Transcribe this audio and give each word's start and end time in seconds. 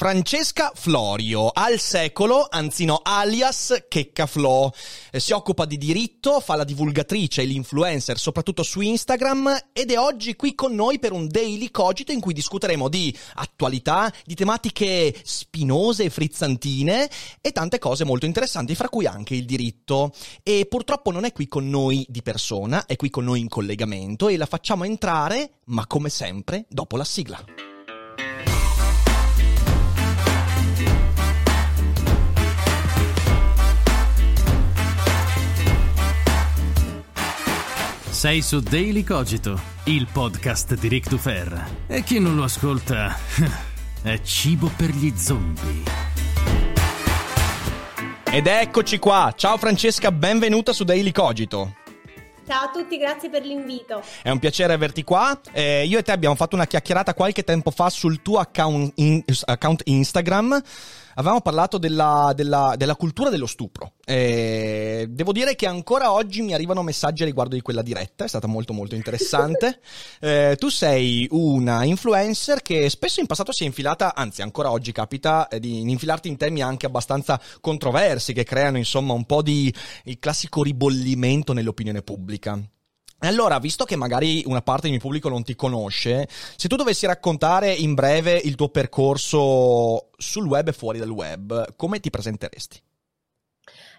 Francesca 0.00 0.72
Florio, 0.74 1.50
al 1.52 1.78
secolo, 1.78 2.46
anzi 2.48 2.86
no, 2.86 3.02
alias 3.02 3.84
Checca 3.86 4.24
Flo. 4.24 4.72
Eh, 5.10 5.20
si 5.20 5.32
occupa 5.32 5.66
di 5.66 5.76
diritto, 5.76 6.40
fa 6.40 6.56
la 6.56 6.64
divulgatrice 6.64 7.42
e 7.42 7.44
l'influencer, 7.44 8.18
soprattutto 8.18 8.62
su 8.62 8.80
Instagram, 8.80 9.66
ed 9.74 9.90
è 9.90 9.98
oggi 9.98 10.36
qui 10.36 10.54
con 10.54 10.74
noi 10.74 10.98
per 10.98 11.12
un 11.12 11.28
daily 11.28 11.70
cogito 11.70 12.12
in 12.12 12.20
cui 12.20 12.32
discuteremo 12.32 12.88
di 12.88 13.14
attualità, 13.34 14.10
di 14.24 14.34
tematiche 14.34 15.14
spinose 15.22 16.04
e 16.04 16.10
frizzantine 16.10 17.06
e 17.42 17.52
tante 17.52 17.78
cose 17.78 18.06
molto 18.06 18.24
interessanti, 18.24 18.74
fra 18.74 18.88
cui 18.88 19.04
anche 19.04 19.34
il 19.34 19.44
diritto. 19.44 20.14
E 20.42 20.64
purtroppo 20.64 21.10
non 21.10 21.26
è 21.26 21.32
qui 21.32 21.46
con 21.46 21.68
noi 21.68 22.06
di 22.08 22.22
persona, 22.22 22.86
è 22.86 22.96
qui 22.96 23.10
con 23.10 23.24
noi 23.24 23.40
in 23.40 23.50
collegamento 23.50 24.28
e 24.28 24.38
la 24.38 24.46
facciamo 24.46 24.84
entrare, 24.84 25.58
ma 25.66 25.86
come 25.86 26.08
sempre, 26.08 26.64
dopo 26.70 26.96
la 26.96 27.04
sigla. 27.04 27.69
Sei 38.20 38.42
su 38.42 38.60
Daily 38.60 39.02
Cogito, 39.02 39.58
il 39.84 40.06
podcast 40.12 40.74
di 40.74 40.88
Rick 40.88 41.08
Dufer. 41.08 41.86
E 41.86 42.02
chi 42.02 42.18
non 42.18 42.36
lo 42.36 42.42
ascolta 42.42 43.16
è 44.04 44.20
cibo 44.20 44.70
per 44.76 44.90
gli 44.90 45.10
zombie. 45.16 45.82
Ed 48.30 48.46
eccoci 48.46 48.98
qua. 48.98 49.32
Ciao 49.34 49.56
Francesca, 49.56 50.12
benvenuta 50.12 50.74
su 50.74 50.84
Daily 50.84 51.12
Cogito. 51.12 51.76
Ciao 52.46 52.64
a 52.64 52.70
tutti, 52.70 52.98
grazie 52.98 53.30
per 53.30 53.42
l'invito. 53.42 54.02
È 54.22 54.28
un 54.28 54.38
piacere 54.38 54.74
averti 54.74 55.02
qua. 55.02 55.40
Eh, 55.50 55.86
io 55.86 55.98
e 55.98 56.02
te 56.02 56.12
abbiamo 56.12 56.34
fatto 56.34 56.56
una 56.56 56.66
chiacchierata 56.66 57.14
qualche 57.14 57.42
tempo 57.42 57.70
fa 57.70 57.88
sul 57.88 58.20
tuo 58.20 58.38
account, 58.38 58.92
in, 58.96 59.24
account 59.46 59.80
Instagram. 59.86 60.62
Avevamo 61.20 61.42
parlato 61.42 61.76
della, 61.76 62.32
della, 62.34 62.72
della 62.78 62.96
cultura 62.96 63.28
dello 63.28 63.44
stupro. 63.44 63.92
Eh, 64.06 65.06
devo 65.10 65.32
dire 65.32 65.54
che 65.54 65.66
ancora 65.66 66.12
oggi 66.12 66.40
mi 66.40 66.54
arrivano 66.54 66.82
messaggi 66.82 67.24
riguardo 67.24 67.54
di 67.54 67.60
quella 67.60 67.82
diretta, 67.82 68.24
è 68.24 68.28
stata 68.28 68.46
molto 68.46 68.72
molto 68.72 68.94
interessante. 68.94 69.80
eh, 70.20 70.56
tu 70.58 70.70
sei 70.70 71.28
una 71.30 71.84
influencer 71.84 72.62
che 72.62 72.88
spesso 72.88 73.20
in 73.20 73.26
passato 73.26 73.52
si 73.52 73.64
è 73.64 73.66
infilata, 73.66 74.14
anzi 74.14 74.40
ancora 74.40 74.70
oggi 74.70 74.92
capita 74.92 75.46
eh, 75.48 75.60
di 75.60 75.90
infilarti 75.90 76.28
in 76.28 76.38
temi 76.38 76.62
anche 76.62 76.86
abbastanza 76.86 77.38
controversi 77.60 78.32
che 78.32 78.44
creano 78.44 78.78
insomma 78.78 79.12
un 79.12 79.26
po' 79.26 79.42
di 79.42 79.72
il 80.04 80.18
classico 80.18 80.62
ribollimento 80.62 81.52
nell'opinione 81.52 82.00
pubblica. 82.00 82.58
Allora, 83.20 83.58
visto 83.58 83.84
che 83.84 83.96
magari 83.96 84.42
una 84.46 84.62
parte 84.62 84.82
del 84.82 84.92
mio 84.92 85.00
pubblico 85.00 85.28
non 85.28 85.42
ti 85.42 85.54
conosce, 85.54 86.28
se 86.56 86.68
tu 86.68 86.76
dovessi 86.76 87.06
raccontare 87.06 87.72
in 87.72 87.94
breve 87.94 88.40
il 88.42 88.54
tuo 88.54 88.70
percorso 88.70 90.08
sul 90.16 90.46
web 90.46 90.68
e 90.68 90.72
fuori 90.72 90.98
dal 90.98 91.10
web, 91.10 91.76
come 91.76 92.00
ti 92.00 92.08
presenteresti? 92.08 92.82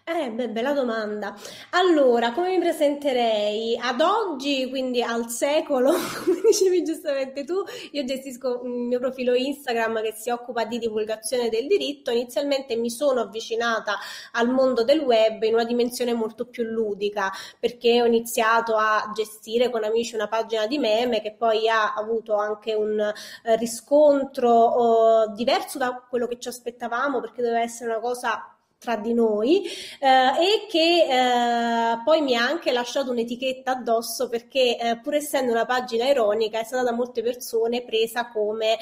Eh, 0.04 0.32
beh, 0.32 0.50
bella 0.50 0.74
domanda. 0.74 1.36
Allora, 1.72 2.34
come 2.34 2.50
mi 2.50 2.60
presenterei? 2.60 3.78
Ad 3.80 4.02
oggi, 4.02 4.68
quindi 4.68 5.02
al 5.02 5.30
secolo, 5.30 5.92
come 6.26 6.42
dicevi 6.44 6.84
giustamente 6.84 7.44
tu, 7.44 7.64
io 7.92 8.04
gestisco 8.04 8.62
un 8.64 8.88
mio 8.88 9.00
profilo 9.00 9.34
Instagram 9.36 10.02
che 10.02 10.12
si 10.14 10.30
occupa 10.32 10.66
di 10.66 10.80
divulgazione 10.80 11.50
del 11.50 11.68
diritto. 11.68 12.10
Inizialmente 12.12 12.76
mi 12.76 12.90
sono 12.90 13.22
avvicinata 13.22 13.98
al 14.34 14.50
mondo 14.50 14.84
del 14.84 15.00
web 15.02 15.44
in 15.44 15.54
una 15.54 15.66
dimensione 15.66 16.14
molto 16.14 16.46
più 16.48 16.64
ludica, 16.64 17.32
perché 17.60 18.02
ho 18.02 18.06
iniziato 18.06 18.76
a 18.76 19.12
gestire 19.16 19.70
con 19.70 19.84
amici 19.84 20.16
una 20.16 20.28
pagina 20.28 20.66
di 20.66 20.80
meme 20.80 21.22
che 21.22 21.34
poi 21.34 21.70
ha 21.70 21.94
avuto 21.94 22.36
anche 22.36 22.74
un 22.74 23.00
eh, 23.00 23.56
riscontro 23.56 24.50
oh, 24.50 25.28
diverso 25.34 25.78
da 25.78 26.04
quello 26.10 26.28
che 26.28 26.40
ci 26.40 26.48
aspettavamo, 26.50 27.22
perché 27.22 27.42
doveva 27.44 27.62
essere 27.62 27.92
una 27.92 28.00
cosa 28.00 28.56
tra 28.82 28.96
di 28.96 29.14
noi 29.14 29.62
eh, 30.00 30.08
e 30.08 30.66
che 30.68 31.06
eh, 31.08 32.02
poi 32.04 32.22
mi 32.22 32.36
ha 32.36 32.44
anche 32.44 32.72
lasciato 32.72 33.12
un'etichetta 33.12 33.74
addosso 33.74 34.28
perché 34.28 34.76
eh, 34.76 35.00
pur 35.00 35.14
essendo 35.14 35.52
una 35.52 35.68
pagina 35.68 36.06
ironica 36.06 36.60
è 36.60 36.64
stata 36.64 36.82
da 36.82 36.92
molte 36.92 37.22
persone 37.22 37.84
presa 37.84 38.30
come 38.30 38.74
eh, 38.74 38.80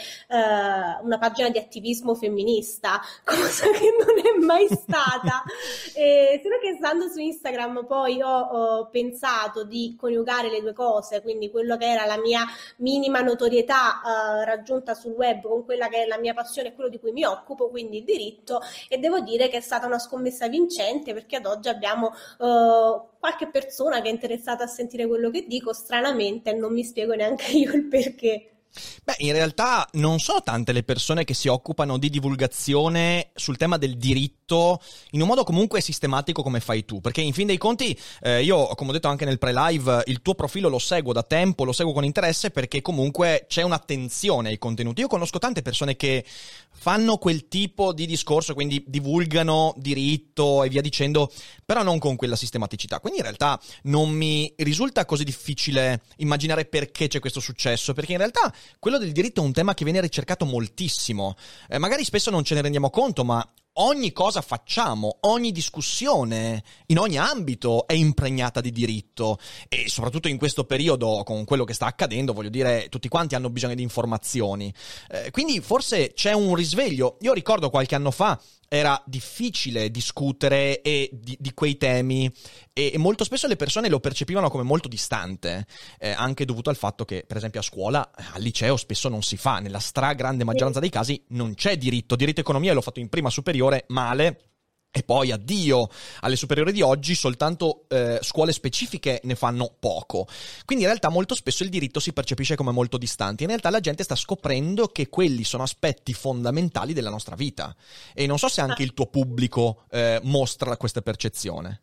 una 1.01 1.17
pagina 1.19 1.49
di 1.49 1.57
attivismo 1.57 2.15
femminista, 2.15 3.01
cosa 3.25 3.69
che 3.71 3.93
non 3.99 4.17
è 4.25 4.45
mai 4.45 4.67
stata. 4.69 5.43
e, 5.93 6.39
solo 6.41 6.59
che 6.59 6.75
stando 6.77 7.09
su 7.09 7.19
Instagram 7.19 7.85
poi 7.85 8.21
ho, 8.21 8.39
ho, 8.39 8.89
pensato 8.89 9.65
di 9.65 9.97
coniugare 9.99 10.49
le 10.49 10.61
due 10.61 10.71
cose, 10.71 11.21
quindi 11.21 11.51
quello 11.51 11.75
che 11.75 11.91
era 11.91 12.05
la 12.05 12.17
mia 12.17 12.45
minima 12.77 13.19
notorietà 13.19 14.01
eh, 14.01 14.45
raggiunta 14.45 14.93
sul 14.93 15.11
web 15.11 15.41
con 15.41 15.65
quella 15.65 15.89
che 15.89 16.03
è 16.03 16.05
la 16.05 16.17
mia 16.17 16.33
passione 16.33 16.69
e 16.69 16.73
quello 16.73 16.89
di 16.89 16.99
cui 16.99 17.11
mi 17.11 17.25
occupo, 17.25 17.67
quindi 17.67 17.97
il 17.97 18.03
diritto 18.05 18.61
e 18.87 18.97
devo 18.97 19.19
dire 19.19 19.49
che 19.49 19.57
è 19.57 19.61
stata 19.61 19.87
una 19.89 19.99
scommessa 19.99 20.47
vincente 20.47 21.13
perché 21.13 21.35
ad 21.37 21.45
oggi 21.45 21.67
abbiamo 21.67 22.07
uh, 22.07 23.17
qualche 23.19 23.49
persona 23.51 24.01
che 24.01 24.09
è 24.09 24.11
interessata 24.11 24.63
a 24.63 24.67
sentire 24.67 25.07
quello 25.07 25.29
che 25.29 25.45
dico, 25.47 25.73
stranamente 25.73 26.53
non 26.53 26.73
mi 26.73 26.83
spiego 26.83 27.13
neanche 27.13 27.51
io 27.57 27.73
il 27.73 27.87
perché. 27.87 28.58
Beh, 29.03 29.15
in 29.19 29.33
realtà 29.33 29.87
non 29.93 30.19
sono 30.19 30.41
tante 30.43 30.71
le 30.71 30.83
persone 30.83 31.23
che 31.23 31.33
si 31.33 31.47
occupano 31.47 31.97
di 31.97 32.09
divulgazione 32.09 33.31
sul 33.33 33.57
tema 33.57 33.77
del 33.77 33.97
diritto 33.97 34.79
in 35.11 35.21
un 35.21 35.27
modo 35.27 35.43
comunque 35.43 35.81
sistematico 35.81 36.43
come 36.43 36.59
fai 36.59 36.85
tu, 36.85 37.01
perché 37.01 37.21
in 37.21 37.33
fin 37.33 37.47
dei 37.47 37.57
conti 37.57 37.97
eh, 38.21 38.43
io, 38.43 38.67
come 38.75 38.89
ho 38.89 38.93
detto 38.93 39.07
anche 39.07 39.25
nel 39.25 39.37
pre-live, 39.37 40.03
il 40.05 40.21
tuo 40.21 40.35
profilo 40.35 40.69
lo 40.69 40.79
seguo 40.79 41.13
da 41.13 41.23
tempo, 41.23 41.63
lo 41.63 41.71
seguo 41.71 41.93
con 41.93 42.03
interesse 42.03 42.51
perché 42.51 42.81
comunque 42.81 43.45
c'è 43.47 43.61
un'attenzione 43.61 44.49
ai 44.49 44.57
contenuti. 44.57 45.01
Io 45.01 45.07
conosco 45.07 45.39
tante 45.39 45.61
persone 45.61 45.95
che 45.95 46.23
fanno 46.71 47.17
quel 47.17 47.47
tipo 47.47 47.93
di 47.93 48.05
discorso, 48.05 48.53
quindi 48.53 48.83
divulgano 48.87 49.73
diritto 49.77 50.63
e 50.63 50.69
via 50.69 50.81
dicendo, 50.81 51.31
però 51.65 51.83
non 51.83 51.99
con 51.99 52.15
quella 52.15 52.35
sistematicità. 52.35 52.99
Quindi 52.99 53.19
in 53.19 53.25
realtà 53.25 53.59
non 53.83 54.09
mi 54.09 54.51
risulta 54.57 55.05
così 55.05 55.23
difficile 55.23 56.01
immaginare 56.17 56.65
perché 56.65 57.07
c'è 57.07 57.19
questo 57.19 57.39
successo, 57.39 57.93
perché 57.93 58.13
in 58.13 58.17
realtà 58.19 58.51
quello 58.79 58.97
del 58.97 59.11
diritto 59.11 59.41
è 59.41 59.45
un 59.45 59.53
tema 59.53 59.73
che 59.73 59.83
viene 59.83 60.01
ricercato 60.01 60.45
moltissimo. 60.45 61.35
Eh, 61.67 61.77
magari 61.77 62.03
spesso 62.03 62.29
non 62.29 62.43
ce 62.43 62.55
ne 62.55 62.61
rendiamo 62.61 62.89
conto, 62.89 63.23
ma 63.23 63.47
ogni 63.73 64.11
cosa 64.11 64.41
facciamo, 64.41 65.17
ogni 65.21 65.51
discussione, 65.51 66.63
in 66.87 66.99
ogni 66.99 67.17
ambito 67.17 67.87
è 67.87 67.93
impregnata 67.93 68.61
di 68.61 68.71
diritto 68.71 69.39
e 69.67 69.87
soprattutto 69.87 70.27
in 70.27 70.37
questo 70.37 70.65
periodo 70.65 71.23
con 71.25 71.45
quello 71.45 71.63
che 71.63 71.73
sta 71.73 71.85
accadendo, 71.85 72.33
voglio 72.33 72.49
dire, 72.49 72.87
tutti 72.89 73.07
quanti 73.07 73.35
hanno 73.35 73.49
bisogno 73.49 73.75
di 73.75 73.83
informazioni. 73.83 74.73
Eh, 75.09 75.31
quindi 75.31 75.61
forse 75.61 76.13
c'è 76.13 76.33
un 76.33 76.55
risveglio. 76.55 77.17
Io 77.21 77.33
ricordo 77.33 77.69
qualche 77.69 77.95
anno 77.95 78.11
fa 78.11 78.39
era 78.69 79.01
difficile 79.05 79.91
discutere 79.91 80.79
di, 81.11 81.35
di, 81.37 81.53
quei 81.53 81.75
temi. 81.75 82.31
E, 82.71 82.91
e, 82.93 82.97
molto 82.97 83.23
spesso 83.23 83.47
le 83.47 83.55
persone 83.55 83.89
lo 83.89 83.99
percepivano 83.99 84.49
come 84.49 84.63
molto 84.63 84.87
distante, 84.87 85.65
eh, 85.97 86.11
anche 86.11 86.45
dovuto 86.45 86.69
al 86.69 86.77
fatto 86.77 87.03
che, 87.03 87.25
per 87.27 87.35
esempio, 87.35 87.59
a 87.59 87.63
scuola, 87.63 88.11
al 88.13 88.41
liceo 88.41 88.77
spesso 88.77 89.09
non 89.09 89.23
si 89.23 89.35
fa, 89.35 89.59
nella 89.59 89.79
stragrande 89.79 90.43
maggioranza 90.43 90.79
dei 90.79 90.89
casi 90.89 91.21
non 91.29 91.55
c'è 91.55 91.77
diritto. 91.77 92.15
Diritto 92.15 92.39
economia 92.39 92.73
l'ho 92.73 92.81
fatto 92.81 92.99
in 92.99 93.09
prima 93.09 93.29
superiore, 93.29 93.85
male 93.87 94.48
e 94.91 95.03
poi 95.03 95.31
addio 95.31 95.87
alle 96.21 96.35
superiori 96.35 96.71
di 96.71 96.81
oggi, 96.81 97.13
soltanto 97.13 97.85
eh, 97.89 98.19
scuole 98.21 98.51
specifiche 98.51 99.21
ne 99.23 99.35
fanno 99.35 99.75
poco. 99.79 100.27
Quindi 100.65 100.83
in 100.83 100.89
realtà 100.89 101.09
molto 101.09 101.35
spesso 101.35 101.63
il 101.63 101.69
diritto 101.69 101.99
si 101.99 102.11
percepisce 102.11 102.55
come 102.55 102.71
molto 102.71 102.97
distante. 102.97 103.43
In 103.43 103.49
realtà 103.49 103.69
la 103.69 103.79
gente 103.79 104.03
sta 104.03 104.15
scoprendo 104.15 104.87
che 104.87 105.09
quelli 105.09 105.43
sono 105.43 105.63
aspetti 105.63 106.13
fondamentali 106.13 106.93
della 106.93 107.11
nostra 107.11 107.35
vita. 107.35 107.75
E 108.13 108.25
non 108.25 108.39
so 108.39 108.47
se 108.47 108.61
anche 108.61 108.83
il 108.83 108.93
tuo 108.93 109.07
pubblico 109.07 109.83
eh, 109.91 110.19
mostra 110.23 110.75
questa 110.77 111.01
percezione. 111.01 111.81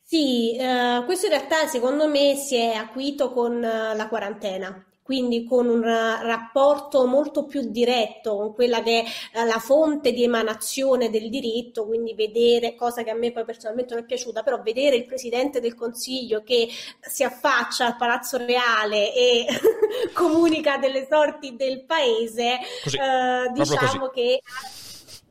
Sì, 0.00 0.56
eh, 0.56 1.02
questo 1.06 1.26
in 1.26 1.32
realtà 1.32 1.66
secondo 1.66 2.06
me 2.08 2.36
si 2.36 2.54
è 2.54 2.74
acuito 2.74 3.32
con 3.32 3.64
eh, 3.64 3.96
la 3.96 4.06
quarantena 4.08 4.86
quindi 5.04 5.44
con 5.44 5.68
un 5.68 5.82
rapporto 5.82 7.04
molto 7.04 7.44
più 7.44 7.70
diretto 7.70 8.36
con 8.36 8.54
quella 8.54 8.82
che 8.82 9.04
è 9.32 9.44
la 9.44 9.58
fonte 9.58 10.12
di 10.12 10.24
emanazione 10.24 11.10
del 11.10 11.28
diritto, 11.28 11.84
quindi 11.84 12.14
vedere, 12.14 12.74
cosa 12.74 13.02
che 13.02 13.10
a 13.10 13.14
me 13.14 13.30
poi 13.30 13.44
personalmente 13.44 13.92
non 13.92 14.04
è 14.04 14.06
piaciuta, 14.06 14.42
però 14.42 14.62
vedere 14.62 14.96
il 14.96 15.04
Presidente 15.04 15.60
del 15.60 15.74
Consiglio 15.74 16.42
che 16.42 16.68
si 17.02 17.22
affaccia 17.22 17.84
al 17.84 17.98
Palazzo 17.98 18.38
Reale 18.38 19.14
e 19.14 19.46
comunica 20.14 20.78
delle 20.78 21.06
sorti 21.06 21.54
del 21.54 21.84
paese, 21.84 22.60
così, 22.82 22.96
eh, 22.96 23.52
diciamo 23.52 24.08
che 24.08 24.40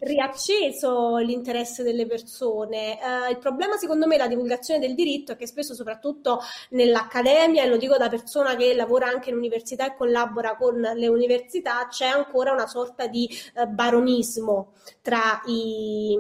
riacceso 0.04 1.18
l'interesse 1.18 1.84
delle 1.84 2.06
persone. 2.06 2.98
Uh, 3.02 3.32
il 3.32 3.38
problema 3.38 3.78
secondo 3.78 4.08
me 4.08 4.18
la 4.18 4.28
divulgazione 4.28 4.80
del 4.80 4.96
diritto 4.96 5.34
è 5.34 5.36
che 5.36 5.48
spesso 5.48 5.74
soprattutto 5.74 6.40
nell'accademia, 6.70 7.64
e 7.64 7.68
lo 7.68 7.78
dico 7.78 7.98
da 7.98 8.10
persona 8.10 8.56
che 8.56 8.74
lavora 8.74 9.08
anche 9.08 9.30
in 9.30 9.38
università 9.38 9.88
e 9.88 9.96
collabora 9.96 10.56
con 10.56 10.80
le 10.80 11.08
università, 11.08 11.88
c'è 11.90 12.08
ancora 12.08 12.52
una 12.52 12.68
sorta 12.68 13.08
di 13.08 13.30
uh, 13.56 13.68
baronismo 13.68 14.74
tra 15.02 15.42
i 15.46 16.18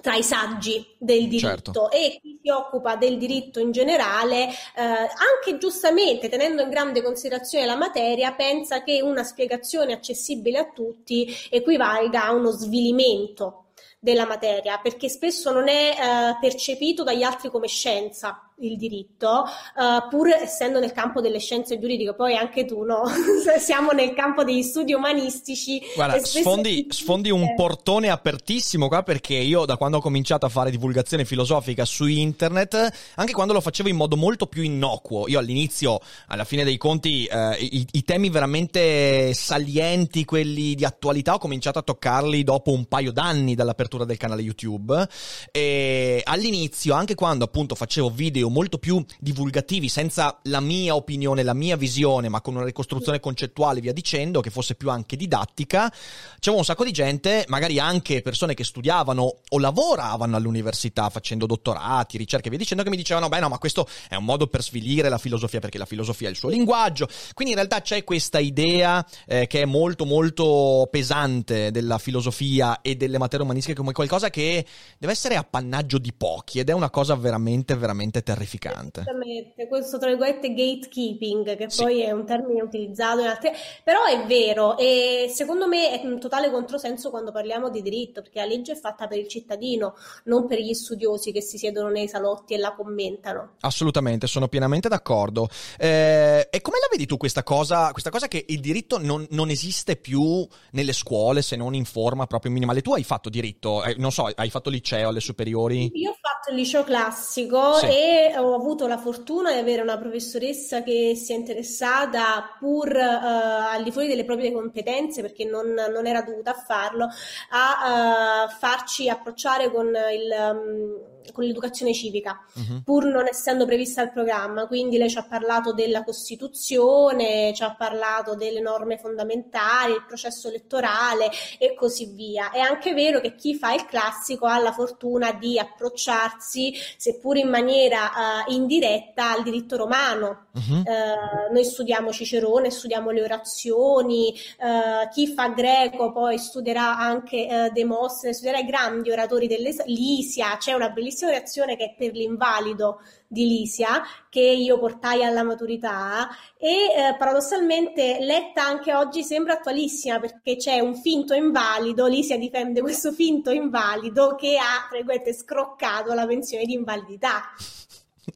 tra 0.00 0.14
i 0.14 0.22
saggi 0.22 0.84
del 0.98 1.28
diritto 1.28 1.48
certo. 1.48 1.90
e 1.90 2.18
chi 2.20 2.38
si 2.42 2.50
occupa 2.50 2.96
del 2.96 3.18
diritto 3.18 3.60
in 3.60 3.70
generale, 3.70 4.48
eh, 4.48 4.82
anche 4.82 5.58
giustamente 5.58 6.28
tenendo 6.28 6.62
in 6.62 6.70
grande 6.70 7.02
considerazione 7.02 7.66
la 7.66 7.76
materia, 7.76 8.32
pensa 8.32 8.82
che 8.82 9.00
una 9.02 9.24
spiegazione 9.24 9.92
accessibile 9.92 10.58
a 10.58 10.70
tutti 10.70 11.34
equivalga 11.50 12.24
a 12.24 12.32
uno 12.32 12.50
svilimento 12.50 13.66
della 14.00 14.26
materia, 14.26 14.78
perché 14.78 15.08
spesso 15.08 15.52
non 15.52 15.68
è 15.68 15.90
eh, 15.90 16.38
percepito 16.40 17.02
dagli 17.02 17.22
altri 17.22 17.50
come 17.50 17.66
scienza 17.66 18.47
il 18.60 18.76
diritto, 18.76 19.44
uh, 19.44 20.08
pur 20.08 20.28
essendo 20.28 20.80
nel 20.80 20.92
campo 20.92 21.20
delle 21.20 21.38
scienze 21.38 21.78
giuridiche, 21.78 22.14
poi 22.14 22.36
anche 22.36 22.64
tu, 22.64 22.82
no? 22.82 23.02
Siamo 23.58 23.92
nel 23.92 24.14
campo 24.14 24.44
degli 24.44 24.62
studi 24.62 24.94
umanistici. 24.94 25.80
Guarda, 25.94 26.18
sfondi, 26.24 26.86
sfondi, 26.90 27.30
un 27.30 27.54
portone 27.54 28.08
apertissimo 28.08 28.88
qua 28.88 29.02
perché 29.02 29.34
io 29.34 29.64
da 29.64 29.76
quando 29.76 29.98
ho 29.98 30.00
cominciato 30.00 30.46
a 30.46 30.48
fare 30.48 30.70
divulgazione 30.70 31.24
filosofica 31.24 31.84
su 31.84 32.06
internet, 32.06 33.12
anche 33.14 33.32
quando 33.32 33.52
lo 33.52 33.60
facevo 33.60 33.88
in 33.88 33.96
modo 33.96 34.16
molto 34.16 34.46
più 34.46 34.62
innocuo, 34.62 35.28
io 35.28 35.38
all'inizio, 35.38 36.00
alla 36.26 36.44
fine 36.44 36.64
dei 36.64 36.76
conti, 36.76 37.26
eh, 37.26 37.56
i, 37.60 37.86
i 37.92 38.04
temi 38.04 38.30
veramente 38.30 39.32
salienti, 39.34 40.24
quelli 40.24 40.74
di 40.74 40.84
attualità, 40.84 41.34
ho 41.34 41.38
cominciato 41.38 41.78
a 41.78 41.82
toccarli 41.82 42.42
dopo 42.42 42.72
un 42.72 42.86
paio 42.86 43.12
d'anni 43.12 43.54
dall'apertura 43.54 44.04
del 44.04 44.16
canale 44.16 44.42
YouTube 44.42 45.06
e 45.52 46.22
all'inizio, 46.24 46.94
anche 46.94 47.14
quando 47.14 47.44
appunto 47.44 47.74
facevo 47.74 48.10
video 48.10 48.47
video 48.48 48.56
molto 48.58 48.78
più 48.78 49.04
divulgativi, 49.18 49.88
senza 49.88 50.38
la 50.44 50.60
mia 50.60 50.94
opinione, 50.94 51.42
la 51.42 51.54
mia 51.54 51.76
visione, 51.76 52.28
ma 52.28 52.40
con 52.40 52.56
una 52.56 52.64
ricostruzione 52.64 53.20
concettuale, 53.20 53.80
via 53.80 53.92
dicendo, 53.92 54.40
che 54.40 54.50
fosse 54.50 54.74
più 54.74 54.90
anche 54.90 55.16
didattica, 55.16 55.92
c'era 56.38 56.56
un 56.56 56.64
sacco 56.64 56.84
di 56.84 56.92
gente, 56.92 57.44
magari 57.48 57.78
anche 57.78 58.22
persone 58.22 58.54
che 58.54 58.64
studiavano 58.64 59.36
o 59.48 59.58
lavoravano 59.58 60.36
all'università 60.36 61.08
facendo 61.10 61.46
dottorati, 61.46 62.16
ricerche, 62.16 62.48
via 62.48 62.58
dicendo, 62.58 62.82
che 62.82 62.90
mi 62.90 62.96
dicevano, 62.96 63.28
beh 63.28 63.40
no, 63.40 63.48
ma 63.48 63.58
questo 63.58 63.86
è 64.08 64.16
un 64.16 64.24
modo 64.24 64.46
per 64.46 64.62
svilire 64.62 65.08
la 65.08 65.18
filosofia, 65.18 65.60
perché 65.60 65.78
la 65.78 65.86
filosofia 65.86 66.28
è 66.28 66.30
il 66.30 66.36
suo 66.36 66.48
linguaggio. 66.48 67.08
Quindi 67.34 67.54
in 67.54 67.60
realtà 67.60 67.80
c'è 67.80 68.04
questa 68.04 68.38
idea 68.38 69.06
eh, 69.26 69.46
che 69.46 69.62
è 69.62 69.64
molto 69.64 70.04
molto 70.04 70.88
pesante 70.90 71.70
della 71.70 71.98
filosofia 71.98 72.80
e 72.80 72.96
delle 72.96 73.18
materie 73.18 73.44
umanistiche 73.44 73.76
come 73.76 73.92
qualcosa 73.92 74.30
che 74.30 74.64
deve 74.98 75.12
essere 75.12 75.36
appannaggio 75.36 75.98
di 75.98 76.12
pochi 76.12 76.58
ed 76.58 76.68
è 76.68 76.72
una 76.72 76.90
cosa 76.90 77.14
veramente 77.14 77.74
veramente 77.76 78.22
terribile 78.22 78.37
terrificante. 78.38 79.00
Esattamente, 79.00 79.66
questo 79.66 79.98
tra 79.98 80.08
virgolette 80.08 80.54
gatekeeping, 80.54 81.56
che 81.56 81.68
sì. 81.68 81.82
poi 81.82 82.00
è 82.02 82.12
un 82.12 82.24
termine 82.24 82.62
utilizzato 82.62 83.20
in 83.20 83.26
altre... 83.26 83.52
però 83.82 84.04
è 84.04 84.24
vero 84.26 84.78
e 84.78 85.30
secondo 85.34 85.66
me 85.66 86.00
è 86.00 86.06
un 86.06 86.20
totale 86.20 86.50
controsenso 86.50 87.10
quando 87.10 87.32
parliamo 87.32 87.68
di 87.68 87.82
diritto, 87.82 88.22
perché 88.22 88.40
la 88.40 88.46
legge 88.46 88.72
è 88.72 88.76
fatta 88.76 89.06
per 89.06 89.18
il 89.18 89.28
cittadino, 89.28 89.94
non 90.24 90.46
per 90.46 90.60
gli 90.60 90.72
studiosi 90.72 91.32
che 91.32 91.40
si 91.40 91.58
siedono 91.58 91.88
nei 91.88 92.08
salotti 92.08 92.54
e 92.54 92.58
la 92.58 92.74
commentano. 92.74 93.56
Assolutamente, 93.60 94.26
sono 94.26 94.48
pienamente 94.48 94.88
d'accordo. 94.88 95.48
Eh, 95.78 96.48
e 96.50 96.60
come 96.60 96.78
la 96.80 96.88
vedi 96.90 97.06
tu 97.06 97.16
questa 97.16 97.42
cosa, 97.42 97.90
questa 97.92 98.10
cosa 98.10 98.28
che 98.28 98.44
il 98.48 98.60
diritto 98.60 98.98
non, 98.98 99.26
non, 99.30 99.50
esiste 99.50 99.96
più 99.96 100.46
nelle 100.72 100.92
scuole 100.92 101.42
se 101.42 101.56
non 101.56 101.74
in 101.74 101.84
forma 101.84 102.26
proprio 102.26 102.52
minimale? 102.52 102.82
Tu 102.82 102.92
hai 102.92 103.02
fatto 103.02 103.28
diritto, 103.28 103.82
eh, 103.82 103.94
non 103.98 104.12
so, 104.12 104.30
hai 104.32 104.50
fatto 104.50 104.70
liceo 104.70 105.08
alle 105.08 105.20
superiori? 105.20 105.90
Io 105.94 106.10
ho 106.10 106.16
fatto 106.20 106.50
il 106.50 106.56
liceo 106.56 106.84
classico 106.84 107.74
sì. 107.74 107.86
e 107.86 108.27
ho 108.36 108.54
avuto 108.54 108.86
la 108.86 108.98
fortuna 108.98 109.52
di 109.52 109.58
avere 109.58 109.82
una 109.82 109.98
professoressa 109.98 110.82
che 110.82 111.14
si 111.14 111.32
è 111.32 111.36
interessata 111.36 112.56
pur 112.58 112.88
uh, 112.94 113.72
al 113.72 113.82
di 113.82 113.90
fuori 113.90 114.08
delle 114.08 114.24
proprie 114.24 114.52
competenze, 114.52 115.22
perché 115.22 115.44
non, 115.44 115.72
non 115.72 116.06
era 116.06 116.22
dovuta 116.22 116.50
a 116.50 116.54
farlo, 116.54 117.08
a 117.50 118.44
uh, 118.44 118.50
farci 118.50 119.08
approcciare 119.08 119.70
con 119.70 119.86
il... 119.86 120.52
Um, 120.52 121.16
con 121.32 121.44
l'educazione 121.44 121.94
civica, 121.94 122.38
uh-huh. 122.54 122.82
pur 122.82 123.04
non 123.04 123.26
essendo 123.26 123.66
prevista 123.66 124.02
il 124.02 124.10
programma. 124.10 124.66
Quindi 124.66 124.96
lei 124.98 125.10
ci 125.10 125.18
ha 125.18 125.26
parlato 125.28 125.72
della 125.72 126.04
Costituzione, 126.04 127.52
ci 127.54 127.62
ha 127.62 127.74
parlato 127.74 128.34
delle 128.34 128.60
norme 128.60 128.98
fondamentali, 128.98 129.92
il 129.92 130.04
processo 130.06 130.48
elettorale 130.48 131.30
e 131.58 131.74
così 131.74 132.06
via. 132.06 132.50
È 132.50 132.60
anche 132.60 132.94
vero 132.94 133.20
che 133.20 133.34
chi 133.34 133.54
fa 133.54 133.74
il 133.74 133.84
classico 133.84 134.46
ha 134.46 134.58
la 134.58 134.72
fortuna 134.72 135.32
di 135.32 135.58
approcciarsi, 135.58 136.74
seppur 136.96 137.36
in 137.36 137.48
maniera 137.48 138.10
uh, 138.46 138.52
indiretta, 138.52 139.32
al 139.32 139.42
diritto 139.42 139.76
romano. 139.76 140.46
Uh-huh. 140.52 140.78
Uh, 140.78 141.52
noi 141.52 141.64
studiamo 141.64 142.12
Cicerone, 142.12 142.70
studiamo 142.70 143.10
le 143.10 143.22
orazioni, 143.22 144.34
uh, 144.58 145.08
chi 145.10 145.26
fa 145.28 145.48
greco 145.48 146.12
poi 146.12 146.38
studierà 146.38 146.96
anche 146.98 147.70
Demostene, 147.72 148.32
studierà 148.32 148.58
i 148.58 148.66
grandi 148.66 149.10
oratori 149.10 149.46
dell'Isia, 149.46 150.56
c'è 150.58 150.72
una 150.72 150.90
bellissima 150.90 151.17
bellissima 151.18 151.30
reazione 151.30 151.76
che 151.76 151.84
è 151.84 151.94
per 151.96 152.12
l'invalido 152.12 153.00
di 153.26 153.46
Lisia, 153.46 154.02
che 154.30 154.40
io 154.40 154.78
portai 154.78 155.24
alla 155.24 155.42
maturità 155.42 156.28
e 156.56 156.68
eh, 156.68 157.16
paradossalmente 157.18 158.18
letta 158.20 158.64
anche 158.64 158.94
oggi 158.94 159.22
sembra 159.22 159.54
attualissima 159.54 160.20
perché 160.20 160.56
c'è 160.56 160.78
un 160.78 160.94
finto 160.94 161.34
invalido, 161.34 162.06
Lisia 162.06 162.38
difende 162.38 162.80
questo 162.80 163.12
finto 163.12 163.50
invalido 163.50 164.34
che 164.36 164.56
ha, 164.56 164.86
tra 164.88 164.96
virgolette, 164.96 165.34
scroccato 165.34 166.14
la 166.14 166.26
pensione 166.26 166.64
di 166.64 166.74
invalidità. 166.74 167.42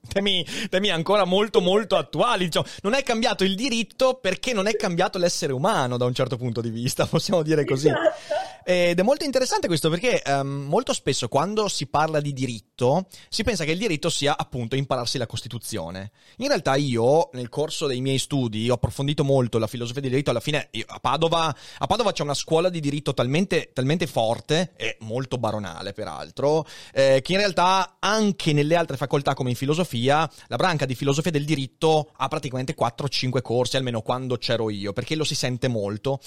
Temi, 0.08 0.44
temi, 0.70 0.90
ancora 0.90 1.24
molto 1.24 1.60
molto 1.60 1.96
attuali. 1.96 2.46
Diciamo, 2.46 2.66
non 2.82 2.94
è 2.94 3.02
cambiato 3.02 3.44
il 3.44 3.54
diritto 3.54 4.14
perché 4.14 4.52
non 4.52 4.66
è 4.66 4.74
cambiato 4.74 5.18
l'essere 5.18 5.52
umano 5.52 5.96
da 5.96 6.06
un 6.06 6.14
certo 6.14 6.36
punto 6.36 6.60
di 6.60 6.70
vista, 6.70 7.04
possiamo 7.06 7.42
dire 7.42 7.64
così. 7.64 7.88
Esatto. 7.88 8.31
Ed 8.64 8.98
è 8.98 9.02
molto 9.02 9.24
interessante 9.24 9.66
questo 9.66 9.90
perché 9.90 10.22
um, 10.26 10.66
molto 10.68 10.92
spesso 10.92 11.28
quando 11.28 11.68
si 11.68 11.86
parla 11.86 12.20
di 12.20 12.32
diritto 12.32 13.06
si 13.28 13.42
pensa 13.42 13.64
che 13.64 13.72
il 13.72 13.78
diritto 13.78 14.08
sia 14.08 14.36
appunto 14.36 14.76
impararsi 14.76 15.18
la 15.18 15.26
Costituzione. 15.26 16.12
In 16.38 16.48
realtà 16.48 16.76
io 16.76 17.30
nel 17.32 17.48
corso 17.48 17.86
dei 17.86 18.00
miei 18.00 18.18
studi 18.18 18.70
ho 18.70 18.74
approfondito 18.74 19.24
molto 19.24 19.58
la 19.58 19.66
filosofia 19.66 20.00
del 20.00 20.10
diritto, 20.10 20.30
alla 20.30 20.40
fine 20.40 20.68
a 20.86 20.98
Padova, 21.00 21.54
a 21.78 21.86
Padova 21.86 22.12
c'è 22.12 22.22
una 22.22 22.34
scuola 22.34 22.68
di 22.68 22.80
diritto 22.80 23.14
talmente, 23.14 23.70
talmente 23.72 24.06
forte 24.06 24.72
e 24.76 24.96
molto 25.00 25.38
baronale 25.38 25.92
peraltro, 25.92 26.64
eh, 26.92 27.20
che 27.22 27.32
in 27.32 27.38
realtà 27.38 27.96
anche 27.98 28.52
nelle 28.52 28.76
altre 28.76 28.96
facoltà 28.96 29.34
come 29.34 29.50
in 29.50 29.56
filosofia, 29.56 30.28
la 30.46 30.56
branca 30.56 30.86
di 30.86 30.94
filosofia 30.94 31.30
del 31.30 31.44
diritto 31.44 32.10
ha 32.16 32.28
praticamente 32.28 32.74
4-5 32.74 33.42
corsi, 33.42 33.76
almeno 33.76 34.02
quando 34.02 34.36
c'ero 34.36 34.70
io, 34.70 34.92
perché 34.92 35.16
lo 35.16 35.24
si 35.24 35.34
sente 35.34 35.68
molto. 35.68 36.20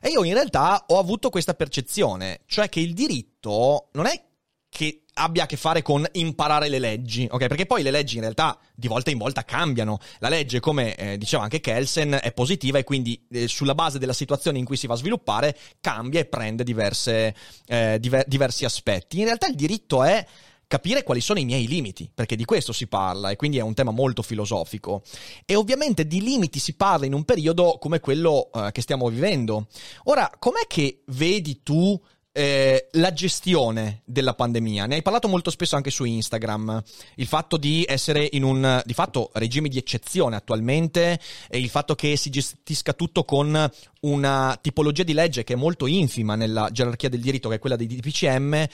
E 0.00 0.08
io 0.08 0.24
in 0.24 0.34
realtà 0.34 0.84
ho 0.88 0.98
avuto 0.98 1.28
questa 1.28 1.54
percezione 1.54 1.80
percezione, 1.82 2.40
cioè 2.46 2.68
che 2.68 2.80
il 2.80 2.94
diritto 2.94 3.88
non 3.92 4.06
è 4.06 4.22
che 4.68 5.02
abbia 5.14 5.42
a 5.42 5.46
che 5.46 5.58
fare 5.58 5.82
con 5.82 6.06
imparare 6.12 6.68
le 6.68 6.78
leggi, 6.78 7.28
ok? 7.30 7.46
Perché 7.46 7.66
poi 7.66 7.82
le 7.82 7.90
leggi 7.90 8.14
in 8.14 8.22
realtà 8.22 8.58
di 8.74 8.88
volta 8.88 9.10
in 9.10 9.18
volta 9.18 9.44
cambiano. 9.44 9.98
La 10.20 10.30
legge, 10.30 10.60
come 10.60 10.94
eh, 10.94 11.18
diceva 11.18 11.42
anche 11.42 11.60
Kelsen, 11.60 12.18
è 12.22 12.32
positiva 12.32 12.78
e 12.78 12.84
quindi 12.84 13.22
eh, 13.30 13.46
sulla 13.48 13.74
base 13.74 13.98
della 13.98 14.14
situazione 14.14 14.58
in 14.58 14.64
cui 14.64 14.78
si 14.78 14.86
va 14.86 14.94
a 14.94 14.96
sviluppare 14.96 15.58
cambia 15.80 16.20
e 16.20 16.24
prende 16.24 16.64
diverse, 16.64 17.34
eh, 17.66 17.98
diver- 18.00 18.26
diversi 18.26 18.64
aspetti. 18.64 19.18
In 19.18 19.26
realtà 19.26 19.48
il 19.48 19.56
diritto 19.56 20.02
è 20.02 20.26
capire 20.72 21.02
quali 21.02 21.20
sono 21.20 21.38
i 21.38 21.44
miei 21.44 21.68
limiti, 21.68 22.10
perché 22.14 22.34
di 22.34 22.46
questo 22.46 22.72
si 22.72 22.86
parla 22.86 23.28
e 23.28 23.36
quindi 23.36 23.58
è 23.58 23.60
un 23.60 23.74
tema 23.74 23.90
molto 23.90 24.22
filosofico. 24.22 25.02
E 25.44 25.54
ovviamente 25.54 26.06
di 26.06 26.22
limiti 26.22 26.58
si 26.58 26.76
parla 26.76 27.04
in 27.04 27.12
un 27.12 27.24
periodo 27.24 27.76
come 27.78 28.00
quello 28.00 28.48
uh, 28.50 28.70
che 28.72 28.80
stiamo 28.80 29.06
vivendo. 29.10 29.66
Ora, 30.04 30.32
com'è 30.38 30.66
che 30.66 31.02
vedi 31.08 31.62
tu 31.62 32.00
eh, 32.32 32.88
la 32.92 33.12
gestione 33.12 34.00
della 34.06 34.32
pandemia. 34.32 34.86
Ne 34.86 34.94
hai 34.94 35.02
parlato 35.02 35.28
molto 35.28 35.50
spesso 35.50 35.76
anche 35.76 35.90
su 35.90 36.04
Instagram. 36.04 36.82
Il 37.16 37.26
fatto 37.26 37.58
di 37.58 37.84
essere 37.86 38.26
in 38.32 38.42
un 38.42 38.80
di 38.84 38.94
fatto 38.94 39.30
regime 39.34 39.68
di 39.68 39.76
eccezione 39.76 40.36
attualmente 40.36 41.20
e 41.48 41.58
il 41.58 41.68
fatto 41.68 41.94
che 41.94 42.16
si 42.16 42.30
gestisca 42.30 42.94
tutto 42.94 43.24
con 43.24 43.70
una 44.00 44.58
tipologia 44.60 45.02
di 45.02 45.12
legge 45.12 45.44
che 45.44 45.52
è 45.52 45.56
molto 45.56 45.86
infima 45.86 46.34
nella 46.34 46.70
gerarchia 46.72 47.10
del 47.10 47.20
diritto, 47.20 47.50
che 47.50 47.56
è 47.56 47.58
quella 47.58 47.76
dei 47.76 47.86
DPCM, 47.86 48.66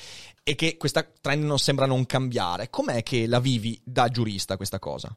e 0.48 0.54
che 0.54 0.78
questa 0.78 1.02
trend 1.02 1.44
non 1.44 1.58
sembra 1.58 1.84
non 1.84 2.06
cambiare. 2.06 2.70
Com'è 2.70 3.02
che 3.02 3.26
la 3.26 3.38
vivi 3.38 3.78
da 3.84 4.08
giurista 4.08 4.56
questa 4.56 4.78
cosa? 4.78 5.14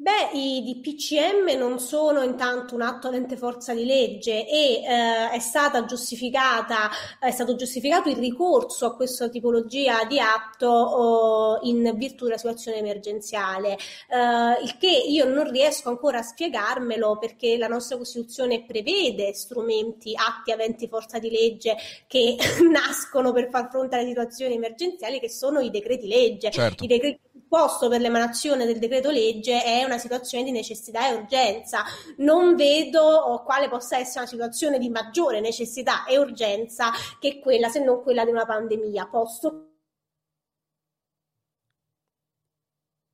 Beh, 0.00 0.30
i 0.32 0.62
DPCM 0.62 1.58
non 1.58 1.80
sono 1.80 2.22
intanto 2.22 2.76
un 2.76 2.82
atto 2.82 3.08
avente 3.08 3.36
forza 3.36 3.74
di 3.74 3.84
legge 3.84 4.46
e 4.46 4.84
eh, 4.84 5.30
è 5.32 5.40
stata 5.40 5.84
giustificata, 5.86 6.88
è 7.18 7.32
stato 7.32 7.56
giustificato 7.56 8.08
il 8.08 8.16
ricorso 8.16 8.86
a 8.86 8.94
questa 8.94 9.28
tipologia 9.28 10.04
di 10.04 10.20
atto 10.20 10.68
oh, 10.68 11.58
in 11.62 11.94
virtù 11.96 12.26
della 12.26 12.36
situazione 12.36 12.76
emergenziale, 12.76 13.72
eh, 13.72 14.62
il 14.62 14.76
che 14.78 14.86
io 14.86 15.24
non 15.24 15.50
riesco 15.50 15.88
ancora 15.88 16.20
a 16.20 16.22
spiegarmelo 16.22 17.18
perché 17.18 17.58
la 17.58 17.66
nostra 17.66 17.96
Costituzione 17.96 18.62
prevede 18.64 19.34
strumenti, 19.34 20.14
atti 20.14 20.52
aventi 20.52 20.86
forza 20.86 21.18
di 21.18 21.28
legge 21.28 21.74
che 22.06 22.36
nascono 22.70 23.32
per 23.32 23.48
far 23.50 23.68
fronte 23.68 23.96
alle 23.96 24.06
situazioni 24.06 24.54
emergenziali 24.54 25.18
che 25.18 25.28
sono 25.28 25.58
i 25.58 25.70
decreti 25.70 26.06
legge. 26.06 26.52
Certo. 26.52 26.84
I 26.84 26.86
decreti 26.86 27.20
posto 27.48 27.88
per 27.88 28.00
l'emanazione 28.00 28.66
del 28.66 28.78
decreto 28.78 29.10
legge 29.10 29.62
è 29.62 29.84
una 29.84 29.98
situazione 29.98 30.44
di 30.44 30.50
necessità 30.50 31.08
e 31.08 31.14
urgenza. 31.14 31.84
Non 32.18 32.54
vedo 32.54 33.42
quale 33.44 33.68
possa 33.68 33.98
essere 33.98 34.20
una 34.20 34.28
situazione 34.28 34.78
di 34.78 34.90
maggiore 34.90 35.40
necessità 35.40 36.04
e 36.04 36.18
urgenza 36.18 36.90
che 37.18 37.38
quella, 37.40 37.68
se 37.68 37.82
non 37.82 38.02
quella 38.02 38.24
di 38.24 38.30
una 38.30 38.44
pandemia, 38.44 39.08
posto 39.10 39.67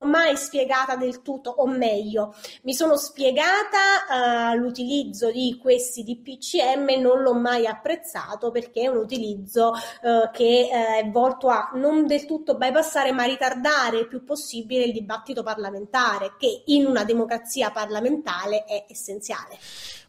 mai 0.04 0.36
spiegata 0.36 0.96
del 0.96 1.22
tutto, 1.22 1.50
o 1.50 1.66
meglio, 1.66 2.34
mi 2.62 2.74
sono 2.74 2.96
spiegata 2.96 4.52
uh, 4.52 4.56
l'utilizzo 4.56 5.30
di 5.30 5.58
questi 5.60 6.02
DPCM 6.02 7.00
non 7.00 7.22
l'ho 7.22 7.34
mai 7.34 7.66
apprezzato 7.66 8.50
perché 8.50 8.82
è 8.82 8.86
un 8.86 8.96
utilizzo 8.96 9.70
uh, 9.70 10.30
che 10.32 10.68
uh, 10.70 11.04
è 11.04 11.08
volto 11.10 11.48
a 11.48 11.70
non 11.74 12.06
del 12.06 12.26
tutto 12.26 12.56
bypassare 12.56 13.12
ma 13.12 13.24
ritardare 13.24 13.98
il 13.98 14.08
più 14.08 14.24
possibile 14.24 14.84
il 14.84 14.92
dibattito 14.92 15.42
parlamentare 15.42 16.34
che 16.38 16.62
in 16.66 16.86
una 16.86 17.04
democrazia 17.04 17.70
parlamentare 17.70 18.64
è 18.64 18.86
essenziale. 18.88 19.58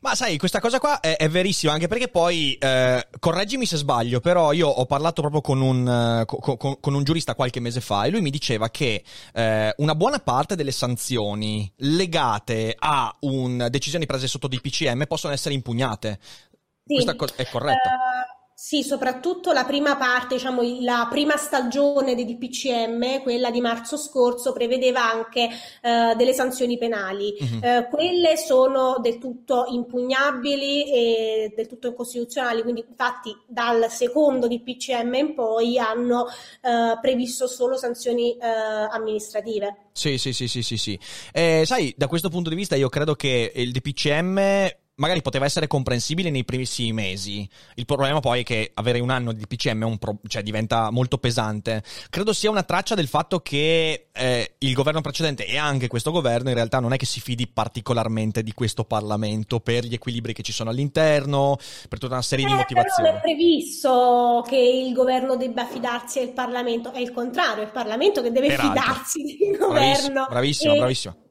Ma 0.06 0.14
sai, 0.14 0.38
questa 0.38 0.60
cosa 0.60 0.78
qua 0.78 1.00
è, 1.00 1.18
è 1.18 1.28
verissima, 1.28 1.74
anche 1.74 1.88
perché 1.88 2.10
poi, 2.10 2.54
eh, 2.60 3.08
correggimi 3.18 3.66
se 3.66 3.76
sbaglio, 3.78 4.20
però 4.20 4.52
io 4.52 4.68
ho 4.68 4.86
parlato 4.86 5.22
proprio 5.22 5.42
con 5.42 5.62
un, 5.62 6.22
uh, 6.22 6.26
con, 6.26 6.58
con, 6.58 6.80
con 6.80 6.94
un 6.94 7.04
giurista 7.04 7.34
qualche 7.34 7.60
mese 7.60 7.82
fa 7.82 8.04
e 8.04 8.12
lui 8.12 8.22
mi 8.22 8.30
diceva 8.30 8.70
che 8.70 9.04
eh, 9.34 9.74
una 9.78 9.96
buona 9.96 10.20
parte 10.20 10.56
delle 10.56 10.72
sanzioni 10.72 11.70
legate 11.78 12.76
a 12.78 13.12
un, 13.22 13.66
decisioni 13.72 14.06
prese 14.06 14.28
sotto 14.28 14.48
DPCM 14.48 15.08
possono 15.08 15.34
essere 15.34 15.56
impugnate. 15.56 16.20
Sì. 16.22 16.94
Questa 16.94 17.16
co- 17.16 17.26
è 17.36 17.50
corretta? 17.50 17.90
Uh... 17.90 18.35
Sì, 18.58 18.84
soprattutto 18.84 19.52
la 19.52 19.66
prima 19.66 19.98
parte, 19.98 20.36
diciamo 20.36 20.62
la 20.80 21.08
prima 21.10 21.36
stagione 21.36 22.16
dei 22.16 22.24
DPCM, 22.24 23.22
quella 23.22 23.52
di 23.52 23.60
marzo 23.60 23.98
scorso, 23.98 24.54
prevedeva 24.54 25.04
anche 25.04 25.50
eh, 25.82 26.16
delle 26.16 26.32
sanzioni 26.32 26.78
penali. 26.78 27.36
Uh-huh. 27.38 27.60
Eh, 27.62 27.88
quelle 27.92 28.38
sono 28.38 28.98
del 29.02 29.18
tutto 29.18 29.66
impugnabili 29.68 30.90
e 30.90 31.54
del 31.54 31.68
tutto 31.68 31.88
incostituzionali, 31.88 32.62
quindi 32.62 32.86
infatti 32.88 33.36
dal 33.46 33.92
secondo 33.92 34.48
DPCM 34.48 35.14
in 35.16 35.34
poi 35.34 35.78
hanno 35.78 36.26
eh, 36.62 36.98
previsto 37.02 37.48
solo 37.48 37.76
sanzioni 37.76 38.38
eh, 38.38 38.48
amministrative. 38.48 39.90
Sì, 39.92 40.18
sì, 40.18 40.32
sì, 40.32 40.48
sì, 40.48 40.64
sì. 40.64 40.78
sì. 40.78 40.98
Eh, 41.34 41.64
sai, 41.66 41.94
da 41.98 42.08
questo 42.08 42.30
punto 42.30 42.50
di 42.50 42.56
vista 42.56 42.78
io 42.78 42.88
credo 42.88 43.16
che 43.16 43.52
il 43.54 43.74
DPCM 43.74 44.84
magari 44.96 45.22
poteva 45.22 45.46
essere 45.46 45.68
comprensibile 45.68 46.30
nei 46.30 46.46
primissimi 46.46 46.94
mesi. 46.94 47.48
Il 47.76 47.86
problema 47.86 48.20
poi 48.20 48.42
è 48.42 48.44
che 48.44 48.72
avere 48.76 49.00
un 49.00 49.10
anno 49.10 49.34
di 49.34 49.46
PCM 49.46 49.98
pro- 49.98 50.20
cioè, 50.28 50.44
diventa 50.44 50.90
molto 50.92 51.18
pesante. 51.18 51.84
Credo 52.10 52.34
sia 52.34 52.50
una 52.50 52.64
traccia 52.64 52.96
del 52.96 53.08
fatto 53.08 53.40
che 53.42 54.08
eh, 54.12 54.56
il 54.60 54.74
governo 54.74 55.02
precedente 55.02 55.46
e 55.46 55.58
anche 55.58 55.88
questo 55.88 56.12
governo 56.12 56.50
in 56.50 56.56
realtà 56.56 56.80
non 56.80 56.94
è 56.94 56.98
che 56.98 57.06
si 57.06 57.20
fidi 57.20 57.48
particolarmente 57.48 58.44
di 58.44 58.54
questo 58.54 58.86
Parlamento 58.86 59.60
per 59.60 59.86
gli 59.86 59.94
equilibri 59.94 60.34
che 60.34 60.44
ci 60.44 60.54
sono 60.54 60.70
all'interno, 60.70 61.58
per 61.90 62.00
tutta 62.00 62.14
una 62.14 62.22
serie 62.22 62.46
eh, 62.46 62.50
di 62.50 62.54
motivazioni. 62.54 63.10
Non 63.10 63.18
è 63.18 63.22
previsto 63.22 64.46
che 64.48 64.58
il 64.58 64.94
governo 64.94 65.36
debba 65.36 65.66
fidarsi 65.66 66.20
del 66.20 66.32
Parlamento, 66.32 66.94
è 66.94 67.00
il 67.00 67.12
contrario, 67.12 67.64
è 67.64 67.66
il 67.66 67.72
Parlamento 67.72 68.22
che 68.22 68.32
deve 68.32 68.48
Peraltro. 68.48 68.82
fidarsi 68.82 69.24
del 69.24 69.58
governo. 69.58 70.26
Bravissimo, 70.30 70.30
bravissimo. 70.30 70.74
E... 70.74 70.78
bravissimo 70.78 71.24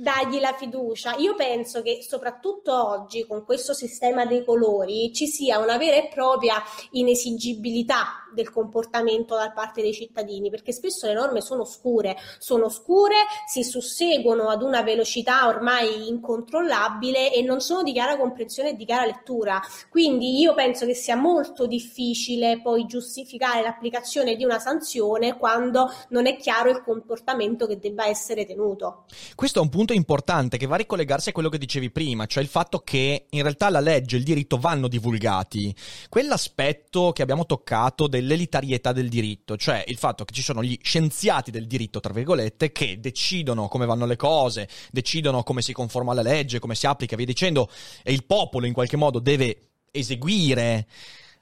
dargli 0.00 0.40
la 0.40 0.54
fiducia. 0.54 1.16
Io 1.16 1.34
penso 1.34 1.82
che 1.82 2.02
soprattutto 2.02 2.72
oggi 2.72 3.26
con 3.26 3.44
questo 3.44 3.74
sistema 3.74 4.24
dei 4.24 4.44
colori 4.44 5.12
ci 5.12 5.26
sia 5.26 5.58
una 5.58 5.76
vera 5.76 5.96
e 5.96 6.08
propria 6.08 6.62
inesigibilità 6.92 8.19
del 8.34 8.50
comportamento 8.50 9.34
da 9.34 9.50
parte 9.52 9.82
dei 9.82 9.92
cittadini, 9.92 10.50
perché 10.50 10.72
spesso 10.72 11.06
le 11.06 11.14
norme 11.14 11.40
sono 11.40 11.64
scure, 11.64 12.16
sono 12.38 12.68
scure, 12.68 13.14
si 13.46 13.62
susseguono 13.62 14.48
ad 14.48 14.62
una 14.62 14.82
velocità 14.82 15.46
ormai 15.46 16.08
incontrollabile 16.08 17.32
e 17.32 17.42
non 17.42 17.60
sono 17.60 17.82
di 17.82 17.92
chiara 17.92 18.16
comprensione 18.16 18.70
e 18.70 18.76
di 18.76 18.84
chiara 18.84 19.06
lettura. 19.06 19.60
Quindi 19.88 20.38
io 20.38 20.54
penso 20.54 20.86
che 20.86 20.94
sia 20.94 21.16
molto 21.16 21.66
difficile 21.66 22.60
poi 22.60 22.86
giustificare 22.86 23.62
l'applicazione 23.62 24.36
di 24.36 24.44
una 24.44 24.58
sanzione 24.58 25.36
quando 25.36 25.90
non 26.10 26.26
è 26.26 26.36
chiaro 26.36 26.70
il 26.70 26.82
comportamento 26.82 27.66
che 27.66 27.78
debba 27.78 28.06
essere 28.06 28.44
tenuto. 28.44 29.04
Questo 29.34 29.58
è 29.58 29.62
un 29.62 29.68
punto 29.68 29.92
importante 29.92 30.56
che 30.56 30.66
va 30.66 30.74
a 30.74 30.78
ricollegarsi 30.78 31.30
a 31.30 31.32
quello 31.32 31.48
che 31.48 31.58
dicevi 31.58 31.90
prima, 31.90 32.26
cioè 32.26 32.42
il 32.42 32.48
fatto 32.48 32.80
che 32.80 33.26
in 33.30 33.42
realtà 33.42 33.70
la 33.70 33.80
legge 33.80 34.16
e 34.16 34.18
il 34.18 34.24
diritto 34.24 34.56
vanno 34.56 34.88
divulgati. 34.88 35.74
Quell'aspetto 36.08 37.12
che 37.12 37.22
abbiamo 37.22 37.46
toccato 37.46 38.06
del 38.06 38.19
dell'elitarietà 38.20 38.92
del 38.92 39.08
diritto, 39.08 39.56
cioè 39.56 39.82
il 39.86 39.96
fatto 39.96 40.24
che 40.24 40.34
ci 40.34 40.42
sono 40.42 40.62
gli 40.62 40.78
scienziati 40.80 41.50
del 41.50 41.66
diritto, 41.66 42.00
tra 42.00 42.12
virgolette, 42.12 42.70
che 42.70 43.00
decidono 43.00 43.68
come 43.68 43.86
vanno 43.86 44.06
le 44.06 44.16
cose, 44.16 44.68
decidono 44.90 45.42
come 45.42 45.62
si 45.62 45.72
conforma 45.72 46.12
alla 46.12 46.22
legge, 46.22 46.58
come 46.58 46.74
si 46.74 46.86
applica, 46.86 47.16
via 47.16 47.26
dicendo, 47.26 47.68
e 48.02 48.12
il 48.12 48.24
popolo 48.24 48.66
in 48.66 48.72
qualche 48.72 48.96
modo 48.96 49.18
deve 49.18 49.70
eseguire 49.90 50.86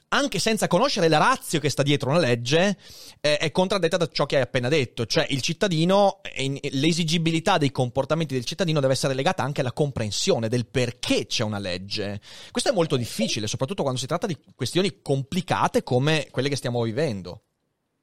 anche 0.09 0.39
senza 0.39 0.67
conoscere 0.69 1.09
la 1.09 1.19
razio 1.19 1.61
che 1.61 1.69
sta 1.69 1.83
dietro 1.83 2.11
una 2.11 2.19
legge, 2.19 2.77
eh, 3.21 3.37
è 3.37 3.51
contraddetta 3.51 3.97
da 3.97 4.09
ciò 4.11 4.27
che 4.27 4.37
hai 4.37 4.43
appena 4.43 4.69
detto. 4.69 5.07
Cioè, 5.07 5.27
il 5.31 5.43
cittadino, 5.43 6.21
l'esigibilità 6.71 7.59
dei 7.59 7.71
comportamenti 7.71 8.35
del 8.35 8.45
cittadino 8.45 8.81
deve 8.81 8.93
essere 8.95 9.15
legata 9.15 9.43
anche 9.43 9.61
alla 9.61 9.73
comprensione 9.73 10.49
del 10.49 10.67
perché 10.67 11.27
c'è 11.27 11.43
una 11.43 11.59
legge. 11.59 12.21
Questo 12.51 12.71
è 12.71 12.75
molto 12.75 12.97
difficile, 12.97 13.47
soprattutto 13.47 13.83
quando 13.83 14.01
si 14.01 14.07
tratta 14.07 14.27
di 14.27 14.37
questioni 14.55 15.01
complicate 15.03 15.83
come 15.83 16.29
quelle 16.31 16.49
che 16.49 16.57
stiamo 16.57 16.83
vivendo. 16.83 17.43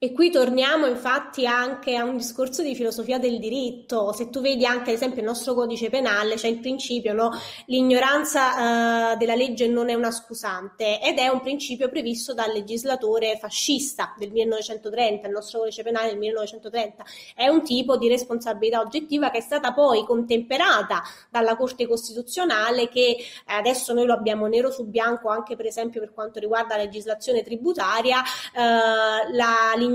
E 0.06 0.12
qui 0.12 0.30
torniamo 0.30 0.86
infatti 0.86 1.48
anche 1.48 1.96
a 1.96 2.04
un 2.04 2.18
discorso 2.18 2.62
di 2.62 2.76
filosofia 2.76 3.18
del 3.18 3.40
diritto. 3.40 4.14
Se 4.14 4.30
tu 4.30 4.40
vedi 4.40 4.64
anche 4.64 4.92
ad 4.92 4.98
esempio 4.98 5.22
il 5.22 5.28
nostro 5.28 5.56
codice 5.56 5.90
penale, 5.90 6.36
c'è 6.36 6.48
il 6.48 6.60
principio, 6.60 7.12
no? 7.14 7.32
l'ignoranza 7.66 9.14
uh, 9.14 9.18
della 9.18 9.34
legge 9.34 9.68
non 9.68 9.90
è 9.90 9.96
una 9.96 10.12
scusante 10.12 11.02
ed 11.02 11.18
è 11.18 11.28
un 11.28 11.42
principio 11.42 11.90
previsto 11.90 12.36
dal 12.36 12.52
legislatore 12.52 13.40
fascista 13.40 14.14
del 14.16 14.30
1930, 14.30 15.26
il 15.26 15.34
nostro 15.34 15.62
codice 15.62 15.82
penale 15.82 16.10
del 16.10 16.20
1930. 16.20 17.04
È 17.34 17.48
un 17.48 17.64
tipo 17.64 17.98
di 17.98 18.08
responsabilità 18.08 18.82
oggettiva 18.82 19.32
che 19.32 19.40
è 19.40 19.42
stata 19.42 19.74
poi 19.74 20.06
contemperata 20.06 21.02
dalla 21.32 21.56
Corte 21.56 21.88
Costituzionale 21.88 22.90
che 22.90 23.18
adesso 23.48 23.92
noi 23.92 24.06
lo 24.06 24.14
abbiamo 24.14 24.46
nero 24.46 24.70
su 24.70 24.86
bianco 24.86 25.30
anche 25.30 25.56
per 25.56 25.66
esempio 25.66 26.00
per 26.00 26.14
quanto 26.14 26.40
riguarda 26.40 26.78
la 26.78 26.84
legislazione 26.84 27.42
tributaria. 27.42 28.22
Uh, 28.54 29.34
la, 29.34 29.74
l'ignoranza 29.76 29.94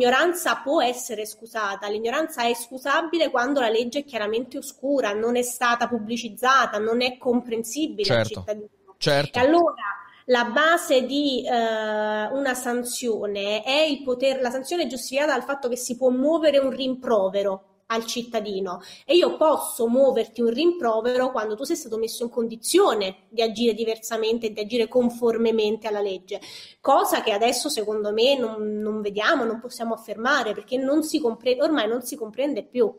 può 0.62 0.82
essere 0.82 1.26
scusata, 1.26 1.88
l'ignoranza 1.88 2.44
è 2.44 2.54
scusabile 2.54 3.30
quando 3.30 3.60
la 3.60 3.68
legge 3.68 4.00
è 4.00 4.04
chiaramente 4.04 4.58
oscura, 4.58 5.12
non 5.12 5.36
è 5.36 5.42
stata 5.42 5.88
pubblicizzata, 5.88 6.78
non 6.78 7.02
è 7.02 7.16
comprensibile 7.18 8.04
certo, 8.04 8.20
al 8.20 8.44
cittadino. 8.44 8.68
Certo. 8.96 9.38
E 9.38 9.40
allora 9.40 9.84
la 10.26 10.44
base 10.44 11.06
di 11.06 11.44
eh, 11.44 11.50
una 11.50 12.54
sanzione 12.54 13.62
è 13.62 13.80
il 13.80 14.02
poter, 14.02 14.40
la 14.40 14.50
sanzione 14.50 14.84
è 14.84 14.86
giustificata 14.86 15.32
dal 15.32 15.42
fatto 15.42 15.68
che 15.68 15.76
si 15.76 15.96
può 15.96 16.10
muovere 16.10 16.58
un 16.58 16.70
rimprovero 16.70 17.69
al 17.90 18.06
cittadino 18.06 18.80
e 19.04 19.16
io 19.16 19.36
posso 19.36 19.86
muoverti 19.88 20.40
un 20.40 20.50
rimprovero 20.50 21.30
quando 21.30 21.56
tu 21.56 21.64
sei 21.64 21.76
stato 21.76 21.98
messo 21.98 22.24
in 22.24 22.30
condizione 22.30 23.26
di 23.28 23.42
agire 23.42 23.74
diversamente 23.74 24.46
e 24.46 24.52
di 24.52 24.60
agire 24.60 24.88
conformemente 24.88 25.86
alla 25.86 26.00
legge, 26.00 26.40
cosa 26.80 27.22
che 27.22 27.32
adesso 27.32 27.68
secondo 27.68 28.12
me 28.12 28.38
non, 28.38 28.78
non 28.78 29.00
vediamo, 29.00 29.44
non 29.44 29.60
possiamo 29.60 29.94
affermare 29.94 30.54
perché 30.54 30.76
non 30.76 31.02
si 31.02 31.20
comprende, 31.20 31.62
ormai 31.62 31.88
non 31.88 32.02
si 32.02 32.16
comprende 32.16 32.64
più. 32.64 32.92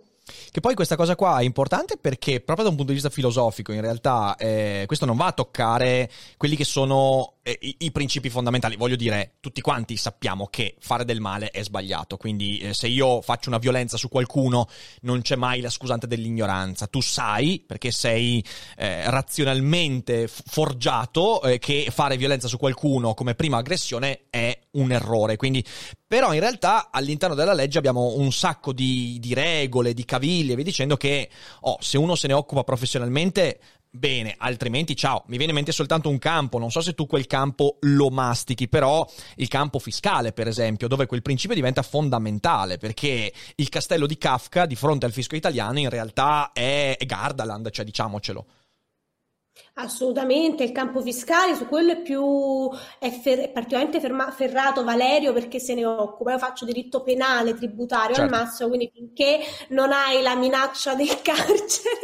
Che 0.52 0.60
poi 0.60 0.76
questa 0.76 0.96
cosa 0.96 1.16
qua 1.16 1.40
è 1.40 1.44
importante 1.44 1.98
perché 1.98 2.42
proprio 2.42 2.66
da 2.66 2.72
un 2.72 2.78
punto 2.78 2.92
di 2.92 3.00
vista 3.00 3.10
filosofico 3.10 3.72
in 3.72 3.82
realtà 3.82 4.36
eh, 4.38 4.84
questo 4.86 5.06
non 5.06 5.18
va 5.18 5.26
a 5.28 5.32
toccare 5.32 6.10
quelli 6.38 6.56
che 6.56 6.64
sono 6.64 7.38
i, 7.44 7.76
i, 7.80 7.92
principi 7.92 8.30
fondamentali. 8.30 8.76
Voglio 8.76 8.96
dire, 8.96 9.38
tutti 9.40 9.62
quanti 9.62 9.98
sappiamo 9.98 10.48
che 10.48 10.76
fare 10.80 11.06
del 11.06 11.20
male 11.20 11.50
è 11.50 11.64
sbagliato, 11.64 12.18
quindi 12.18 12.60
eh, 12.60 12.74
se 12.74 12.88
io 12.88 13.22
faccio 13.22 13.50
una 13.50 13.58
violenza 13.58 13.98
su 13.98 14.10
qualcuno 14.10 14.68
non 15.02 15.22
c'è 15.22 15.36
mai 15.36 15.62
la 15.62 15.70
scusante 15.70 16.06
dell'ignoranza. 16.08 16.88
Tu 16.88 17.02
sai, 17.02 17.64
perché 17.66 17.92
sei 17.92 18.44
eh, 18.78 19.10
razionalmente 19.10 20.28
forgiato, 20.28 21.42
eh, 21.42 21.58
che 21.58 21.88
fare 21.92 22.18
violenza 22.18 22.48
su 22.48 22.58
qualcuno 22.58 23.14
come 23.14 23.34
prima 23.34 23.58
aggressione 23.58 24.26
è 24.30 24.58
un 24.72 24.92
errore. 24.92 25.36
Quindi, 25.36 25.66
però 26.06 26.34
in 26.34 26.40
realtà 26.40 26.90
all'interno 26.92 27.36
della 27.36 27.54
legge 27.54 27.80
abbiamo 27.80 28.16
un 28.18 28.32
sacco 28.32 28.72
di, 28.72 29.18
di 29.20 29.34
regole, 29.34 29.94
di 29.94 30.06
cavilli 30.06 30.52
e 30.52 30.56
via 30.56 30.64
dicendo 30.64 30.96
che 30.96 31.30
oh, 31.62 31.78
se 31.80 31.98
uno 31.98 32.16
se 32.16 32.28
ne 32.28 32.34
occupa 32.34 32.64
professionalmente 32.64 33.60
Bene, 33.94 34.36
altrimenti 34.38 34.96
ciao, 34.96 35.24
mi 35.28 35.36
viene 35.36 35.52
in 35.52 35.58
mente 35.58 35.74
soltanto 35.74 36.08
un 36.08 36.18
campo, 36.18 36.58
non 36.58 36.72
so 36.72 36.80
se 36.80 36.94
tu 36.94 37.08
quel 37.08 37.28
campo 37.28 37.76
lo 37.82 38.10
mastichi, 38.10 38.70
però 38.70 39.06
il 39.36 39.50
campo 39.50 39.80
fiscale, 39.80 40.32
per 40.32 40.48
esempio, 40.48 40.88
dove 40.88 41.06
quel 41.06 41.22
principio 41.22 41.56
diventa 41.56 41.82
fondamentale, 41.82 42.78
perché 42.78 43.34
il 43.54 43.68
castello 43.68 44.08
di 44.08 44.18
Kafka 44.18 44.66
di 44.66 44.78
fronte 44.78 45.06
al 45.06 45.12
fisco 45.12 45.36
italiano 45.36 45.80
in 45.80 45.90
realtà 45.90 46.52
è 46.54 46.96
Gardaland, 47.06 47.70
cioè 47.70 47.84
diciamocelo. 47.84 48.46
Assolutamente, 49.76 50.64
il 50.64 50.72
campo 50.72 51.02
fiscale 51.02 51.56
su 51.56 51.66
quello 51.66 51.94
è 51.94 52.02
più 52.02 52.70
è, 53.00 53.10
fer- 53.10 53.44
è 53.44 53.50
particolarmente 53.50 54.00
ferma- 54.00 54.32
ferrato 54.32 54.84
Valerio 54.84 55.34
perché 55.34 55.60
se 55.60 55.74
ne 55.74 55.86
occupa. 55.86 56.32
Io 56.32 56.38
faccio 56.38 56.66
diritto 56.66 57.02
penale, 57.04 57.56
tributario 57.56 58.16
certo. 58.16 58.34
al 58.34 58.42
massimo, 58.42 58.68
quindi 58.70 58.92
finché 58.94 59.40
non 59.70 59.92
hai 59.92 60.22
la 60.22 60.36
minaccia 60.36 60.94
del 60.94 61.08
carcere, 61.24 62.00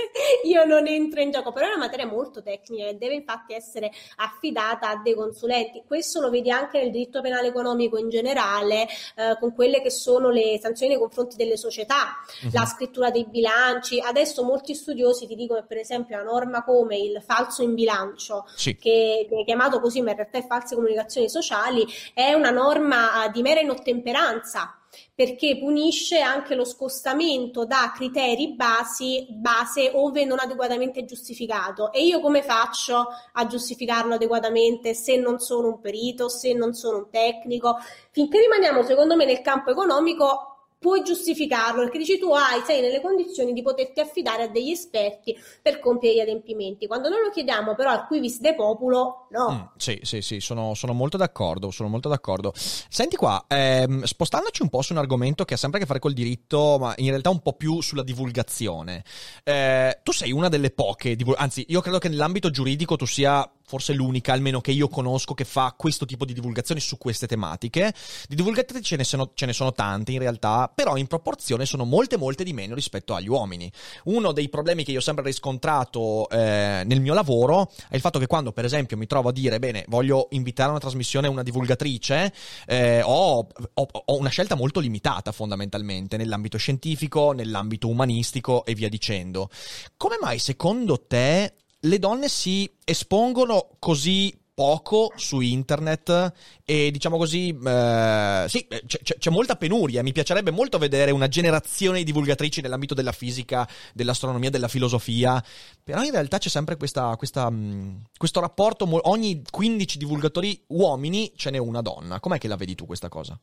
io 0.45 0.65
non 0.65 0.87
entro 0.87 1.21
in 1.21 1.31
gioco. 1.31 1.51
Però 1.51 1.65
è 1.65 1.69
una 1.69 1.77
materia 1.77 2.07
molto 2.07 2.41
tecnica 2.41 2.87
e 2.87 2.95
deve 2.95 3.15
infatti 3.15 3.53
essere 3.53 3.91
affidata 4.15 4.89
a 4.89 5.01
dei 5.01 5.13
consulenti. 5.13 5.83
Questo 5.85 6.21
lo 6.21 6.29
vedi 6.29 6.49
anche 6.49 6.79
nel 6.79 6.91
diritto 6.91 7.21
penale 7.21 7.47
economico 7.47 7.97
in 7.97 8.09
generale, 8.09 8.87
eh, 9.15 9.37
con 9.39 9.53
quelle 9.53 9.81
che 9.81 9.91
sono 9.91 10.29
le 10.29 10.57
sanzioni 10.59 10.93
nei 10.93 11.01
confronti 11.01 11.35
delle 11.35 11.57
società, 11.57 12.15
uh-huh. 12.43 12.49
la 12.53 12.65
scrittura 12.65 13.11
dei 13.11 13.25
bilanci. 13.25 13.99
Adesso 13.99 14.43
molti 14.43 14.73
studiosi 14.73 15.27
ti 15.27 15.35
dicono 15.35 15.65
per 15.65 15.77
esempio 15.77 16.15
una 16.15 16.25
norma 16.25 16.63
come 16.63 16.97
il 16.97 17.21
falso 17.21 17.36
falso 17.37 17.61
in 17.61 17.75
bilancio, 17.75 18.45
sì. 18.55 18.75
che 18.75 19.25
viene 19.29 19.43
chiamato 19.43 19.79
così, 19.79 20.01
ma 20.01 20.11
in 20.11 20.17
realtà 20.17 20.39
è 20.39 20.45
false 20.45 20.75
comunicazioni 20.75 21.29
sociali, 21.29 21.85
è 22.13 22.33
una 22.33 22.49
norma 22.49 23.25
eh, 23.25 23.31
di 23.31 23.41
mera 23.41 23.59
inottemperanza 23.59 24.71
perché 25.13 25.59
punisce 25.59 26.21
anche 26.21 26.55
lo 26.55 26.63
scostamento 26.63 27.65
da 27.65 27.91
criteri 27.93 28.55
basi, 28.55 29.27
base 29.29 29.91
ove 29.93 30.25
non 30.25 30.39
adeguatamente 30.39 31.05
giustificato. 31.05 31.91
E 31.91 32.03
io 32.03 32.19
come 32.19 32.41
faccio 32.41 33.07
a 33.33 33.45
giustificarlo 33.45 34.15
adeguatamente 34.15 34.93
se 34.93 35.17
non 35.17 35.39
sono 35.39 35.67
un 35.67 35.79
perito, 35.79 36.29
se 36.29 36.53
non 36.53 36.73
sono 36.73 36.97
un 36.97 37.09
tecnico? 37.11 37.77
Finché 38.11 38.39
rimaniamo, 38.39 38.81
secondo 38.83 39.15
me, 39.15 39.25
nel 39.25 39.41
campo 39.41 39.69
economico, 39.69 40.56
puoi 40.87 41.03
giustificarlo 41.03 41.81
perché 41.81 41.97
dici 41.97 42.17
tu 42.17 42.31
hai, 42.31 42.61
sei 42.65 42.79
nelle 42.79 43.01
condizioni 43.01 43.51
di 43.51 43.61
poterti 43.61 43.99
affidare 43.99 44.43
a 44.43 44.47
degli 44.47 44.71
esperti 44.71 45.37
per 45.61 45.79
compiere 45.79 46.15
gli 46.15 46.19
adempimenti. 46.21 46.87
Quando 46.87 47.09
noi 47.09 47.23
lo 47.25 47.29
chiediamo 47.29 47.75
però 47.75 47.89
al 47.89 48.07
quivis 48.07 48.39
de 48.39 48.55
populo, 48.55 49.27
no. 49.31 49.51
Mm, 49.51 49.75
sì, 49.75 49.99
sì, 50.03 50.21
sì, 50.21 50.39
sono, 50.39 50.75
sono, 50.75 50.93
molto 50.93 51.17
d'accordo, 51.17 51.71
sono 51.71 51.89
molto 51.89 52.07
d'accordo. 52.07 52.53
Senti 52.55 53.17
qua, 53.17 53.43
ehm, 53.49 54.03
spostandoci 54.03 54.61
un 54.61 54.69
po' 54.69 54.81
su 54.81 54.93
un 54.93 54.99
argomento 54.99 55.43
che 55.43 55.55
ha 55.55 55.57
sempre 55.57 55.79
a 55.79 55.81
che 55.81 55.87
fare 55.87 55.99
col 55.99 56.13
diritto, 56.13 56.77
ma 56.79 56.93
in 56.95 57.09
realtà 57.09 57.31
un 57.31 57.41
po' 57.41 57.51
più 57.53 57.81
sulla 57.81 58.03
divulgazione. 58.03 59.03
Eh, 59.43 59.99
tu 60.03 60.13
sei 60.13 60.31
una 60.31 60.47
delle 60.47 60.71
poche, 60.71 61.17
anzi 61.35 61.65
io 61.67 61.81
credo 61.81 61.97
che 61.97 62.07
nell'ambito 62.07 62.49
giuridico 62.49 62.95
tu 62.95 63.05
sia 63.05 63.45
forse 63.67 63.91
l'unica, 63.91 64.31
almeno 64.31 64.61
che 64.61 64.71
io 64.71 64.87
conosco, 64.87 65.33
che 65.33 65.43
fa 65.43 65.75
questo 65.77 66.05
tipo 66.05 66.23
di 66.23 66.33
divulgazione 66.33 66.79
su 66.79 66.97
queste 66.97 67.27
tematiche. 67.27 67.93
Di 68.29 68.35
divulgatori 68.35 68.81
ce 68.81 68.95
ne 68.95 69.03
sono, 69.03 69.31
ce 69.33 69.45
ne 69.45 69.51
sono 69.51 69.73
tante 69.73 70.13
in 70.13 70.19
realtà, 70.19 70.71
però 70.73 70.95
in 70.95 71.05
proporzione 71.07 71.65
sono 71.65 71.83
molte, 71.83 72.15
molte 72.15 72.45
di 72.45 72.53
meno 72.53 72.75
rispetto 72.75 73.13
agli 73.13 73.27
uomini. 73.27 73.69
Uno 74.05 74.31
dei 74.31 74.47
problemi 74.47 74.85
che 74.85 74.91
io 74.91 74.99
ho 74.99 75.01
sempre 75.01 75.25
riscontrato 75.25 76.29
eh, 76.29 76.83
nel 76.85 77.01
mio 77.01 77.13
lavoro 77.13 77.69
è 77.89 77.95
il 77.95 78.01
fatto 78.01 78.19
che 78.19 78.25
quando, 78.27 78.53
per 78.53 78.63
esempio, 78.63 78.95
mi 78.95 79.05
trovo 79.05 79.29
a 79.29 79.31
dire, 79.33 79.59
bene, 79.59 79.83
voglio 79.89 80.27
invitare 80.31 80.69
a 80.69 80.71
una 80.71 80.79
trasmissione 80.79 81.27
una 81.27 81.43
divulgatrice, 81.43 82.33
eh, 82.67 83.01
ho, 83.03 83.39
ho, 83.39 83.87
ho 84.05 84.17
una 84.17 84.29
scelta 84.29 84.55
molto 84.55 84.79
limitata 84.79 85.33
fondamentalmente 85.33 86.15
nell'ambito 86.15 86.57
scientifico, 86.57 87.33
nell'ambito 87.33 87.89
umanistico 87.89 88.63
e 88.63 88.73
via 88.73 88.87
dicendo. 88.87 89.49
Come 89.97 90.17
mai 90.21 90.39
secondo 90.39 91.05
te 91.05 91.53
le 91.81 91.99
donne 91.99 92.27
si 92.27 92.69
espongono 92.83 93.69
così 93.79 94.33
poco 94.57 95.13
su 95.15 95.39
internet 95.39 96.33
e 96.65 96.89
diciamo 96.89 97.15
così, 97.17 97.49
eh, 97.49 98.45
sì, 98.47 98.67
c'è, 98.87 99.17
c'è, 99.19 99.29
molta 99.29 99.55
penuria. 99.55 100.01
Mi 100.01 100.13
piacerebbe 100.13 100.49
molto 100.49 100.79
vedere 100.79 101.11
una 101.11 101.27
generazione 101.27 101.99
di 101.99 102.05
divulgatrici 102.05 102.61
nell'ambito 102.61 102.95
della 102.95 103.11
fisica, 103.11 103.69
dell'astronomia, 103.93 104.49
della 104.49 104.67
filosofia, 104.67 105.43
però 105.83 106.01
in 106.01 106.09
realtà 106.09 106.39
c'è 106.39 106.49
sempre 106.49 106.75
questa, 106.75 107.15
questa, 107.17 107.51
mm, 107.51 107.97
questo 108.17 108.39
rapporto, 108.39 108.87
ogni 109.07 109.43
15 109.47 109.99
divulgatori 109.99 110.59
uomini 110.69 111.33
ce 111.35 111.51
n'è 111.51 111.59
una 111.59 111.81
donna. 111.81 112.19
Com'è 112.19 112.39
che 112.39 112.47
la 112.47 112.55
vedi 112.55 112.73
tu 112.73 112.87
questa 112.87 113.09
cosa? 113.09 113.39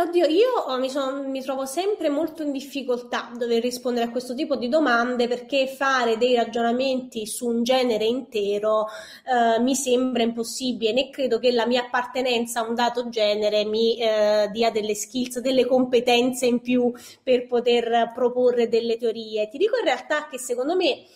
Oddio, 0.00 0.26
io 0.26 0.78
mi, 0.78 0.88
son, 0.88 1.28
mi, 1.28 1.42
trovo 1.42 1.66
sempre 1.66 2.08
molto 2.08 2.44
in 2.44 2.52
difficoltà 2.52 3.32
dover 3.36 3.60
rispondere 3.60 4.06
a 4.06 4.10
questo 4.10 4.32
tipo 4.32 4.54
di 4.54 4.68
domande 4.68 5.26
perché 5.26 5.66
fare 5.66 6.16
dei 6.16 6.36
ragionamenti 6.36 7.26
su 7.26 7.48
un 7.48 7.64
genere 7.64 8.04
intero 8.04 8.86
eh, 8.86 9.60
mi 9.60 9.74
sembra 9.74 10.22
impossibile, 10.22 10.92
né 10.92 11.10
credo 11.10 11.40
che 11.40 11.50
la 11.50 11.66
mia 11.66 11.82
appartenenza 11.82 12.60
a 12.60 12.68
un 12.68 12.76
dato 12.76 13.08
genere 13.08 13.64
mi 13.64 13.98
eh, 13.98 14.48
dia 14.52 14.70
delle 14.70 14.94
skills, 14.94 15.40
delle 15.40 15.66
competenze 15.66 16.46
in 16.46 16.60
più 16.60 16.92
per 17.24 17.48
poter 17.48 18.12
proporre 18.14 18.68
delle 18.68 18.98
teorie. 18.98 19.48
Ti 19.48 19.58
dico 19.58 19.78
in 19.78 19.84
realtà 19.84 20.28
che 20.30 20.38
secondo 20.38 20.76
me 20.76 21.06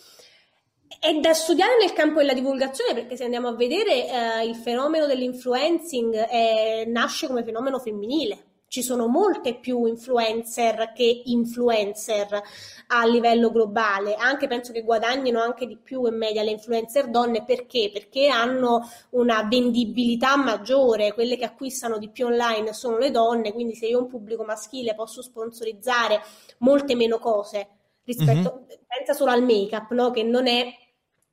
è 0.99 1.15
da 1.21 1.35
studiare 1.35 1.77
nel 1.79 1.93
campo 1.93 2.19
della 2.19 2.35
divulgazione 2.35 2.95
perché 2.95 3.17
se 3.17 3.23
andiamo 3.23 3.47
a 3.47 3.55
vedere 3.55 4.09
eh, 4.09 4.45
il 4.45 4.57
fenomeno 4.57 5.07
dell'influencing 5.07 6.27
eh, 6.29 6.85
nasce 6.89 7.29
come 7.29 7.45
fenomeno 7.45 7.79
femminile 7.79 8.47
ci 8.73 8.83
sono 8.83 9.07
molte 9.07 9.57
più 9.57 9.85
influencer 9.85 10.95
che 10.95 11.25
influencer 11.27 12.43
a 12.87 13.05
livello 13.05 13.51
globale, 13.51 14.15
anche 14.15 14.47
penso 14.47 14.73
che 14.73 14.81
guadagnino 14.81 15.43
anche 15.43 15.67
di 15.67 15.77
più 15.77 16.07
in 16.07 16.17
media 16.17 16.43
le 16.43 16.53
influencer 16.53 17.11
donne 17.11 17.45
perché? 17.45 17.91
Perché 17.93 18.29
hanno 18.29 18.89
una 19.11 19.43
vendibilità 19.43 20.37
maggiore, 20.37 21.13
quelle 21.13 21.37
che 21.37 21.45
acquistano 21.45 21.99
di 21.99 22.09
più 22.09 22.25
online 22.25 22.73
sono 22.73 22.97
le 22.97 23.11
donne, 23.11 23.53
quindi 23.53 23.75
se 23.75 23.89
io 23.89 23.99
ho 23.99 24.03
un 24.05 24.09
pubblico 24.09 24.43
maschile 24.43 24.95
posso 24.95 25.21
sponsorizzare 25.21 26.23
molte 26.61 26.95
meno 26.95 27.19
cose 27.19 27.69
rispetto, 28.05 28.55
mm-hmm. 28.55 28.81
pensa 28.87 29.13
solo 29.13 29.33
al 29.33 29.43
make-up, 29.43 29.91
no? 29.91 30.11
che 30.11 30.23
non 30.23 30.47
è 30.47 30.65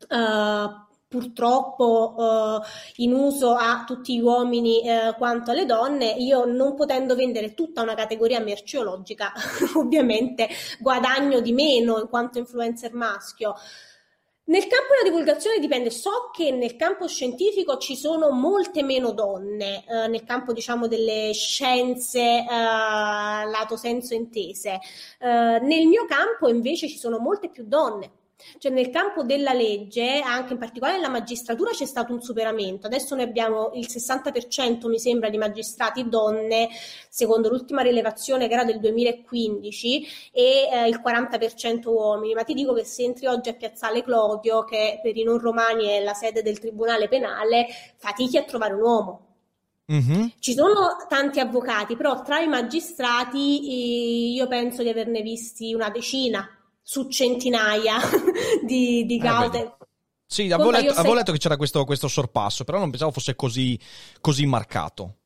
uh, 0.09 0.88
purtroppo 1.09 2.13
uh, 2.15 2.61
in 2.97 3.13
uso 3.13 3.55
a 3.55 3.83
tutti 3.85 4.15
gli 4.15 4.21
uomini 4.21 4.81
uh, 4.83 5.15
quanto 5.17 5.49
alle 5.49 5.65
donne, 5.65 6.11
io 6.11 6.45
non 6.45 6.75
potendo 6.75 7.15
vendere 7.15 7.55
tutta 7.55 7.81
una 7.81 7.95
categoria 7.95 8.39
merceologica, 8.39 9.33
ovviamente 9.75 10.47
guadagno 10.79 11.41
di 11.41 11.51
meno 11.51 11.99
in 11.99 12.07
quanto 12.07 12.37
influencer 12.37 12.93
maschio. 12.93 13.55
Nel 14.49 14.65
campo 14.65 14.93
della 14.97 15.09
divulgazione 15.09 15.59
dipende, 15.59 15.91
so 15.91 16.31
che 16.33 16.49
nel 16.51 16.75
campo 16.75 17.07
scientifico 17.07 17.77
ci 17.77 17.95
sono 17.95 18.31
molte 18.31 18.81
meno 18.81 19.11
donne, 19.11 19.83
eh, 19.87 20.07
nel 20.07 20.23
campo 20.23 20.53
diciamo 20.53 20.87
delle 20.87 21.33
scienze 21.33 22.19
eh, 22.19 22.45
lato 22.47 23.77
senso 23.77 24.15
intese. 24.15 24.79
Eh, 25.19 25.59
nel 25.61 25.85
mio 25.85 26.05
campo 26.05 26.49
invece 26.49 26.87
ci 26.87 26.97
sono 26.97 27.19
molte 27.19 27.49
più 27.49 27.63
donne, 27.67 28.11
cioè 28.57 28.71
nel 28.71 28.89
campo 28.89 29.23
della 29.23 29.53
legge, 29.53 30.21
anche 30.21 30.53
in 30.53 30.59
particolare 30.59 30.97
nella 30.97 31.09
magistratura, 31.09 31.71
c'è 31.71 31.85
stato 31.85 32.13
un 32.13 32.21
superamento. 32.21 32.87
Adesso 32.87 33.15
noi 33.15 33.25
abbiamo 33.25 33.71
il 33.73 33.87
60% 33.89 34.87
mi 34.87 34.99
sembra 34.99 35.29
di 35.29 35.37
magistrati 35.37 36.07
donne, 36.07 36.69
secondo 37.09 37.49
l'ultima 37.49 37.81
rilevazione 37.81 38.47
che 38.47 38.53
era 38.53 38.63
del 38.63 38.79
2015, 38.79 40.07
e 40.31 40.69
eh, 40.71 40.87
il 40.87 41.01
40% 41.03 41.89
uomini. 41.89 42.33
Ma 42.33 42.43
ti 42.43 42.53
dico 42.53 42.73
che 42.73 42.85
se 42.85 43.03
entri 43.03 43.27
oggi 43.27 43.49
a 43.49 43.53
Piazzale 43.53 44.03
Clodio, 44.03 44.63
che 44.63 44.99
per 45.01 45.15
i 45.15 45.23
non 45.23 45.37
romani 45.39 45.87
è 45.87 46.01
la 46.01 46.13
sede 46.13 46.41
del 46.41 46.59
Tribunale 46.59 47.07
Penale, 47.07 47.67
fatichi 47.97 48.37
a 48.37 48.43
trovare 48.43 48.73
un 48.73 48.81
uomo. 48.81 49.25
Mm-hmm. 49.91 50.27
Ci 50.39 50.53
sono 50.53 51.05
tanti 51.07 51.39
avvocati, 51.39 51.95
però 51.95 52.21
tra 52.21 52.39
i 52.39 52.47
magistrati 52.47 54.31
io 54.33 54.47
penso 54.47 54.83
di 54.83 54.89
averne 54.89 55.21
visti 55.21 55.73
una 55.73 55.89
decina 55.89 56.47
su 56.89 57.07
centinaia 57.07 57.99
di, 58.65 59.05
di 59.05 59.19
cause. 59.19 59.59
Eh, 59.59 59.73
sì, 60.25 60.51
avevo 60.51 60.71
letto, 60.71 60.93
avevo 60.93 61.13
letto, 61.13 61.31
che 61.31 61.37
c'era 61.37 61.55
questo, 61.55 61.85
questo, 61.85 62.07
sorpasso, 62.07 62.63
però 62.63 62.79
non 62.79 62.89
pensavo 62.89 63.11
fosse 63.11 63.35
così, 63.35 63.79
così 64.19 64.47
marcato. 64.47 65.17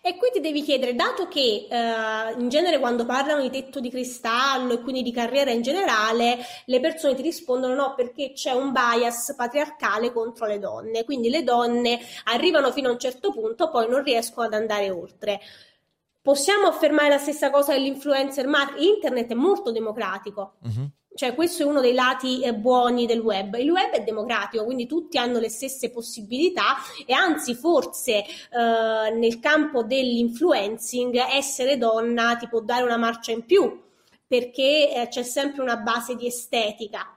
E 0.00 0.16
qui 0.16 0.30
ti 0.32 0.38
devi 0.38 0.62
chiedere, 0.62 0.94
dato 0.94 1.26
che 1.26 1.66
eh, 1.68 2.40
in 2.40 2.48
genere 2.48 2.78
quando 2.78 3.04
parlano 3.04 3.42
di 3.42 3.50
tetto 3.50 3.80
di 3.80 3.90
cristallo 3.90 4.74
e 4.74 4.80
quindi 4.80 5.02
di 5.02 5.10
carriera 5.10 5.50
in 5.50 5.62
generale, 5.62 6.38
le 6.66 6.78
persone 6.78 7.16
ti 7.16 7.22
rispondono 7.22 7.74
no 7.74 7.94
perché 7.96 8.32
c'è 8.32 8.52
un 8.52 8.70
bias 8.70 9.34
patriarcale 9.36 10.12
contro 10.12 10.46
le 10.46 10.60
donne, 10.60 11.02
quindi 11.02 11.30
le 11.30 11.42
donne 11.42 11.98
arrivano 12.26 12.70
fino 12.70 12.90
a 12.90 12.92
un 12.92 13.00
certo 13.00 13.32
punto, 13.32 13.70
poi 13.70 13.88
non 13.88 14.04
riescono 14.04 14.46
ad 14.46 14.54
andare 14.54 14.88
oltre. 14.90 15.40
Possiamo 16.26 16.66
affermare 16.66 17.08
la 17.08 17.18
stessa 17.18 17.50
cosa 17.50 17.72
dell'influencer 17.72 18.48
marketing? 18.48 18.94
Internet 18.94 19.30
è 19.30 19.34
molto 19.34 19.70
democratico. 19.70 20.54
Uh-huh. 20.60 20.90
Cioè, 21.14 21.36
questo 21.36 21.62
è 21.62 21.66
uno 21.66 21.80
dei 21.80 21.94
lati 21.94 22.42
eh, 22.42 22.52
buoni 22.52 23.06
del 23.06 23.20
web. 23.20 23.54
Il 23.54 23.70
web 23.70 23.92
è 23.92 24.02
democratico, 24.02 24.64
quindi 24.64 24.88
tutti 24.88 25.18
hanno 25.18 25.38
le 25.38 25.48
stesse 25.48 25.88
possibilità 25.92 26.78
e 27.06 27.12
anzi, 27.12 27.54
forse 27.54 28.24
eh, 28.24 29.10
nel 29.14 29.38
campo 29.38 29.84
dell'influencing, 29.84 31.14
essere 31.14 31.78
donna 31.78 32.34
ti 32.34 32.48
può 32.48 32.58
dare 32.58 32.82
una 32.82 32.96
marcia 32.96 33.30
in 33.30 33.44
più, 33.44 33.80
perché 34.26 34.92
eh, 34.94 35.06
c'è 35.06 35.22
sempre 35.22 35.62
una 35.62 35.76
base 35.76 36.16
di 36.16 36.26
estetica, 36.26 37.16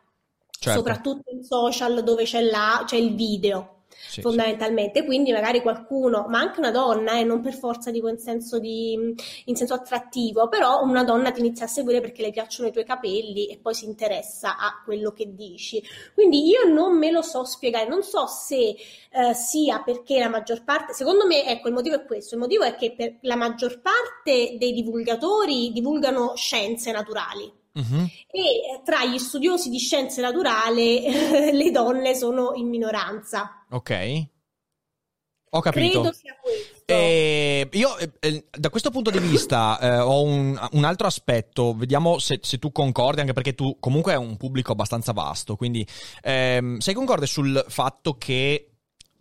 certo. 0.52 0.78
soprattutto 0.78 1.32
in 1.32 1.42
social 1.42 2.04
dove 2.04 2.26
c'è, 2.26 2.42
la, 2.42 2.84
c'è 2.86 2.98
il 2.98 3.16
video 3.16 3.79
sì, 3.90 4.22
fondamentalmente. 4.22 5.00
Sì. 5.00 5.06
Quindi 5.06 5.32
magari 5.32 5.62
qualcuno, 5.62 6.26
ma 6.28 6.40
anche 6.40 6.60
una 6.60 6.72
donna, 6.72 7.14
e 7.14 7.22
eh, 7.22 7.24
non 7.24 7.42
per 7.42 7.54
forza 7.54 7.92
dico 7.92 8.08
in 8.08 8.18
senso, 8.18 8.60
di, 8.60 9.16
in 9.46 9.56
senso 9.56 9.74
attrattivo, 9.74 10.48
però 10.48 10.82
una 10.84 11.04
donna 11.04 11.32
ti 11.32 11.40
inizia 11.40 11.66
a 11.66 11.70
seguire 11.70 12.02
perché 12.02 12.22
le 12.22 12.32
piacciono 12.32 12.70
i 12.70 12.72
tuoi 12.72 12.86
capelli 12.86 13.48
e 13.48 13.58
poi 13.58 13.74
si 13.74 13.86
interessa 13.86 14.58
a 14.58 14.82
quello 14.84 15.12
che 15.12 15.34
dici. 15.34 15.84
Quindi 16.14 16.48
io 16.48 16.72
non 16.72 16.98
me 16.98 17.12
lo 17.12 17.22
so 17.22 17.44
spiegare, 17.44 17.88
non 17.88 18.04
so 18.04 18.26
se 18.28 18.76
eh, 19.12 19.34
sia 19.34 19.82
perché 19.82 20.20
la 20.20 20.30
maggior 20.30 20.64
parte, 20.64 20.94
secondo 20.94 21.26
me, 21.26 21.46
ecco, 21.46 21.68
il 21.68 21.74
motivo 21.74 21.96
è 21.96 22.06
questo, 22.06 22.36
il 22.36 22.42
motivo 22.42 22.64
è 22.64 22.76
che 22.76 22.94
per 22.96 23.18
la 23.22 23.36
maggior 23.36 23.82
parte 23.82 24.56
dei 24.58 24.74
divulgatori 24.74 25.72
divulgano 25.72 26.36
scienze 26.36 26.92
naturali 26.92 27.59
Uh-huh. 27.80 28.10
E 28.32 28.82
tra 28.84 29.06
gli 29.06 29.18
studiosi 29.18 29.70
di 29.70 29.80
scienze 29.80 30.22
naturali 30.22 31.04
le 31.52 31.72
donne 31.72 32.16
sono 32.16 32.54
in 32.56 32.68
minoranza. 32.68 33.66
Ok. 33.70 34.28
Ho 35.52 35.62
capito. 35.62 36.02
Credo 36.02 36.14
sia 36.14 36.36
questo. 36.40 36.84
Eh, 36.86 37.68
io 37.72 37.98
eh, 37.98 38.12
eh, 38.20 38.46
da 38.52 38.70
questo 38.70 38.92
punto 38.92 39.10
di 39.10 39.20
vista 39.20 39.80
eh, 39.80 40.00
ho 40.00 40.24
un, 40.24 40.60
un, 40.72 40.84
altro 40.84 41.08
aspetto, 41.08 41.76
vediamo 41.76 42.20
se, 42.20 42.40
se, 42.42 42.58
tu 42.58 42.72
concordi, 42.72 43.22
anche 43.22 43.34
perché 43.34 43.54
tu 43.54 43.78
comunque 43.80 44.14
hai 44.14 44.20
un 44.20 44.38
pubblico 44.38 44.72
abbastanza 44.72 45.12
vasto, 45.12 45.56
quindi 45.56 45.86
ehm, 46.22 46.78
sei 46.78 46.94
concorde 46.94 47.26
sul 47.26 47.64
fatto 47.68 48.16
che 48.18 48.69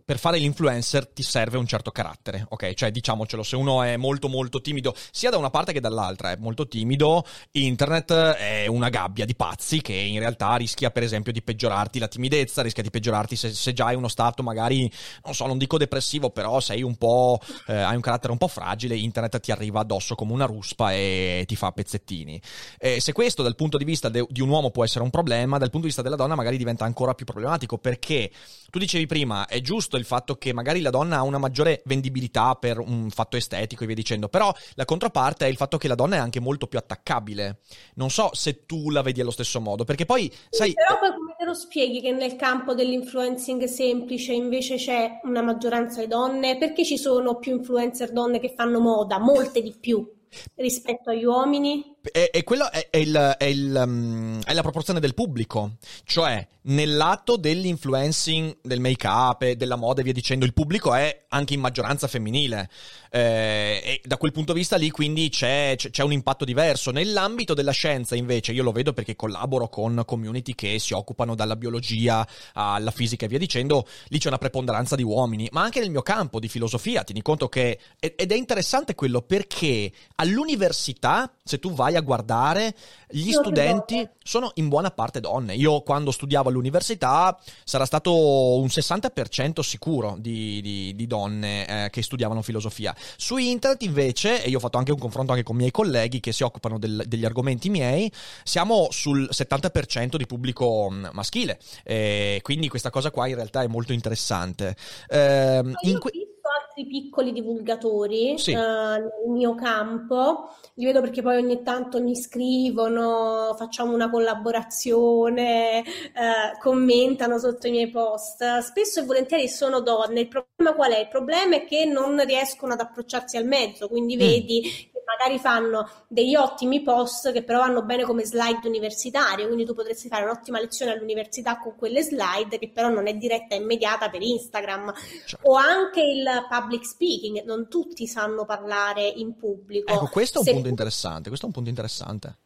per 0.08 0.18
fare 0.18 0.38
l'influencer 0.38 1.06
ti 1.06 1.22
serve 1.22 1.58
un 1.58 1.66
certo 1.66 1.90
carattere, 1.90 2.46
ok? 2.48 2.72
Cioè 2.72 2.90
diciamocelo, 2.90 3.42
se 3.42 3.56
uno 3.56 3.82
è 3.82 3.98
molto 3.98 4.28
molto 4.28 4.62
timido, 4.62 4.94
sia 5.10 5.28
da 5.28 5.36
una 5.36 5.50
parte 5.50 5.74
che 5.74 5.80
dall'altra, 5.80 6.30
è 6.30 6.36
molto 6.38 6.66
timido, 6.66 7.26
internet 7.50 8.10
è 8.12 8.66
una 8.68 8.88
gabbia 8.88 9.26
di 9.26 9.36
pazzi 9.36 9.82
che 9.82 9.92
in 9.92 10.18
realtà 10.18 10.56
rischia 10.56 10.90
per 10.90 11.02
esempio 11.02 11.30
di 11.30 11.42
peggiorarti 11.42 11.98
la 11.98 12.08
timidezza, 12.08 12.62
rischia 12.62 12.82
di 12.82 12.88
peggiorarti 12.88 13.36
se, 13.36 13.52
se 13.52 13.74
già 13.74 13.84
hai 13.84 13.96
uno 13.96 14.08
stato 14.08 14.42
magari, 14.42 14.90
non 15.26 15.34
so, 15.34 15.44
non 15.44 15.58
dico 15.58 15.76
depressivo, 15.76 16.30
però 16.30 16.58
sei 16.60 16.82
un 16.82 16.96
po', 16.96 17.38
eh, 17.66 17.74
hai 17.74 17.94
un 17.94 18.00
carattere 18.00 18.32
un 18.32 18.38
po' 18.38 18.48
fragile, 18.48 18.96
internet 18.96 19.38
ti 19.40 19.52
arriva 19.52 19.80
addosso 19.80 20.14
come 20.14 20.32
una 20.32 20.46
ruspa 20.46 20.90
e 20.94 21.44
ti 21.46 21.54
fa 21.54 21.70
pezzettini. 21.72 22.40
E 22.78 22.98
se 23.02 23.12
questo 23.12 23.42
dal 23.42 23.56
punto 23.56 23.76
di 23.76 23.84
vista 23.84 24.08
de- 24.08 24.26
di 24.30 24.40
un 24.40 24.48
uomo 24.48 24.70
può 24.70 24.84
essere 24.84 25.04
un 25.04 25.10
problema, 25.10 25.58
dal 25.58 25.68
punto 25.68 25.80
di 25.80 25.88
vista 25.88 26.00
della 26.00 26.16
donna 26.16 26.34
magari 26.34 26.56
diventa 26.56 26.86
ancora 26.86 27.12
più 27.12 27.26
problematico 27.26 27.76
perché 27.76 28.30
tu 28.70 28.78
dicevi 28.78 29.06
prima, 29.06 29.46
è 29.46 29.60
giusto 29.60 29.96
il 29.96 30.04
fatto 30.04 30.34
che 30.34 30.52
magari 30.52 30.80
la 30.80 30.90
donna 30.90 31.16
ha 31.16 31.22
una 31.22 31.38
maggiore 31.38 31.82
vendibilità 31.86 32.54
per 32.54 32.78
un 32.78 33.08
fatto 33.10 33.36
estetico 33.36 33.82
e 33.82 33.86
via 33.86 33.94
dicendo, 33.94 34.28
però 34.28 34.52
la 34.74 34.84
controparte 34.84 35.46
è 35.46 35.48
il 35.48 35.56
fatto 35.56 35.78
che 35.78 35.88
la 35.88 35.94
donna 35.94 36.16
è 36.16 36.18
anche 36.18 36.40
molto 36.40 36.66
più 36.66 36.78
attaccabile. 36.78 37.60
Non 37.94 38.10
so 38.10 38.30
se 38.32 38.66
tu 38.66 38.90
la 38.90 39.02
vedi 39.02 39.20
allo 39.20 39.30
stesso 39.30 39.60
modo, 39.60 39.84
perché 39.84 40.04
poi, 40.04 40.30
sai... 40.50 40.72
Però 40.74 40.98
poi 40.98 41.10
come 41.10 41.34
te 41.38 41.44
lo 41.44 41.54
spieghi 41.54 42.00
che 42.00 42.12
nel 42.12 42.36
campo 42.36 42.74
dell'influencing 42.74 43.64
semplice 43.64 44.32
invece 44.32 44.76
c'è 44.76 45.20
una 45.22 45.42
maggioranza 45.42 46.00
di 46.00 46.06
donne? 46.06 46.58
Perché 46.58 46.84
ci 46.84 46.98
sono 46.98 47.36
più 47.36 47.56
influencer 47.56 48.12
donne 48.12 48.38
che 48.38 48.52
fanno 48.54 48.80
moda, 48.80 49.18
molte 49.18 49.62
di 49.62 49.74
più? 49.78 50.16
rispetto 50.56 51.10
agli 51.10 51.24
uomini? 51.24 51.96
E, 52.12 52.30
e 52.32 52.44
quello 52.44 52.70
è, 52.70 52.88
è, 52.90 52.96
il, 52.98 53.36
è, 53.38 53.44
il, 53.44 53.82
um, 53.84 54.42
è, 54.42 54.52
la 54.52 54.62
proporzione 54.62 55.00
del 55.00 55.14
pubblico, 55.14 55.76
cioè 56.04 56.46
nel 56.62 56.96
lato 56.96 57.36
dell'influencing, 57.36 58.58
del 58.62 58.80
make-up 58.80 59.50
della 59.52 59.76
moda 59.76 60.00
e 60.00 60.04
via 60.04 60.12
dicendo, 60.12 60.44
il 60.44 60.52
pubblico 60.52 60.94
è 60.94 61.24
anche 61.28 61.54
in 61.54 61.60
maggioranza 61.60 62.06
femminile. 62.08 62.68
Eh, 63.10 63.80
e 63.82 64.00
da 64.04 64.18
quel 64.18 64.32
punto 64.32 64.52
di 64.52 64.58
vista 64.58 64.76
lì 64.76 64.90
quindi 64.90 65.30
c'è, 65.30 65.74
c'è, 65.76 66.02
un 66.02 66.12
impatto 66.12 66.44
diverso. 66.44 66.90
Nell'ambito 66.90 67.54
della 67.54 67.72
scienza 67.72 68.14
invece 68.14 68.52
io 68.52 68.62
lo 68.62 68.72
vedo 68.72 68.92
perché 68.92 69.16
collaboro 69.16 69.68
con 69.68 70.02
community 70.04 70.54
che 70.54 70.78
si 70.78 70.92
occupano 70.92 71.34
dalla 71.34 71.56
biologia 71.56 72.26
alla 72.52 72.90
fisica 72.90 73.24
e 73.24 73.28
via 73.28 73.38
dicendo, 73.38 73.86
lì 74.08 74.18
c'è 74.18 74.28
una 74.28 74.38
preponderanza 74.38 74.94
di 74.94 75.02
uomini, 75.02 75.48
ma 75.52 75.62
anche 75.62 75.80
nel 75.80 75.90
mio 75.90 76.02
campo 76.02 76.38
di 76.38 76.48
filosofia, 76.48 77.02
tieni 77.02 77.22
conto 77.22 77.48
che, 77.48 77.78
ed 77.98 78.30
è 78.30 78.34
interessante 78.34 78.94
quello 78.94 79.22
perché 79.22 79.90
all'università, 80.16 81.32
se 81.42 81.58
tu 81.58 81.72
vai 81.72 81.96
a 81.96 81.97
guardare, 82.00 82.74
gli 83.08 83.32
studenti 83.32 84.06
sono 84.22 84.50
in 84.54 84.68
buona 84.68 84.90
parte 84.90 85.20
donne. 85.20 85.54
Io 85.54 85.80
quando 85.80 86.10
studiavo 86.10 86.48
all'università 86.48 87.38
sarà 87.64 87.84
stato 87.84 88.58
un 88.58 88.66
60% 88.66 89.60
sicuro 89.60 90.16
di, 90.18 90.60
di, 90.60 90.94
di 90.94 91.06
donne 91.06 91.84
eh, 91.86 91.90
che 91.90 92.02
studiavano 92.02 92.42
filosofia. 92.42 92.94
Su 93.16 93.36
internet 93.36 93.82
invece, 93.82 94.44
e 94.44 94.48
io 94.48 94.58
ho 94.58 94.60
fatto 94.60 94.78
anche 94.78 94.92
un 94.92 94.98
confronto 94.98 95.32
anche 95.32 95.44
con 95.44 95.54
i 95.56 95.58
miei 95.58 95.70
colleghi 95.70 96.20
che 96.20 96.32
si 96.32 96.42
occupano 96.42 96.78
del, 96.78 97.04
degli 97.06 97.24
argomenti 97.24 97.70
miei, 97.70 98.10
siamo 98.42 98.88
sul 98.90 99.28
70% 99.32 100.16
di 100.16 100.26
pubblico 100.26 100.88
mm, 100.90 101.06
maschile. 101.12 101.58
E 101.84 102.40
quindi 102.42 102.68
questa 102.68 102.90
cosa 102.90 103.10
qua 103.10 103.26
in 103.26 103.34
realtà 103.34 103.62
è 103.62 103.66
molto 103.66 103.92
interessante. 103.92 104.76
Eh, 105.08 105.62
in 105.82 105.98
que- 105.98 106.37
altri 106.78 106.86
piccoli 106.86 107.32
divulgatori 107.32 108.38
sì. 108.38 108.52
uh, 108.52 108.56
nel 108.58 109.10
mio 109.26 109.54
campo, 109.54 110.50
li 110.74 110.84
vedo 110.84 111.00
perché 111.00 111.22
poi 111.22 111.36
ogni 111.36 111.62
tanto 111.62 112.00
mi 112.00 112.14
scrivono, 112.14 113.54
facciamo 113.58 113.92
una 113.92 114.08
collaborazione, 114.08 115.82
uh, 115.82 116.58
commentano 116.60 117.38
sotto 117.38 117.66
i 117.66 117.72
miei 117.72 117.90
post. 117.90 118.58
Spesso 118.58 119.00
e 119.00 119.04
volentieri 119.04 119.48
sono 119.48 119.80
donne. 119.80 120.20
Il 120.20 120.28
problema 120.28 120.74
qual 120.74 120.92
è? 120.92 121.00
Il 121.00 121.08
problema 121.08 121.56
è 121.56 121.64
che 121.64 121.84
non 121.84 122.22
riescono 122.24 122.74
ad 122.74 122.80
approcciarsi 122.80 123.36
al 123.36 123.44
mezzo, 123.44 123.88
quindi 123.88 124.14
mm. 124.14 124.18
vedi 124.18 124.90
magari 125.08 125.38
fanno 125.38 125.88
degli 126.06 126.34
ottimi 126.34 126.82
post 126.82 127.32
che 127.32 127.42
però 127.42 127.60
vanno 127.60 127.82
bene 127.82 128.04
come 128.04 128.24
slide 128.24 128.66
universitarie, 128.68 129.46
quindi 129.46 129.64
tu 129.64 129.74
potresti 129.74 130.08
fare 130.08 130.24
un'ottima 130.24 130.60
lezione 130.60 130.92
all'università 130.92 131.58
con 131.58 131.74
quelle 131.76 132.02
slide 132.02 132.58
che 132.58 132.70
però 132.70 132.88
non 132.88 133.06
è 133.06 133.14
diretta 133.14 133.54
e 133.54 133.58
immediata 133.58 134.10
per 134.10 134.22
Instagram. 134.22 134.92
Certo. 135.24 135.48
O 135.48 135.54
anche 135.54 136.02
il 136.02 136.26
public 136.48 136.84
speaking, 136.84 137.44
non 137.44 137.68
tutti 137.68 138.06
sanno 138.06 138.44
parlare 138.44 139.06
in 139.06 139.36
pubblico. 139.36 139.90
Ecco, 139.90 140.08
questo 140.08 140.38
è 140.38 140.40
un 140.40 140.46
Se... 140.46 140.52
punto 140.52 140.68
interessante, 140.68 141.28
questo 141.28 141.46
è 141.46 141.48
un 141.48 141.54
punto 141.54 141.70
interessante. 141.70 142.36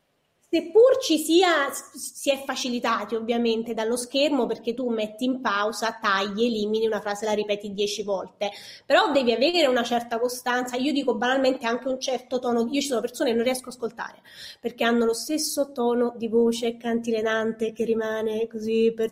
Seppur 0.54 0.98
ci 0.98 1.16
sia, 1.16 1.70
si 1.72 2.28
è 2.28 2.42
facilitati 2.44 3.14
ovviamente 3.14 3.72
dallo 3.72 3.96
schermo 3.96 4.44
perché 4.44 4.74
tu 4.74 4.90
metti 4.90 5.24
in 5.24 5.40
pausa, 5.40 5.98
tagli, 5.98 6.44
elimini 6.44 6.84
una 6.84 7.00
frase, 7.00 7.24
la 7.24 7.32
ripeti 7.32 7.72
dieci 7.72 8.02
volte, 8.02 8.50
però 8.84 9.10
devi 9.12 9.32
avere 9.32 9.66
una 9.66 9.82
certa 9.82 10.18
costanza. 10.18 10.76
Io 10.76 10.92
dico 10.92 11.14
banalmente 11.14 11.64
anche 11.64 11.88
un 11.88 11.98
certo 11.98 12.38
tono. 12.38 12.68
Io 12.70 12.82
ci 12.82 12.88
sono 12.88 13.00
persone 13.00 13.30
che 13.30 13.36
non 13.36 13.44
riesco 13.44 13.70
a 13.70 13.72
ascoltare 13.72 14.20
perché 14.60 14.84
hanno 14.84 15.06
lo 15.06 15.14
stesso 15.14 15.72
tono 15.72 16.12
di 16.18 16.28
voce 16.28 16.76
cantilenante 16.76 17.72
che 17.72 17.86
rimane 17.86 18.46
così 18.46 18.92
per 18.94 19.08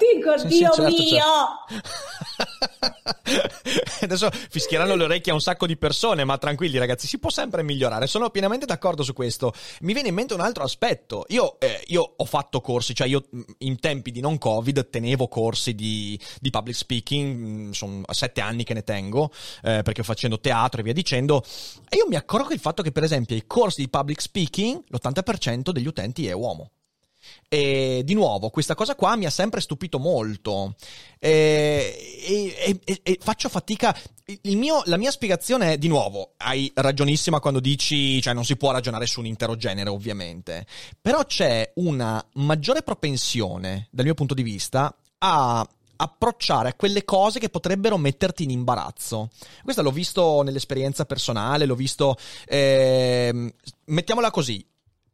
Dico, 0.00 0.38
sì, 0.38 0.46
Dio 0.46 0.72
sì, 0.72 0.80
certo, 0.80 0.96
mio! 0.96 1.22
Certo. 1.68 1.88
Adesso 4.00 4.30
fischieranno 4.30 4.94
le 4.94 5.04
orecchie 5.04 5.30
a 5.30 5.34
un 5.34 5.40
sacco 5.40 5.66
di 5.66 5.76
persone, 5.76 6.24
ma 6.24 6.38
tranquilli 6.38 6.78
ragazzi, 6.78 7.06
si 7.06 7.18
può 7.18 7.30
sempre 7.30 7.62
migliorare, 7.62 8.06
sono 8.06 8.30
pienamente 8.30 8.66
d'accordo 8.66 9.02
su 9.02 9.12
questo. 9.12 9.52
Mi 9.80 9.92
viene 9.92 10.08
in 10.08 10.14
mente 10.14 10.34
un 10.34 10.40
altro 10.40 10.64
aspetto, 10.64 11.24
io, 11.28 11.60
eh, 11.60 11.82
io 11.88 12.14
ho 12.16 12.24
fatto 12.24 12.60
corsi, 12.60 12.94
cioè 12.94 13.06
io 13.06 13.26
mm, 13.34 13.40
in 13.58 13.78
tempi 13.78 14.10
di 14.10 14.20
non 14.20 14.38
covid 14.38 14.88
tenevo 14.88 15.28
corsi 15.28 15.74
di, 15.74 16.18
di 16.40 16.50
public 16.50 16.76
speaking, 16.76 17.36
mm, 17.36 17.70
sono 17.72 18.02
sette 18.10 18.40
anni 18.40 18.64
che 18.64 18.74
ne 18.74 18.82
tengo, 18.82 19.30
eh, 19.62 19.82
perché 19.82 20.02
facendo 20.02 20.40
teatro 20.40 20.80
e 20.80 20.84
via 20.84 20.92
dicendo, 20.94 21.44
e 21.88 21.96
io 21.96 22.06
mi 22.08 22.16
accorgo 22.16 22.48
del 22.48 22.58
fatto 22.58 22.82
che 22.82 22.92
per 22.92 23.02
esempio 23.02 23.36
i 23.36 23.44
corsi 23.46 23.82
di 23.82 23.88
public 23.88 24.20
speaking, 24.20 24.82
l'80% 24.88 25.70
degli 25.70 25.86
utenti 25.86 26.26
è 26.26 26.32
uomo. 26.32 26.70
E 27.48 28.02
di 28.04 28.14
nuovo, 28.14 28.50
questa 28.50 28.74
cosa 28.74 28.94
qua 28.94 29.16
mi 29.16 29.26
ha 29.26 29.30
sempre 29.30 29.60
stupito 29.60 29.98
molto. 29.98 30.74
E, 31.18 32.54
e, 32.64 32.80
e, 32.84 33.00
e 33.02 33.18
faccio 33.20 33.48
fatica. 33.48 33.96
Mio, 34.44 34.82
la 34.84 34.96
mia 34.96 35.10
spiegazione 35.10 35.72
è, 35.72 35.78
di 35.78 35.88
nuovo, 35.88 36.34
hai 36.36 36.70
ragionissima 36.74 37.40
quando 37.40 37.58
dici, 37.58 38.22
cioè 38.22 38.32
non 38.32 38.44
si 38.44 38.56
può 38.56 38.70
ragionare 38.70 39.06
su 39.06 39.18
un 39.18 39.26
intero 39.26 39.56
genere, 39.56 39.90
ovviamente. 39.90 40.64
Però 41.00 41.24
c'è 41.24 41.72
una 41.76 42.24
maggiore 42.34 42.82
propensione, 42.82 43.88
dal 43.90 44.04
mio 44.04 44.14
punto 44.14 44.34
di 44.34 44.42
vista, 44.44 44.94
a 45.18 45.68
approcciare 46.02 46.70
a 46.70 46.74
quelle 46.74 47.04
cose 47.04 47.38
che 47.38 47.50
potrebbero 47.50 47.98
metterti 47.98 48.44
in 48.44 48.50
imbarazzo. 48.50 49.28
Questo 49.62 49.82
l'ho 49.82 49.90
visto 49.90 50.42
nell'esperienza 50.42 51.04
personale, 51.04 51.66
l'ho 51.66 51.74
visto... 51.74 52.16
Eh, 52.46 53.52
mettiamola 53.84 54.30
così, 54.30 54.64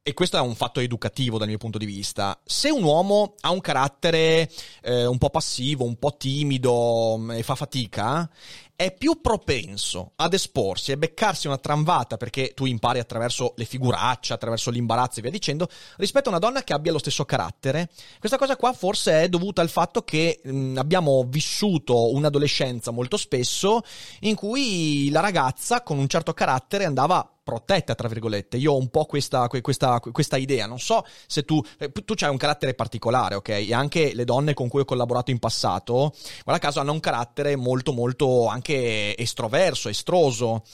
e 0.08 0.14
questo 0.14 0.36
è 0.36 0.40
un 0.40 0.54
fatto 0.54 0.78
educativo 0.78 1.36
dal 1.36 1.48
mio 1.48 1.58
punto 1.58 1.78
di 1.78 1.84
vista, 1.84 2.38
se 2.44 2.70
un 2.70 2.84
uomo 2.84 3.34
ha 3.40 3.50
un 3.50 3.60
carattere 3.60 4.48
eh, 4.82 5.04
un 5.04 5.18
po' 5.18 5.30
passivo, 5.30 5.84
un 5.84 5.98
po' 5.98 6.16
timido 6.16 7.16
mm, 7.18 7.30
e 7.32 7.42
fa 7.42 7.56
fatica, 7.56 8.30
è 8.76 8.92
più 8.92 9.22
propenso 9.22 10.12
ad 10.16 10.34
esporsi 10.34 10.92
e 10.92 10.98
beccarsi 10.98 11.46
una 11.46 11.56
tramvata 11.56 12.18
perché 12.18 12.52
tu 12.54 12.66
impari 12.66 12.98
attraverso 12.98 13.54
le 13.56 13.64
figuracce, 13.64 14.34
attraverso 14.34 14.70
l'imbarazzo 14.70 15.18
e 15.18 15.22
via 15.22 15.30
dicendo, 15.30 15.66
rispetto 15.96 16.28
a 16.28 16.32
una 16.32 16.38
donna 16.38 16.62
che 16.62 16.74
abbia 16.74 16.92
lo 16.92 16.98
stesso 16.98 17.24
carattere. 17.24 17.88
Questa 18.18 18.36
cosa 18.36 18.56
qua 18.56 18.74
forse 18.74 19.22
è 19.22 19.28
dovuta 19.30 19.62
al 19.62 19.70
fatto 19.70 20.02
che 20.02 20.40
mh, 20.44 20.76
abbiamo 20.76 21.24
vissuto 21.26 22.12
un'adolescenza 22.12 22.90
molto 22.90 23.16
spesso 23.16 23.80
in 24.20 24.34
cui 24.34 25.08
la 25.10 25.20
ragazza 25.20 25.82
con 25.82 25.98
un 25.98 26.06
certo 26.06 26.34
carattere 26.34 26.84
andava 26.84 27.30
protetta, 27.46 27.94
tra 27.94 28.08
virgolette. 28.08 28.56
Io 28.56 28.72
ho 28.72 28.76
un 28.76 28.88
po' 28.88 29.04
questa, 29.04 29.46
questa, 29.46 30.00
questa 30.00 30.36
idea. 30.36 30.66
Non 30.66 30.80
so 30.80 31.04
se 31.28 31.44
tu, 31.44 31.62
eh, 31.78 31.92
tu 31.92 32.14
hai 32.18 32.28
un 32.28 32.36
carattere 32.36 32.74
particolare, 32.74 33.36
ok? 33.36 33.48
E 33.50 33.72
anche 33.72 34.14
le 34.14 34.24
donne 34.24 34.52
con 34.52 34.66
cui 34.66 34.80
ho 34.80 34.84
collaborato 34.84 35.30
in 35.30 35.38
passato, 35.38 36.12
guarda 36.42 36.60
caso, 36.60 36.80
hanno 36.80 36.90
un 36.90 36.98
carattere 36.98 37.54
molto, 37.54 37.92
molto 37.92 38.48
anche 38.48 38.65
estroverso, 38.68 39.88
estroso. 39.88 40.64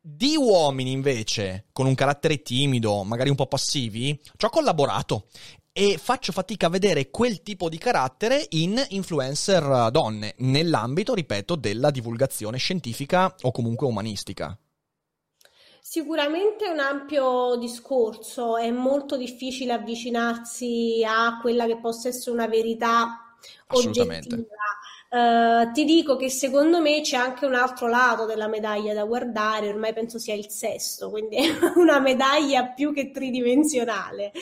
Di 0.00 0.36
uomini 0.36 0.92
invece 0.92 1.66
con 1.72 1.86
un 1.86 1.94
carattere 1.94 2.42
timido, 2.42 3.02
magari 3.02 3.28
un 3.28 3.34
po' 3.34 3.46
passivi, 3.46 4.16
ci 4.36 4.44
ho 4.44 4.50
collaborato 4.50 5.26
e 5.72 5.98
faccio 5.98 6.32
fatica 6.32 6.68
a 6.68 6.70
vedere 6.70 7.10
quel 7.10 7.42
tipo 7.42 7.68
di 7.68 7.76
carattere 7.76 8.46
in 8.50 8.82
influencer 8.90 9.90
donne, 9.90 10.34
nell'ambito, 10.38 11.12
ripeto, 11.12 11.54
della 11.54 11.90
divulgazione 11.90 12.56
scientifica 12.56 13.34
o 13.42 13.50
comunque 13.50 13.86
umanistica. 13.86 14.56
Sicuramente 15.80 16.64
è 16.64 16.70
un 16.70 16.80
ampio 16.80 17.56
discorso, 17.56 18.56
è 18.56 18.70
molto 18.70 19.16
difficile 19.16 19.72
avvicinarsi 19.72 21.04
a 21.06 21.38
quella 21.40 21.66
che 21.66 21.78
possa 21.78 22.08
essere 22.08 22.30
una 22.30 22.48
verità 22.48 23.36
oggettiva. 23.68 24.44
Uh, 25.16 25.72
ti 25.72 25.86
dico 25.86 26.14
che 26.16 26.28
secondo 26.28 26.82
me 26.82 27.00
c'è 27.00 27.16
anche 27.16 27.46
un 27.46 27.54
altro 27.54 27.88
lato 27.88 28.26
della 28.26 28.48
medaglia 28.48 28.92
da 28.92 29.04
guardare, 29.04 29.70
ormai 29.70 29.94
penso 29.94 30.18
sia 30.18 30.34
il 30.34 30.50
sesto, 30.50 31.08
quindi 31.08 31.36
è 31.36 31.56
una 31.76 32.00
medaglia 32.00 32.66
più 32.66 32.92
che 32.92 33.10
tridimensionale. 33.10 34.32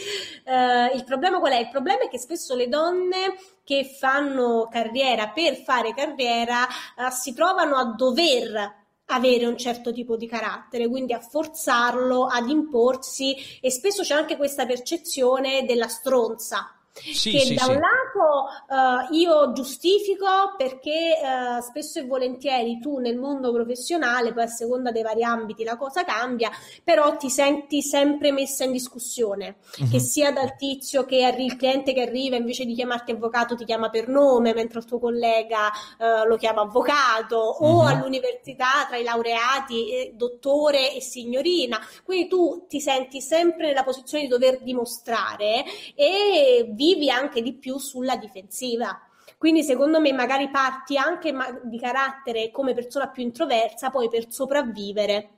Uh, 0.45 0.97
il 0.97 1.05
problema 1.05 1.39
qual 1.39 1.53
è? 1.53 1.61
Il 1.61 1.69
problema 1.71 2.03
è 2.03 2.09
che 2.09 2.19
spesso 2.19 2.57
le 2.57 2.69
donne 2.69 3.37
che 3.63 3.85
fanno 3.85 4.67
carriera 4.69 5.29
per 5.29 5.55
fare 5.59 5.95
carriera 5.95 6.63
uh, 6.65 7.09
si 7.09 7.33
trovano 7.35 7.77
a 7.77 7.95
dover 7.95 8.83
avere 9.07 9.47
un 9.47 9.57
certo 9.57 9.93
tipo 9.93 10.17
di 10.17 10.27
carattere, 10.27 10.89
quindi 10.89 11.13
a 11.13 11.21
forzarlo 11.21 12.27
ad 12.27 12.49
imporsi 12.49 13.37
e 13.61 13.71
spesso 13.71 14.03
c'è 14.03 14.15
anche 14.15 14.37
questa 14.37 14.67
percezione 14.67 15.65
della 15.65 15.87
stronza 15.87 16.69
sì, 16.94 17.33
che 17.33 17.40
sì, 17.40 17.54
da 17.54 17.66
un 17.66 17.80
lato 17.80 19.09
uh, 19.11 19.14
io 19.14 19.52
giustifico 19.52 20.54
perché 20.57 21.18
uh, 21.20 21.61
spesso 21.61 21.98
e 21.98 22.07
volentieri 22.07 22.78
tu 22.78 22.98
nel 22.98 23.16
mondo 23.16 23.52
professionale, 23.52 24.33
poi 24.33 24.44
a 24.44 24.48
seconda 24.48 24.92
dei 24.92 25.02
vari 25.02 25.24
ambiti 25.24 25.64
la 25.64 25.76
cosa 25.76 26.04
cambia, 26.04 26.50
però 26.85 27.16
ti 27.16 27.30
senti 27.30 27.83
sempre 27.83 28.30
messa 28.30 28.62
in 28.64 28.72
discussione, 28.72 29.57
uh-huh. 29.78 29.88
che 29.90 29.98
sia 29.98 30.30
dal 30.30 30.57
tizio 30.57 31.04
che 31.04 31.24
arri- 31.24 31.44
il 31.44 31.57
cliente 31.57 31.92
che 31.92 32.02
arriva 32.02 32.37
invece 32.37 32.64
di 32.64 32.74
chiamarti 32.74 33.11
avvocato 33.11 33.57
ti 33.57 33.64
chiama 33.64 33.90
per 33.90 34.09
nome, 34.09 34.54
mentre 34.54 34.78
il 34.78 34.85
tuo 34.85 35.00
collega 35.00 35.70
uh, 35.98 36.28
lo 36.28 36.37
chiama 36.37 36.62
avvocato, 36.62 37.57
uh-huh. 37.59 37.78
o 37.78 37.83
all'università 37.83 38.87
tra 38.87 38.96
i 38.96 39.02
laureati 39.02 39.90
eh, 39.90 40.12
dottore 40.14 40.94
e 40.94 41.00
signorina, 41.00 41.80
quindi 42.04 42.28
tu 42.28 42.66
ti 42.68 42.80
senti 42.80 43.20
sempre 43.20 43.66
nella 43.66 43.83
posizione 43.83 44.24
di 44.24 44.30
dover 44.30 44.62
dimostrare 44.62 45.64
e 45.94 46.64
vivi 46.85 47.11
anche 47.11 47.40
di 47.40 47.55
più 47.55 47.79
sulla 47.79 48.16
difensiva. 48.16 49.01
Quindi 49.38 49.62
secondo 49.62 50.01
me 50.01 50.12
magari 50.12 50.51
parti 50.51 50.97
anche 50.97 51.35
di 51.64 51.79
carattere 51.79 52.51
come 52.51 52.75
persona 52.75 53.09
più 53.09 53.23
introversa, 53.23 53.90
poi 53.90 54.09
per 54.09 54.31
sopravvivere 54.31 55.31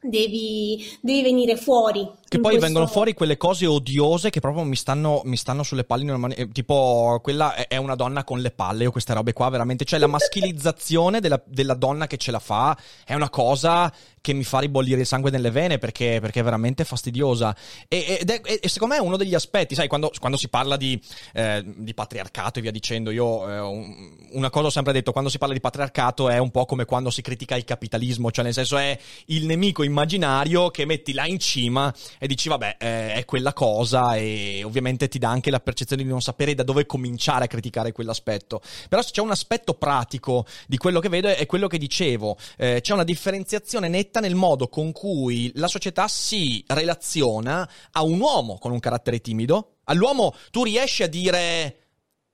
devi, 0.00 0.84
devi 1.00 1.22
venire 1.22 1.56
fuori. 1.56 2.08
Che 2.28 2.38
poi 2.38 2.50
questo... 2.50 2.64
vengono 2.64 2.86
fuori 2.88 3.14
quelle 3.14 3.36
cose 3.36 3.66
odiose 3.66 4.30
che 4.30 4.40
proprio 4.40 4.64
mi 4.64 4.74
stanno, 4.74 5.22
mi 5.24 5.36
stanno 5.36 5.62
sulle 5.62 5.84
palle. 5.84 6.16
Mani- 6.16 6.34
eh, 6.34 6.48
tipo, 6.48 7.20
quella 7.22 7.68
è 7.68 7.76
una 7.76 7.94
donna 7.94 8.24
con 8.24 8.40
le 8.40 8.50
palle 8.50 8.86
o 8.86 8.90
queste 8.90 9.14
robe 9.14 9.32
qua, 9.32 9.48
veramente. 9.48 9.84
Cioè, 9.84 10.00
la 10.00 10.08
maschilizzazione 10.08 11.20
della, 11.20 11.40
della 11.46 11.74
donna 11.74 12.08
che 12.08 12.16
ce 12.16 12.32
la 12.32 12.40
fa 12.40 12.76
è 13.04 13.14
una 13.14 13.30
cosa 13.30 13.92
che 14.26 14.32
mi 14.32 14.42
fa 14.42 14.58
ribollire 14.58 15.02
il 15.02 15.06
sangue 15.06 15.30
nelle 15.30 15.52
vene 15.52 15.78
perché, 15.78 16.18
perché 16.20 16.40
è 16.40 16.42
veramente 16.42 16.82
fastidiosa. 16.82 17.54
E, 17.86 18.18
ed 18.18 18.28
è, 18.28 18.40
e, 18.60 18.68
secondo 18.68 18.94
me 18.94 19.00
è 19.00 19.04
uno 19.04 19.16
degli 19.16 19.36
aspetti, 19.36 19.76
sai, 19.76 19.86
quando, 19.86 20.10
quando 20.18 20.36
si 20.36 20.48
parla 20.48 20.76
di, 20.76 21.00
eh, 21.32 21.62
di, 21.64 21.94
patriarcato 21.94 22.58
e 22.58 22.62
via 22.62 22.72
dicendo, 22.72 23.12
io 23.12 23.48
eh, 23.48 24.16
una 24.32 24.50
cosa 24.50 24.66
ho 24.66 24.70
sempre 24.70 24.92
detto, 24.92 25.12
quando 25.12 25.30
si 25.30 25.38
parla 25.38 25.54
di 25.54 25.60
patriarcato 25.60 26.28
è 26.28 26.38
un 26.38 26.50
po' 26.50 26.64
come 26.64 26.86
quando 26.86 27.10
si 27.10 27.22
critica 27.22 27.54
il 27.54 27.62
capitalismo, 27.62 28.32
cioè 28.32 28.42
nel 28.42 28.52
senso 28.52 28.76
è 28.78 28.98
il 29.26 29.46
nemico 29.46 29.84
immaginario 29.84 30.70
che 30.70 30.86
metti 30.86 31.12
là 31.12 31.26
in 31.26 31.38
cima 31.38 31.94
e 32.18 32.26
dici 32.26 32.48
vabbè 32.48 32.76
eh, 32.78 33.12
è 33.14 33.24
quella 33.24 33.52
cosa 33.52 34.16
e 34.16 34.62
ovviamente 34.64 35.08
ti 35.08 35.18
dà 35.18 35.28
anche 35.28 35.50
la 35.50 35.60
percezione 35.60 36.02
di 36.02 36.08
non 36.08 36.20
sapere 36.20 36.54
da 36.54 36.62
dove 36.62 36.86
cominciare 36.86 37.44
a 37.44 37.48
criticare 37.48 37.92
quell'aspetto. 37.92 38.60
Però 38.88 39.02
se 39.02 39.10
c'è 39.12 39.20
un 39.20 39.30
aspetto 39.30 39.74
pratico 39.74 40.46
di 40.66 40.76
quello 40.76 41.00
che 41.00 41.08
vedo 41.08 41.28
è 41.28 41.46
quello 41.46 41.66
che 41.66 41.78
dicevo, 41.78 42.36
eh, 42.56 42.80
c'è 42.80 42.92
una 42.92 43.04
differenziazione 43.04 43.88
netta 43.88 44.20
nel 44.20 44.34
modo 44.34 44.68
con 44.68 44.92
cui 44.92 45.50
la 45.54 45.68
società 45.68 46.08
si 46.08 46.62
relaziona 46.66 47.68
a 47.92 48.02
un 48.02 48.20
uomo 48.20 48.58
con 48.58 48.72
un 48.72 48.80
carattere 48.80 49.20
timido. 49.20 49.76
All'uomo 49.84 50.34
tu 50.50 50.64
riesci 50.64 51.02
a 51.02 51.08
dire 51.08 51.85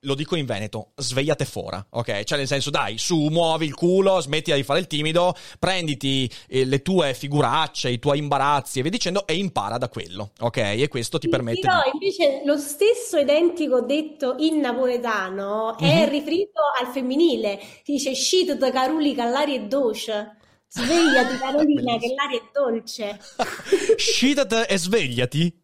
lo 0.05 0.15
dico 0.15 0.37
in 0.37 0.47
veneto, 0.47 0.93
svegliate 0.97 1.45
fora, 1.45 1.85
ok? 1.91 2.25
Cioè 2.25 2.38
nel 2.38 2.47
senso, 2.47 2.71
dai, 2.71 2.99
su, 2.99 3.29
muovi 3.29 3.67
il 3.67 3.75
culo, 3.75 4.21
smetti 4.21 4.53
di 4.53 4.62
fare 4.62 4.81
il 4.81 4.87
timido, 4.87 5.35
prenditi 5.59 6.31
eh, 6.49 6.65
le 6.65 6.83
tue 6.83 7.15
figuracce, 7.15 7.91
i 7.91 7.99
tuoi 7.99 8.19
imbarazzi 8.19 8.79
e 8.79 8.83
via 8.83 8.91
dicendo 8.91 9.27
e 9.27 9.37
impara 9.37 9.79
da 9.79 9.88
quello, 9.88 10.33
ok? 10.41 10.57
E 10.57 10.88
questo 10.88 11.19
ti 11.19 11.29
permette 11.29 11.67
no, 11.69 11.83
di... 11.85 11.91
invece 11.93 12.43
lo 12.45 12.57
stesso 12.57 13.17
identico 13.17 13.81
detto 13.81 14.35
in 14.38 14.59
napoletano 14.59 15.77
mm-hmm. 15.81 15.91
è 15.91 16.05
mhm. 16.05 16.11
riferito 16.11 16.61
al 16.81 16.88
femminile, 16.88 17.61
si 17.85 17.93
dice 17.93 18.15
scito 18.15 18.57
da 18.57 18.71
caruli 18.71 19.15
callari 19.15 19.55
e 19.55 19.67
doce. 19.67 20.37
Svegliati 20.75 21.37
Carolina 21.37 21.99
che 21.99 22.15
l'aria 22.15 22.38
è 22.38 22.49
dolce. 22.51 23.21
Scitati 23.97 24.55
e 24.73 24.79
svegliati? 24.79 25.61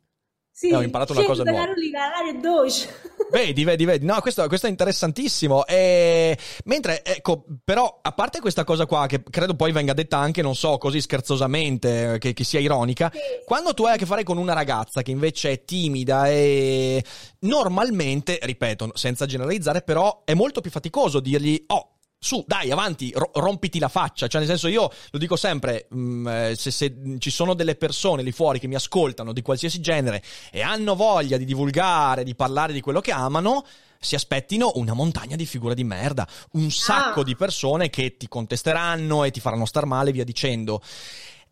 Sì, 0.59 0.73
ho 0.73 0.83
imparato 0.83 1.13
una 1.13 1.23
cosa 1.23 1.45
nuova. 1.45 1.65
Carolina, 1.65 2.09
l'aria 2.09 2.33
è 2.33 2.37
dolce. 2.37 2.89
Vedi, 3.31 3.65
vedi, 3.65 3.85
vedi. 3.85 4.07
No, 4.07 4.21
questo, 4.21 4.47
questo 4.49 4.67
è 4.67 4.71
interessantissimo. 4.71 5.67
E... 5.67 6.37
Mentre, 6.65 7.05
ecco, 7.05 7.45
però, 7.63 7.99
a 8.01 8.13
parte 8.13 8.41
questa 8.41 8.65
cosa 8.65 8.87
qua, 8.87 9.07
che 9.07 9.23
credo 9.23 9.55
poi 9.55 9.73
venga 9.73 9.93
detta 9.93 10.17
anche, 10.17 10.43
non 10.43 10.57
so, 10.57 10.79
così 10.79 11.01
scherzosamente, 11.01 12.17
che, 12.19 12.33
che 12.33 12.45
sia 12.45 12.61
ironica, 12.61 13.11
sì. 13.13 13.19
quando 13.45 13.75
tu 13.75 13.85
hai 13.85 13.95
a 13.95 13.97
che 13.97 14.07
fare 14.07 14.23
con 14.23 14.39
una 14.39 14.55
ragazza 14.55 15.03
che 15.03 15.11
invece 15.11 15.51
è 15.51 15.65
timida 15.65 16.29
e 16.29 17.05
normalmente, 17.41 18.39
ripeto, 18.43 18.93
senza 18.95 19.27
generalizzare, 19.27 19.83
però 19.83 20.23
è 20.25 20.35
molto 20.35 20.61
più 20.61 20.71
faticoso 20.71 21.21
dirgli, 21.21 21.63
oh, 21.67 21.98
su, 22.19 22.43
dai, 22.47 22.71
avanti, 22.71 23.13
ro- 23.15 23.31
rompiti 23.35 23.79
la 23.79 23.89
faccia. 23.89 24.27
Cioè, 24.27 24.41
nel 24.41 24.49
senso, 24.49 24.69
io 24.69 24.91
lo 25.11 25.19
dico 25.19 25.37
sempre: 25.37 25.87
mh, 25.89 25.99
mm, 25.99 26.29
eh, 26.29 26.55
se, 26.57 26.71
se, 26.71 26.95
ci 27.19 27.31
sono 27.31 27.55
delle 27.55 27.77
persone 27.77 28.23
lì 28.23 28.33
fuori 28.33 28.59
che 28.59 28.67
mi 28.67 28.75
ascoltano 28.75 29.33
di 29.33 29.43
qualsiasi 29.43 29.81
genere 29.81 30.23
e 30.51 30.61
hanno 30.61 30.95
voglia 30.95 31.37
di 31.37 31.45
divulgare, 31.45 32.25
di 32.25 32.35
parlare 32.35 32.73
di 32.73 32.81
quello 32.81 33.01
che 33.01 33.13
amano, 33.13 33.65
si 34.01 34.15
aspettino 34.15 34.73
una 34.75 34.95
montagna 34.95 35.37
di 35.37 35.47
figure 35.47 35.75
di 35.75 35.85
merda, 35.85 36.27
un 36.53 36.71
sacco 36.71 37.21
ah. 37.21 37.25
di 37.25 37.37
persone 37.37 37.91
che 37.91 38.17
ti 38.17 38.29
contesteranno 38.29 39.25
e 39.25 39.31
ti 39.31 39.41
faranno 39.41 39.65
star 39.67 39.87
male, 39.87 40.13
via 40.13 40.25
dicendo 40.25 40.83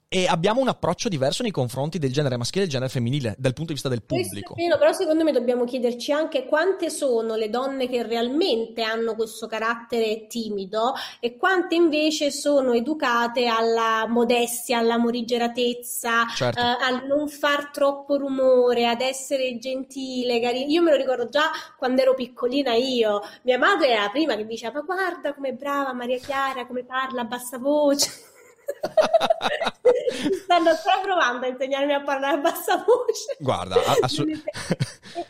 e 0.09 0.27
abbiamo 0.29 0.61
un 0.61 0.69
approccio 0.69 1.09
diverso 1.09 1.43
nei 1.43 1.51
confronti 1.51 1.99
del 1.99 2.13
genere 2.13 2.37
maschile 2.37 2.61
e 2.61 2.67
del 2.67 2.75
genere 2.75 2.91
femminile 2.93 3.35
dal 3.39 3.53
punto 3.55 3.69
di 3.69 3.73
vista 3.73 3.89
del 3.89 4.05
pubblico. 4.05 4.55
Vero, 4.55 4.79
però 4.79 4.93
secondo 4.93 5.25
me 5.25 5.33
dobbiamo 5.33 5.65
chiederci 5.65 6.13
anche 6.13 6.47
quante 6.47 6.91
sono 6.91 7.35
le 7.35 7.51
donne 7.51 7.89
che 7.89 8.05
realmente 8.05 8.83
hanno 8.83 9.17
questo 9.17 9.49
carattere 9.49 10.29
timido 10.29 10.95
e 11.19 11.37
quante 11.37 11.75
invece 11.75 12.31
sono 12.31 12.73
educate 12.73 13.47
alla 13.47 14.07
modestia, 14.09 14.79
alla 14.79 14.97
morigeratezza, 14.97 16.27
certo. 16.35 16.61
eh, 16.61 16.63
a 16.63 17.03
non 17.05 17.29
far 17.29 17.71
troppo 17.71 18.17
rumore, 18.17 18.87
ad 18.87 19.01
essere 19.01 19.59
gentile, 19.59 20.41
carina. 20.41 20.67
Io 20.67 20.83
me 20.83 20.93
lo 20.93 20.97
ricordo 20.97 21.29
già 21.29 21.51
quando 21.77 22.03
ero 22.03 22.15
piccolina 22.15 22.75
io, 22.75 23.23
mia 23.43 23.59
madre 23.59 23.89
era 23.89 24.03
la 24.03 24.11
prima 24.11 24.37
che 24.37 24.47
diceva 24.47 24.75
ma 24.75 24.81
guarda 24.83 25.35
com'è 25.35 25.53
brava 25.53 25.93
Maria 25.93 26.19
Chiara, 26.19 26.65
come 26.65 26.85
parla 26.85 27.23
a 27.23 27.25
bassa 27.25 27.59
voce. 27.59 28.35
Stanno 30.45 30.71
ancora 30.71 31.01
provando 31.03 31.47
a 31.47 31.49
insegnarmi 31.49 31.93
a 31.95 32.03
parlare 32.03 32.37
a 32.37 32.41
bassa 32.41 32.77
voce. 32.85 33.37
Guarda, 33.39 33.77
assolutamente. 34.01 34.51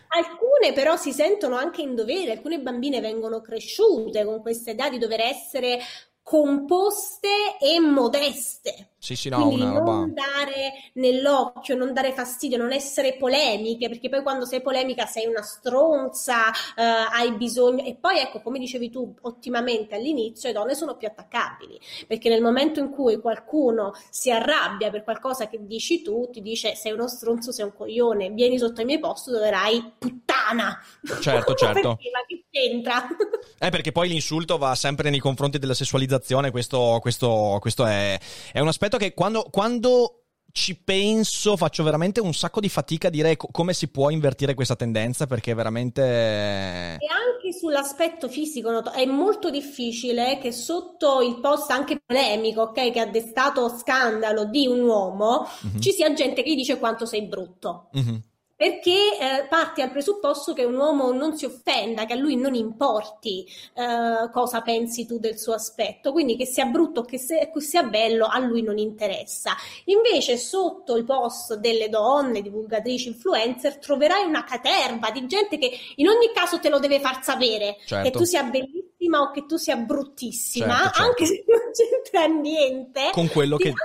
Alcune 0.09 0.47
alcune 0.57 0.73
però 0.73 0.97
si 0.97 1.13
sentono 1.13 1.57
anche 1.57 1.83
in 1.83 1.95
dovere, 1.95 2.33
alcune 2.33 2.61
bambine 2.61 3.01
vengono 3.01 3.41
cresciute 3.41 4.25
con 4.25 4.41
questa 4.41 4.71
idea 4.71 4.89
di 4.89 4.99
dover 4.99 5.21
essere 5.21 5.79
composte 6.23 7.59
e 7.61 7.79
modeste. 7.79 8.95
Sì, 8.99 9.15
sì, 9.15 9.29
no, 9.29 9.43
Quindi 9.43 9.63
una 9.63 9.73
non 9.73 9.85
roba... 9.85 10.07
dare 10.13 10.73
nell'occhio, 10.95 11.77
non 11.77 11.93
dare 11.93 12.13
fastidio, 12.13 12.57
non 12.57 12.73
essere 12.73 13.17
polemiche, 13.17 13.89
perché 13.89 14.09
poi 14.09 14.23
quando 14.23 14.47
sei 14.47 14.63
polemica 14.63 15.07
sei 15.07 15.27
una 15.27 15.43
stronza, 15.43 16.51
eh, 16.51 16.83
hai 16.83 17.33
bisogno. 17.33 17.85
E 17.85 17.97
poi 18.01 18.19
ecco, 18.19 18.41
come 18.41 18.59
dicevi 18.59 18.91
tu 18.91 19.15
ottimamente 19.23 19.95
all'inizio, 19.95 20.49
le 20.49 20.55
donne 20.55 20.75
sono 20.75 20.97
più 20.97 21.07
attaccabili, 21.07 21.79
perché 22.07 22.29
nel 22.29 22.43
momento 22.43 22.81
in 22.81 22.91
cui 22.91 23.21
qualcuno 23.21 23.93
si 24.11 24.31
arrabbia 24.31 24.91
per 24.91 25.05
qualcosa 25.05 25.47
che 25.47 25.59
dici 25.61 26.03
tu, 26.03 26.29
ti 26.33 26.41
dice 26.41 26.75
sei 26.75 26.93
uno 26.93 27.07
stronzo, 27.07 27.53
sei 27.53 27.67
un 27.67 27.75
coglione, 27.75 28.31
vieni 28.31 28.59
sotto 28.59 28.81
il 28.81 28.87
mio 28.87 28.99
posto 28.99 29.31
dove 29.31 29.47
erai 29.47 29.93
puttana. 29.99 30.81
Certo, 31.21 31.55
certo. 31.55 31.97
perché, 31.97 32.11
ma 32.11 32.25
che 32.27 32.45
c'entra? 32.51 33.07
Eh, 33.59 33.71
perché 33.71 33.91
poi 33.91 34.09
l'insulto 34.09 34.59
va 34.59 34.75
sempre 34.75 35.09
nei 35.09 35.19
confronti 35.19 35.59
della 35.59 35.73
sessualizzazione, 35.73 36.51
questo, 36.51 36.99
questo, 37.01 37.57
questo 37.59 37.87
è, 37.87 38.19
è 38.53 38.61
un 38.61 38.69
aspetto 38.69 38.86
che 38.97 39.13
quando, 39.15 39.43
quando 39.51 40.21
ci 40.53 40.75
penso 40.83 41.55
faccio 41.59 41.83
veramente 41.83 42.19
un 42.21 42.33
sacco 42.33 42.61
di 42.61 42.71
fatica 42.71 43.09
a 43.09 43.11
dire 43.11 43.37
co- 43.37 43.49
come 43.53 43.75
si 43.75 43.89
può 43.89 44.09
invertire 44.09 44.55
questa 44.55 44.75
tendenza 44.77 45.27
perché 45.27 45.53
veramente... 45.53 46.01
E 46.03 47.07
anche 47.11 47.53
sull'aspetto 47.53 48.29
fisico 48.29 48.71
noto- 48.71 48.93
è 48.93 49.05
molto 49.05 49.51
difficile 49.51 50.39
che 50.41 50.53
sotto 50.53 51.21
il 51.21 51.41
post 51.41 51.71
anche 51.71 52.01
polemico, 52.05 52.63
ok, 52.63 52.91
che 52.91 53.01
ha 53.01 53.07
destato 53.07 53.69
scandalo 53.77 54.47
di 54.47 54.67
un 54.67 54.81
uomo, 54.81 55.47
Mhm. 55.61 55.81
ci 55.81 55.93
sia 55.93 56.11
gente 56.15 56.43
che 56.43 56.51
gli 56.53 56.57
dice 56.57 56.79
quanto 56.79 57.05
sei 57.05 57.27
brutto. 57.27 57.89
Mhm. 57.93 58.23
Perché 58.57 59.19
eh, 59.19 59.47
parti 59.51 59.83
dal 59.83 59.91
presupposto 59.91 60.55
che 60.55 60.65
un 60.65 60.77
uomo 60.77 61.13
non 61.13 61.37
si 61.37 61.45
offenda, 61.45 62.07
che 62.07 62.15
a 62.15 62.17
lui 62.17 62.37
non 62.37 62.55
importi 62.55 63.47
eh, 63.75 64.31
cosa 64.33 64.63
pensi 64.63 65.05
tu 65.07 65.19
del 65.19 65.39
suo 65.39 65.53
aspetto, 65.53 66.11
quindi 66.13 66.37
che 66.37 66.47
sia 66.47 66.65
brutto 66.65 67.01
o 67.01 67.05
che 67.05 67.19
che 67.19 67.51
sia 67.61 67.83
bello 67.83 68.27
a 68.27 68.39
lui 68.39 68.63
non 68.63 68.79
interessa. 68.79 69.55
Invece 69.85 70.39
sotto 70.39 70.97
i 70.97 71.05
post 71.05 71.55
delle 71.57 71.91
donne, 71.91 72.41
divulgatrici, 72.41 73.09
influencer, 73.09 73.77
troverai 73.79 74.25
una 74.25 74.45
caterva 74.45 75.11
di 75.11 75.27
gente 75.27 75.59
che 75.59 75.71
in 75.97 76.09
ogni 76.09 76.31
caso 76.33 76.59
te 76.59 76.71
lo 76.71 76.79
deve 76.79 76.99
far 77.01 77.23
sapere, 77.23 77.77
Certo. 77.85 78.11
che 78.11 78.17
tu 78.17 78.25
sia 78.25 78.43
bellissima 78.45 79.21
o 79.21 79.31
che 79.33 79.45
tu 79.45 79.57
sia 79.57 79.77
bruttissima, 79.77 80.75
Certo, 80.75 80.83
certo. 80.85 81.03
anche 81.03 81.27
se 81.27 81.45
non 81.47 81.61
c'entra 81.73 82.25
niente. 82.41 83.11
Con 83.13 83.29
quello 83.29 83.57
che... 83.59 83.65
danno- 83.65 83.77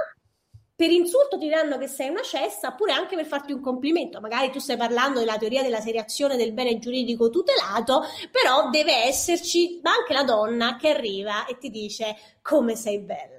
per 0.81 0.89
insulto 0.89 1.37
ti 1.37 1.45
diranno 1.45 1.77
che 1.77 1.85
sei 1.85 2.09
una 2.09 2.23
cessa, 2.23 2.69
oppure 2.69 2.91
anche 2.91 3.15
per 3.15 3.27
farti 3.27 3.51
un 3.51 3.61
complimento. 3.61 4.19
Magari 4.19 4.49
tu 4.49 4.57
stai 4.57 4.77
parlando 4.77 5.19
della 5.19 5.37
teoria 5.37 5.61
della 5.61 5.79
seriazione 5.79 6.37
del 6.37 6.53
bene 6.53 6.79
giuridico 6.79 7.29
tutelato, 7.29 8.01
però 8.31 8.71
deve 8.71 9.05
esserci 9.05 9.79
anche 9.83 10.11
la 10.11 10.23
donna 10.23 10.77
che 10.77 10.89
arriva 10.89 11.45
e 11.45 11.59
ti 11.59 11.69
dice 11.69 12.15
come 12.41 12.75
sei 12.75 12.99
bella. 12.99 13.29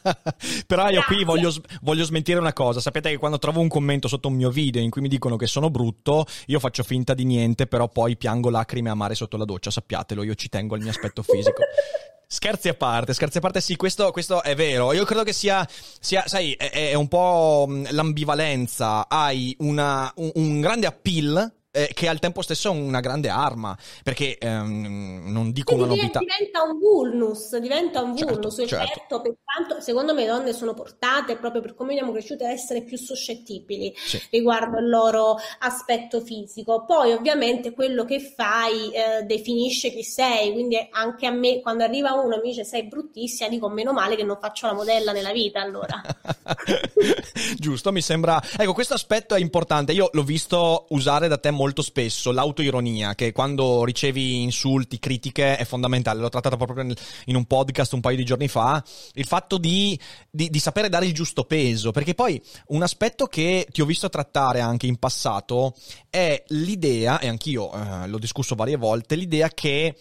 Però 0.66 0.88
io 0.88 1.02
qui 1.06 1.24
voglio, 1.24 1.52
voglio 1.82 2.04
smentire 2.04 2.38
una 2.38 2.52
cosa. 2.52 2.80
Sapete 2.80 3.10
che 3.10 3.18
quando 3.18 3.38
trovo 3.38 3.60
un 3.60 3.68
commento 3.68 4.08
sotto 4.08 4.28
un 4.28 4.34
mio 4.34 4.50
video 4.50 4.82
in 4.82 4.90
cui 4.90 5.00
mi 5.00 5.08
dicono 5.08 5.36
che 5.36 5.46
sono 5.46 5.70
brutto, 5.70 6.26
io 6.46 6.58
faccio 6.58 6.82
finta 6.82 7.14
di 7.14 7.24
niente, 7.24 7.66
però 7.66 7.88
poi 7.88 8.16
piango 8.16 8.50
lacrime 8.50 8.90
amare 8.90 9.14
sotto 9.14 9.36
la 9.36 9.44
doccia. 9.44 9.70
Sappiatelo, 9.70 10.22
io 10.22 10.34
ci 10.34 10.48
tengo 10.48 10.74
al 10.74 10.80
mio 10.80 10.90
aspetto 10.90 11.22
fisico. 11.22 11.62
Scherzi 12.32 12.68
a 12.68 12.74
parte, 12.74 13.12
scherzi 13.12 13.38
a 13.38 13.40
parte, 13.40 13.60
sì, 13.60 13.74
questo, 13.74 14.12
questo 14.12 14.40
è 14.44 14.54
vero. 14.54 14.92
Io 14.92 15.04
credo 15.04 15.24
che 15.24 15.32
sia, 15.32 15.66
sia 15.98 16.28
sai, 16.28 16.52
è, 16.52 16.70
è 16.70 16.94
un 16.94 17.08
po' 17.08 17.66
l'ambivalenza. 17.88 19.08
Hai 19.08 19.56
una, 19.58 20.12
un, 20.14 20.30
un 20.34 20.60
grande 20.60 20.86
appeal. 20.86 21.52
Eh, 21.72 21.90
che 21.94 22.08
al 22.08 22.18
tempo 22.18 22.42
stesso 22.42 22.68
è 22.68 22.76
una 22.76 23.00
grande 23.00 23.28
arma, 23.28 23.76
perché 24.02 24.36
ehm, 24.38 25.22
non 25.30 25.52
dico 25.52 25.74
una 25.74 25.86
Quindi 25.86 26.00
novità. 26.00 26.18
diventa 26.18 26.62
un 26.62 26.78
vulnus, 26.78 27.56
diventa 27.58 28.02
un 28.02 28.16
Certo, 28.16 28.32
vulnus, 28.34 28.54
certo. 28.66 28.76
certo, 28.76 29.20
per 29.20 29.34
quanto 29.44 29.80
secondo 29.80 30.14
me 30.14 30.22
le 30.22 30.28
donne 30.30 30.52
sono 30.52 30.74
portate 30.74 31.36
proprio 31.36 31.60
per 31.62 31.74
come 31.74 31.94
siamo 31.94 32.12
cresciute 32.12 32.44
ad 32.44 32.50
essere 32.52 32.82
più 32.82 32.96
suscettibili 32.96 33.94
Sì. 33.96 34.20
riguardo 34.30 34.78
il 34.78 34.88
loro 34.88 35.36
aspetto 35.60 36.20
fisico. 36.20 36.84
Poi 36.84 37.12
ovviamente 37.12 37.72
quello 37.72 38.04
che 38.04 38.20
fai 38.20 38.90
eh, 38.92 39.22
definisce 39.24 39.90
chi 39.90 40.02
sei, 40.02 40.52
quindi 40.52 40.76
anche 40.90 41.26
a 41.26 41.30
me 41.30 41.60
quando 41.60 41.84
arriva 41.84 42.12
uno 42.14 42.34
e 42.34 42.40
mi 42.42 42.48
dice 42.50 42.64
sei 42.64 42.84
bruttissima, 42.86 43.48
dico 43.48 43.68
meno 43.68 43.92
male 43.92 44.16
che 44.16 44.24
non 44.24 44.38
faccio 44.40 44.66
la 44.66 44.72
modella 44.74 45.12
nella 45.12 45.32
vita 45.32 45.60
allora. 45.60 46.00
Giusto, 47.58 47.92
mi 47.92 48.00
sembra. 48.02 48.40
Ecco, 48.56 48.72
questo 48.72 48.94
aspetto 48.94 49.34
è 49.34 49.40
importante. 49.40 49.92
Io 49.92 50.08
l'ho 50.12 50.22
visto 50.22 50.86
usare 50.90 51.28
da 51.28 51.38
te 51.38 51.50
molto 51.60 51.82
spesso, 51.82 52.32
l'autoironia, 52.32 53.14
che 53.14 53.32
quando 53.32 53.84
ricevi 53.84 54.40
insulti, 54.40 54.98
critiche 54.98 55.58
è 55.58 55.66
fondamentale. 55.66 56.18
L'ho 56.18 56.30
trattata 56.30 56.56
proprio 56.56 56.94
in 57.26 57.36
un 57.36 57.44
podcast 57.44 57.92
un 57.92 58.00
paio 58.00 58.16
di 58.16 58.24
giorni 58.24 58.48
fa. 58.48 58.82
Il 59.12 59.26
fatto 59.26 59.58
di, 59.58 59.98
di- 60.30 60.48
di 60.48 60.58
sapere 60.58 60.88
dare 60.88 61.04
il 61.04 61.12
giusto 61.12 61.44
peso, 61.44 61.90
perché 61.90 62.14
poi 62.14 62.40
un 62.68 62.82
aspetto 62.82 63.26
che 63.26 63.66
ti 63.70 63.82
ho 63.82 63.84
visto 63.84 64.08
trattare 64.08 64.60
anche 64.60 64.86
in 64.86 64.96
passato 64.96 65.74
è 66.08 66.42
l'idea, 66.48 67.20
e 67.20 67.28
anch'io 67.28 67.70
eh, 67.72 68.08
l'ho 68.08 68.18
discusso 68.18 68.54
varie 68.54 68.76
volte, 68.76 69.14
l'idea 69.14 69.50
che 69.50 69.94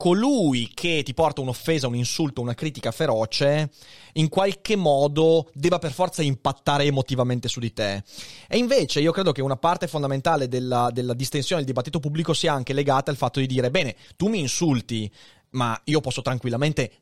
colui 0.00 0.70
che 0.72 1.02
ti 1.04 1.12
porta 1.12 1.42
un'offesa, 1.42 1.86
un 1.86 1.94
insulto, 1.94 2.40
una 2.40 2.54
critica 2.54 2.90
feroce, 2.90 3.68
in 4.14 4.30
qualche 4.30 4.74
modo 4.74 5.50
debba 5.52 5.78
per 5.78 5.92
forza 5.92 6.22
impattare 6.22 6.84
emotivamente 6.84 7.48
su 7.48 7.60
di 7.60 7.70
te. 7.74 8.02
E 8.48 8.56
invece 8.56 9.00
io 9.00 9.12
credo 9.12 9.32
che 9.32 9.42
una 9.42 9.58
parte 9.58 9.88
fondamentale 9.88 10.48
della, 10.48 10.88
della 10.90 11.12
distensione 11.12 11.60
del 11.60 11.70
dibattito 11.70 12.00
pubblico 12.00 12.32
sia 12.32 12.54
anche 12.54 12.72
legata 12.72 13.10
al 13.10 13.18
fatto 13.18 13.40
di 13.40 13.46
dire, 13.46 13.70
bene, 13.70 13.94
tu 14.16 14.28
mi 14.28 14.38
insulti, 14.38 15.12
ma 15.50 15.78
io 15.84 16.00
posso 16.00 16.22
tranquillamente 16.22 16.92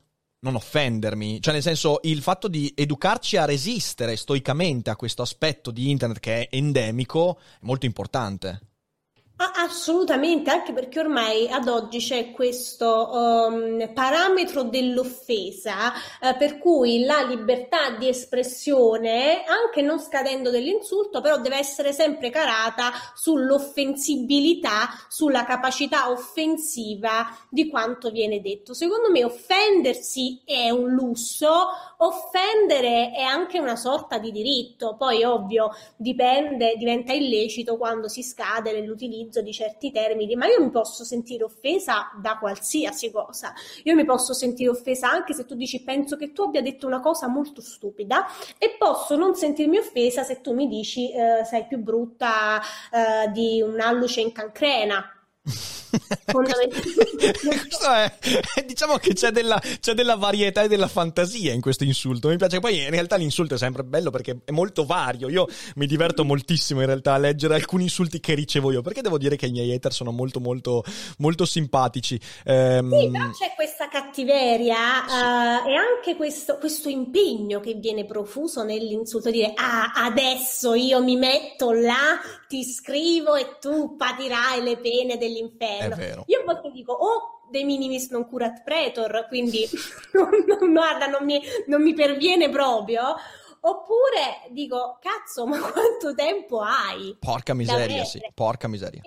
non 0.41 0.57
offendermi, 0.57 1.41
cioè 1.41 1.53
nel 1.53 1.63
senso 1.63 2.01
il 2.03 2.21
fatto 2.21 2.49
di 2.49 2.73
educarci 2.75 3.37
a 3.37 3.45
resistere 3.45 4.17
stoicamente 4.17 4.91
a 4.91 4.97
questo 4.97 5.23
aspetto 5.23 5.71
di 5.71 5.89
internet 5.89 6.19
che 6.19 6.49
è 6.49 6.57
endemico 6.57 7.39
è 7.39 7.59
molto 7.61 7.87
importante. 7.87 8.61
Ah, 9.41 9.53
assolutamente, 9.55 10.51
anche 10.51 10.73
perché 10.73 10.99
ormai 10.99 11.47
ad 11.49 11.69
oggi 11.69 11.99
c'è 11.99 12.33
questo 12.33 13.09
um, 13.13 13.89
parametro 13.95 14.65
dell'offesa, 14.65 15.93
eh, 16.21 16.35
per 16.35 16.59
cui 16.59 17.05
la 17.05 17.23
libertà 17.23 17.91
di 17.91 18.09
espressione, 18.09 19.45
anche 19.45 19.81
non 19.81 20.01
scadendo 20.01 20.51
dell'insulto, 20.51 21.21
però 21.21 21.39
deve 21.39 21.57
essere 21.57 21.93
sempre 21.93 22.31
carata 22.31 22.91
sull'offensibilità, 23.15 24.89
sulla 25.09 25.45
capacità 25.45 26.11
offensiva 26.11 27.29
di 27.49 27.69
quanto 27.69 28.11
viene 28.11 28.41
detto. 28.41 28.75
Secondo 28.75 29.09
me 29.09 29.23
offendersi 29.23 30.43
è 30.45 30.71
un 30.71 30.89
lusso, 30.89 31.49
offendere 31.99 33.13
è 33.13 33.23
anche 33.23 33.61
una 33.61 33.77
sorta 33.77 34.19
di 34.19 34.33
diritto, 34.33 34.97
poi 34.97 35.23
ovvio 35.23 35.71
dipende, 35.97 36.75
diventa 36.77 37.13
illecito 37.13 37.77
quando 37.77 38.09
si 38.09 38.25
scade 38.25 38.73
nell'utilizzo 38.73 39.27
di 39.43 39.53
certi 39.53 39.93
termini, 39.93 40.35
ma 40.35 40.47
io 40.47 40.63
mi 40.63 40.71
posso 40.71 41.05
sentire 41.05 41.45
offesa 41.45 42.11
da 42.21 42.39
qualsiasi 42.39 43.11
cosa. 43.11 43.53
Io 43.85 43.95
mi 43.95 44.05
posso 44.05 44.33
sentire 44.33 44.71
offesa 44.71 45.11
anche 45.11 45.35
se 45.35 45.45
tu 45.45 45.55
dici 45.55 45.83
penso 45.83 46.17
che 46.17 46.33
tu 46.33 46.43
abbia 46.43 46.63
detto 46.63 46.87
una 46.87 47.01
cosa 47.01 47.29
molto 47.29 47.61
stupida 47.61 48.27
e 48.59 48.77
posso 48.79 49.17
non 49.17 49.35
sentirmi 49.35 49.79
offesa 49.79 50.23
se 50.23 50.41
tu 50.41 50.55
mi 50.55 50.67
dici 50.67 51.13
eh, 51.13 51.45
sei 51.45 51.67
più 51.67 51.79
brutta 51.79 52.61
eh, 52.61 53.31
di 53.31 53.61
un'alluce 53.63 54.21
in 54.21 54.33
cancrena. 54.33 55.18
È, 58.55 58.65
diciamo 58.65 58.97
che 58.99 59.15
c'è 59.15 59.31
della, 59.31 59.61
c'è 59.81 59.95
della 59.95 60.17
varietà 60.17 60.63
e 60.63 60.69
della 60.69 60.89
fantasia 60.89 61.53
in 61.53 61.61
questo 61.61 61.85
insulto. 61.85 62.29
Mi 62.29 62.37
piace. 62.37 62.61
Poi 62.61 62.83
in 62.83 62.91
realtà 62.91 63.17
l'insulto 63.17 63.55
è 63.55 63.59
sempre 63.59 63.85
bello 63.85 64.11
perché 64.11 64.39
è 64.45 64.51
molto 64.51 64.85
vario. 64.85 65.29
Io 65.29 65.47
mi 65.77 65.87
diverto 65.87 66.25
moltissimo 66.25 66.81
in 66.81 66.87
realtà 66.87 67.15
a 67.15 67.19
leggere 67.19 67.55
alcuni 67.55 67.85
insulti 67.85 68.21
che 68.21 68.35
ricevo 68.35 68.71
io. 68.73 68.83
Perché 68.83 69.01
devo 69.01 69.19
dire 69.19 69.37
che 69.37 69.47
i 69.47 69.51
miei 69.51 69.73
hater 69.73 69.93
sono 69.93 70.11
molto, 70.11 70.41
molto, 70.41 70.85
molto 71.19 71.45
simpatici. 71.45 72.21
Ehm, 72.45 72.91
Sì, 72.99 73.11
però 73.11 73.31
c'è 73.31 73.53
questa 73.55 73.89
cattiveria 73.89 75.65
eh, 75.67 75.71
e 75.71 75.75
anche 75.75 76.17
questo, 76.17 76.59
questo 76.59 76.89
impegno 76.89 77.61
che 77.61 77.75
viene 77.75 78.05
profuso 78.05 78.63
nell'insulto, 78.65 79.31
dire 79.31 79.53
ah, 79.55 79.93
adesso 79.95 80.75
io 80.75 81.03
mi 81.03 81.17
metto 81.17 81.73
là, 81.73 82.21
ti 82.49 82.65
scrivo 82.65 83.35
e 83.35 83.59
tu 83.61 83.95
patirai 83.97 84.63
le 84.63 84.79
pene 84.79 85.19
dell'inferno. 85.19 85.95
Io 86.27 86.41
a 86.41 86.45
volte 86.45 86.71
dico, 86.71 86.93
oh, 86.93 87.47
de 87.51 87.63
minimis 87.63 88.11
non 88.11 88.27
curat 88.27 88.63
pretor, 88.63 89.27
quindi 89.29 89.69
non, 90.13 90.73
guarda, 90.73 91.07
non 91.07 91.25
mi, 91.25 91.41
non 91.67 91.83
mi 91.83 91.95
perviene 91.95 92.49
proprio. 92.49 93.15
Oppure 93.61 94.49
dico, 94.51 94.99
cazzo, 95.01 95.47
ma 95.47 95.59
quanto 95.59 96.15
tempo 96.15 96.61
hai? 96.61 97.17
porca 97.19 97.55
miseria, 97.55 98.05
sì. 98.05 98.21
Porca 98.33 98.69
miseria. 98.69 99.03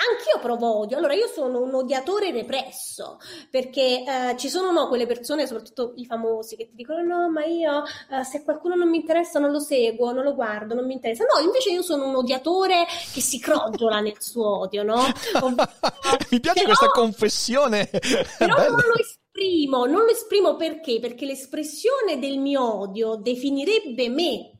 Anch'io 0.00 0.38
provo 0.40 0.78
odio. 0.78 0.96
Allora, 0.96 1.14
io 1.14 1.26
sono 1.26 1.60
un 1.60 1.74
odiatore 1.74 2.30
represso 2.30 3.18
perché 3.50 4.04
eh, 4.04 4.36
ci 4.36 4.48
sono 4.48 4.70
no, 4.70 4.86
quelle 4.86 5.06
persone, 5.06 5.44
soprattutto 5.44 5.92
i 5.96 6.06
famosi, 6.06 6.54
che 6.54 6.68
ti 6.68 6.76
dicono: 6.76 7.02
No, 7.02 7.28
ma 7.28 7.44
io 7.44 7.82
eh, 8.10 8.22
se 8.22 8.44
qualcuno 8.44 8.76
non 8.76 8.88
mi 8.88 8.98
interessa 8.98 9.40
non 9.40 9.50
lo 9.50 9.58
seguo, 9.58 10.12
non 10.12 10.22
lo 10.22 10.36
guardo, 10.36 10.74
non 10.74 10.86
mi 10.86 10.92
interessa. 10.92 11.24
No, 11.24 11.44
invece 11.44 11.70
io 11.70 11.82
sono 11.82 12.06
un 12.06 12.14
odiatore 12.14 12.86
che 13.12 13.20
si 13.20 13.40
crogiola 13.40 13.98
nel 13.98 14.20
suo 14.20 14.60
odio, 14.60 14.84
no? 14.84 14.98
mi 16.30 16.38
piace 16.38 16.62
però, 16.62 16.66
questa 16.66 16.90
confessione. 16.92 17.90
Però 18.38 18.54
non 18.54 18.76
lo 18.76 18.94
esprimo, 19.00 19.84
non 19.86 20.04
lo 20.04 20.10
esprimo 20.10 20.54
perché? 20.54 21.00
Perché 21.00 21.26
l'espressione 21.26 22.20
del 22.20 22.38
mio 22.38 22.82
odio 22.82 23.16
definirebbe 23.16 24.08
me 24.08 24.57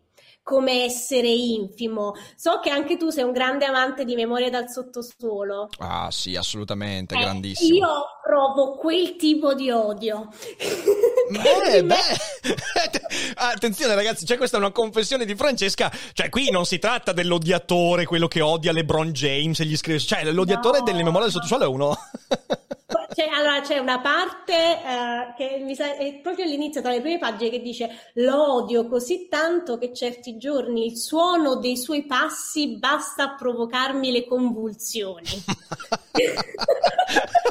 come 0.49 0.85
essere 0.85 1.29
infimo. 1.29 2.15
So 2.35 2.59
che 2.63 2.71
anche 2.71 2.97
tu 2.97 3.11
sei 3.11 3.23
un 3.23 3.33
grande 3.33 3.67
amante 3.67 4.07
di 4.07 4.15
Memoria 4.15 4.49
dal 4.49 4.71
sottosuolo. 4.71 5.69
Ah, 5.77 6.11
sì, 6.11 6.37
assolutamente, 6.37 7.15
eh, 7.15 7.19
grandissimo. 7.19 7.77
Io 7.77 7.87
provo 8.25 8.77
quel 8.77 9.17
tipo 9.17 9.53
di 9.53 9.71
odio. 9.71 10.31
Eh, 11.69 11.85
beh, 11.85 11.97
attenzione 13.37 13.95
ragazzi, 13.95 14.25
c'è 14.25 14.39
questa 14.39 14.57
una 14.57 14.71
confessione 14.71 15.27
di 15.27 15.35
Francesca, 15.35 15.93
cioè 16.15 16.31
qui 16.31 16.51
non 16.51 16.65
si 16.65 16.79
tratta 16.79 17.13
dell'odiatore, 17.13 18.07
quello 18.07 18.27
che 18.27 18.41
odia 18.41 18.73
LeBron 18.73 19.13
James 19.13 19.61
e 19.61 19.67
gli 19.67 19.77
scrive, 19.77 19.99
cioè 19.99 20.25
l'odiatore 20.33 20.79
no. 20.79 20.85
delle 20.85 21.03
memorie 21.03 21.25
del 21.25 21.33
sottosuolo 21.33 21.65
è 21.65 21.69
uno 21.69 21.95
c'è, 23.19 23.29
allora, 23.33 23.61
c'è 23.63 23.79
una 23.79 24.01
parte 24.01 24.55
uh, 24.55 25.35
che 25.37 25.61
mi 25.65 25.75
sa, 25.75 25.97
è 25.97 26.21
proprio 26.23 26.45
all'inizio, 26.45 26.81
tra 26.81 26.93
le 26.93 27.01
prime 27.01 27.19
pagine, 27.19 27.51
che 27.51 27.61
dice: 27.61 27.91
L'odio 28.15 28.87
così 28.87 29.27
tanto 29.29 29.77
che 29.77 29.93
certi 29.93 30.37
giorni 30.37 30.87
il 30.87 30.97
suono 30.97 31.57
dei 31.57 31.77
suoi 31.77 32.07
passi 32.07 32.77
basta 32.77 33.25
a 33.25 33.35
provocarmi 33.35 34.13
le 34.13 34.25
convulsioni. 34.25 35.27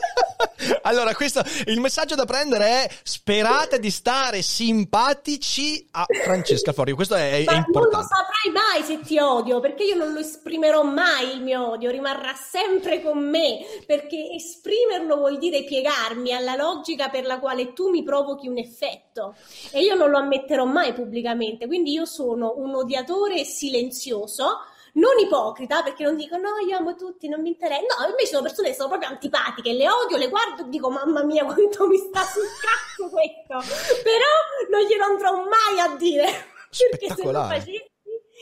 Allora, 0.88 1.14
questo, 1.14 1.44
il 1.66 1.82
messaggio 1.82 2.16
da 2.16 2.24
prendere 2.24 2.66
è 2.66 2.90
sperate 3.04 3.78
di 3.78 3.92
stare 3.92 4.42
simpatici 4.42 5.86
a 5.92 6.06
Francesca 6.24 6.72
Florio. 6.72 6.96
Questo 6.96 7.16
è, 7.16 7.32
è 7.32 7.36
importante. 7.40 7.72
non 7.74 7.90
lo 7.90 8.04
saprai 8.04 8.52
mai 8.54 8.84
se 8.84 9.06
ti 9.06 9.20
odio, 9.20 9.60
perché 9.60 9.84
io 9.84 9.96
non 9.96 10.14
lo 10.14 10.20
esprimerò 10.20 10.84
mai 10.84 11.36
il 11.36 11.42
mio 11.42 11.72
odio, 11.72 11.92
rimarrà 11.92 12.34
sempre 12.36 13.02
con 13.02 13.18
me, 13.18 13.60
perché 13.86 14.30
esprimerlo 14.34 15.18
vuol 15.18 15.38
dire 15.38 15.57
piegarmi 15.64 16.34
alla 16.34 16.56
logica 16.56 17.10
per 17.10 17.26
la 17.26 17.40
quale 17.40 17.74
tu 17.74 17.90
mi 17.90 18.04
provochi 18.04 18.48
un 18.48 18.58
effetto. 18.58 19.36
E 19.72 19.82
io 19.82 19.96
non 19.96 20.10
lo 20.10 20.18
ammetterò 20.18 20.66
mai 20.66 20.94
pubblicamente, 20.94 21.68
quindi 21.68 21.92
io 21.92 22.06
sono 22.06 22.54
un 22.58 22.76
odiatore 22.76 23.44
silenzioso 23.44 24.60
non 24.98 25.20
ipocrita 25.20 25.84
perché 25.84 26.04
non 26.04 26.16
dico 26.16 26.38
no 26.38 26.58
io 26.68 26.78
amo 26.78 26.96
tutti 26.96 27.28
non 27.28 27.42
mi 27.42 27.50
interessa 27.50 27.82
no 27.82 28.10
invece 28.10 28.32
sono 28.32 28.42
persone 28.42 28.70
che 28.70 28.74
sono 28.74 28.90
proprio 28.90 29.10
antipatiche 29.10 29.74
le 29.74 29.88
odio 29.88 30.18
le 30.18 30.28
guardo 30.28 30.64
e 30.64 30.70
dico 30.70 30.90
mamma 30.90 31.24
mia 31.24 31.46
quanto 31.46 31.88
mi 31.88 31.98
sta 31.98 32.24
sul 32.24 32.48
cazzo 32.60 33.08
questo 33.10 33.76
però 34.02 34.72
non 34.72 34.82
glielo 34.88 35.04
andrò 35.04 35.34
mai 35.36 35.80
a 35.80 35.96
dire 35.96 36.26
perché 36.90 37.14
se 37.14 37.24
lo 37.24 37.44
facessi 37.44 37.92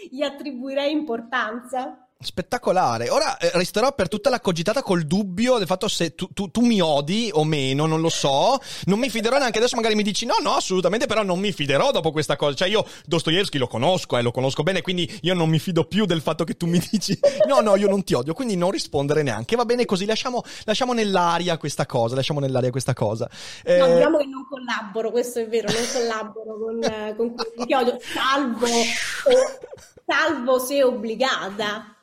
gli 0.09 0.21
attribuirei 0.21 0.91
importanza 0.91 2.04
Spettacolare. 2.25 3.09
Ora 3.09 3.37
eh, 3.37 3.51
resterò 3.53 3.93
per 3.93 4.07
tutta 4.07 4.29
la 4.29 4.39
cogitata 4.39 4.81
col 4.81 5.03
dubbio 5.03 5.57
del 5.57 5.67
fatto 5.67 5.87
se 5.87 6.15
tu, 6.15 6.27
tu, 6.33 6.49
tu, 6.49 6.61
mi 6.61 6.81
odi 6.81 7.29
o 7.31 7.43
meno, 7.43 7.85
non 7.85 8.01
lo 8.01 8.09
so. 8.09 8.59
Non 8.85 8.99
mi 8.99 9.09
fiderò 9.09 9.37
neanche 9.37 9.59
adesso, 9.59 9.75
magari 9.75 9.95
mi 9.95 10.03
dici 10.03 10.25
no, 10.25 10.35
no, 10.41 10.55
assolutamente, 10.55 11.05
però 11.05 11.23
non 11.23 11.39
mi 11.39 11.51
fiderò 11.51 11.91
dopo 11.91 12.11
questa 12.11 12.35
cosa. 12.35 12.55
Cioè 12.55 12.67
io 12.67 12.85
Dostoevsky 13.05 13.57
lo 13.57 13.67
conosco, 13.67 14.17
eh, 14.17 14.21
lo 14.21 14.31
conosco 14.31 14.63
bene, 14.63 14.81
quindi 14.81 15.19
io 15.21 15.33
non 15.33 15.49
mi 15.49 15.59
fido 15.59 15.85
più 15.85 16.05
del 16.05 16.21
fatto 16.21 16.43
che 16.43 16.57
tu 16.57 16.65
mi 16.65 16.79
dici 16.89 17.17
no, 17.47 17.59
no, 17.61 17.75
io 17.75 17.87
non 17.87 18.03
ti 18.03 18.13
odio, 18.13 18.33
quindi 18.33 18.55
non 18.55 18.71
rispondere 18.71 19.23
neanche. 19.23 19.55
Va 19.55 19.65
bene 19.65 19.85
così, 19.85 20.05
lasciamo, 20.05 20.43
lasciamo 20.63 20.93
nell'aria 20.93 21.57
questa 21.57 21.85
cosa, 21.85 22.15
lasciamo 22.15 22.39
nell'aria 22.39 22.71
questa 22.71 22.93
cosa. 22.93 23.29
Eh... 23.63 23.77
No, 23.77 23.93
diciamo 23.93 24.17
che 24.17 24.25
non 24.25 24.45
collaboro, 24.47 25.11
questo 25.11 25.39
è 25.39 25.47
vero, 25.47 25.71
non 25.71 25.83
collaboro 25.93 26.57
con, 26.57 27.15
con 27.15 27.35
quelli 27.35 27.65
che 27.67 27.75
odio, 27.75 27.97
salvo, 28.01 28.65
salvo 30.05 30.59
se 30.59 30.83
obbligata. 30.83 31.94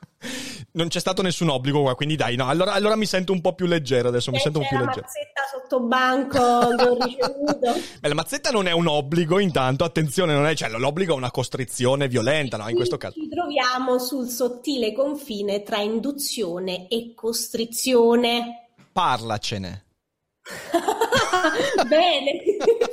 Non 0.71 0.87
c'è 0.87 0.99
stato 0.99 1.21
nessun 1.21 1.49
obbligo 1.49 1.81
qua, 1.81 1.95
quindi 1.95 2.15
dai, 2.15 2.35
no. 2.35 2.47
Allora, 2.47 2.73
allora 2.73 2.95
mi 2.95 3.05
sento 3.05 3.31
un 3.31 3.41
po' 3.41 3.53
più 3.53 3.65
leggero 3.65 4.07
adesso. 4.09 4.31
mi 4.31 4.39
sento 4.39 4.59
un 4.59 4.67
po' 4.67 4.75
più 4.75 4.85
leggero. 4.85 5.05
La 5.05 5.07
mazzetta 5.07 5.41
sotto 5.51 5.79
banco. 5.81 7.59
Beh, 7.99 8.07
la 8.07 8.13
mazzetta 8.13 8.49
non 8.49 8.67
è 8.67 8.71
un 8.71 8.87
obbligo, 8.87 9.39
intanto, 9.39 9.83
attenzione, 9.83 10.33
non 10.33 10.45
è, 10.45 10.55
cioè, 10.55 10.69
l'obbligo 10.69 11.13
è 11.13 11.17
una 11.17 11.31
costrizione 11.31 12.07
violenta, 12.07 12.57
no? 12.57 12.67
In 12.69 12.75
questo 12.75 12.97
caso. 12.97 13.19
Ci 13.19 13.29
troviamo 13.29 13.99
sul 13.99 14.27
sottile 14.27 14.93
confine 14.93 15.63
tra 15.63 15.77
induzione 15.77 16.87
e 16.87 17.13
costrizione. 17.15 18.69
Parlacene. 18.91 19.83
Bene, 21.87 22.41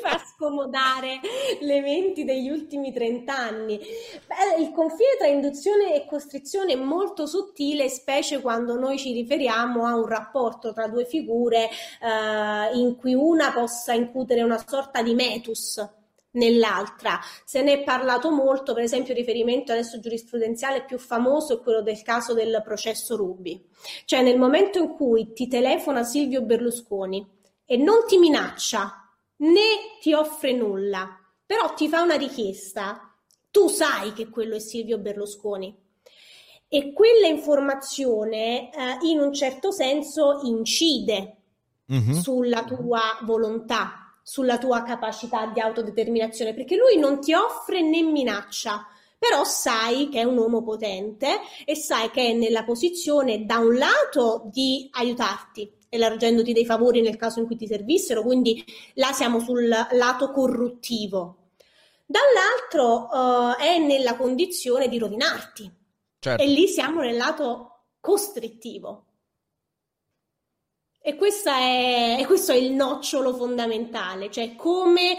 fa 0.00 0.22
scomodare 0.24 1.20
le 1.60 1.80
menti 1.80 2.24
degli 2.24 2.48
ultimi 2.48 2.92
30 2.92 3.36
anni. 3.36 3.78
Beh, 3.78 4.62
il 4.62 4.70
confine 4.70 5.16
tra 5.18 5.26
induzione 5.26 5.94
e 5.94 6.06
costrizione 6.06 6.74
è 6.74 6.76
molto 6.76 7.26
sottile, 7.26 7.88
specie 7.88 8.40
quando 8.40 8.78
noi 8.78 8.98
ci 8.98 9.12
riferiamo 9.12 9.84
a 9.84 9.96
un 9.96 10.06
rapporto 10.06 10.72
tra 10.72 10.86
due 10.86 11.04
figure 11.04 11.68
eh, 12.00 12.78
in 12.78 12.96
cui 12.96 13.14
una 13.14 13.52
possa 13.52 13.94
incutere 13.94 14.42
una 14.42 14.62
sorta 14.64 15.02
di 15.02 15.14
metus 15.14 15.84
nell'altra. 16.32 17.18
Se 17.44 17.62
ne 17.62 17.80
è 17.80 17.82
parlato 17.82 18.30
molto, 18.30 18.74
per 18.74 18.84
esempio, 18.84 19.12
il 19.12 19.18
riferimento 19.18 19.72
adesso 19.72 19.98
giurisprudenziale 19.98 20.84
più 20.84 20.98
famoso 20.98 21.54
è 21.54 21.60
quello 21.60 21.82
del 21.82 22.00
caso 22.02 22.32
del 22.32 22.62
processo 22.64 23.16
Rubi. 23.16 23.60
Cioè, 24.04 24.22
nel 24.22 24.38
momento 24.38 24.78
in 24.78 24.94
cui 24.94 25.32
ti 25.32 25.48
telefona 25.48 26.04
Silvio 26.04 26.42
Berlusconi 26.42 27.38
e 27.70 27.76
non 27.76 28.04
ti 28.04 28.18
minaccia 28.18 29.08
né 29.36 30.00
ti 30.00 30.12
offre 30.12 30.52
nulla, 30.52 31.16
però 31.46 31.72
ti 31.74 31.88
fa 31.88 32.02
una 32.02 32.16
richiesta, 32.16 33.14
tu 33.48 33.68
sai 33.68 34.12
che 34.12 34.28
quello 34.28 34.56
è 34.56 34.58
Silvio 34.58 34.98
Berlusconi. 34.98 35.72
E 36.66 36.92
quella 36.92 37.28
informazione 37.28 38.72
eh, 38.72 38.98
in 39.02 39.20
un 39.20 39.32
certo 39.32 39.70
senso 39.70 40.40
incide 40.42 41.36
mm-hmm. 41.92 42.18
sulla 42.18 42.64
tua 42.64 43.20
volontà, 43.22 44.16
sulla 44.20 44.58
tua 44.58 44.82
capacità 44.82 45.46
di 45.46 45.60
autodeterminazione, 45.60 46.54
perché 46.54 46.74
lui 46.74 46.98
non 46.98 47.20
ti 47.20 47.34
offre 47.34 47.82
né 47.82 48.02
minaccia, 48.02 48.84
però 49.16 49.44
sai 49.44 50.08
che 50.08 50.22
è 50.22 50.24
un 50.24 50.38
uomo 50.38 50.64
potente 50.64 51.38
e 51.64 51.76
sai 51.76 52.10
che 52.10 52.30
è 52.30 52.32
nella 52.32 52.64
posizione 52.64 53.44
da 53.44 53.58
un 53.58 53.76
lato 53.76 54.48
di 54.52 54.88
aiutarti, 54.92 55.78
elargendoti 55.90 56.54
dei 56.54 56.64
favori 56.64 57.02
nel 57.02 57.16
caso 57.16 57.40
in 57.40 57.46
cui 57.46 57.56
ti 57.56 57.66
servissero, 57.66 58.22
quindi 58.22 58.64
là 58.94 59.12
siamo 59.12 59.40
sul 59.40 59.68
lato 59.68 60.30
corruttivo. 60.30 61.50
Dall'altro 62.06 63.08
uh, 63.12 63.56
è 63.56 63.78
nella 63.78 64.16
condizione 64.16 64.88
di 64.88 64.98
rovinarti 64.98 65.70
certo. 66.18 66.42
e 66.42 66.46
lì 66.46 66.66
siamo 66.66 67.02
nel 67.02 67.16
lato 67.16 67.82
costrittivo. 68.00 69.04
E, 71.02 71.16
è, 71.16 72.16
e 72.20 72.26
questo 72.26 72.52
è 72.52 72.56
il 72.56 72.72
nocciolo 72.72 73.34
fondamentale, 73.34 74.30
cioè 74.30 74.54
come 74.54 75.16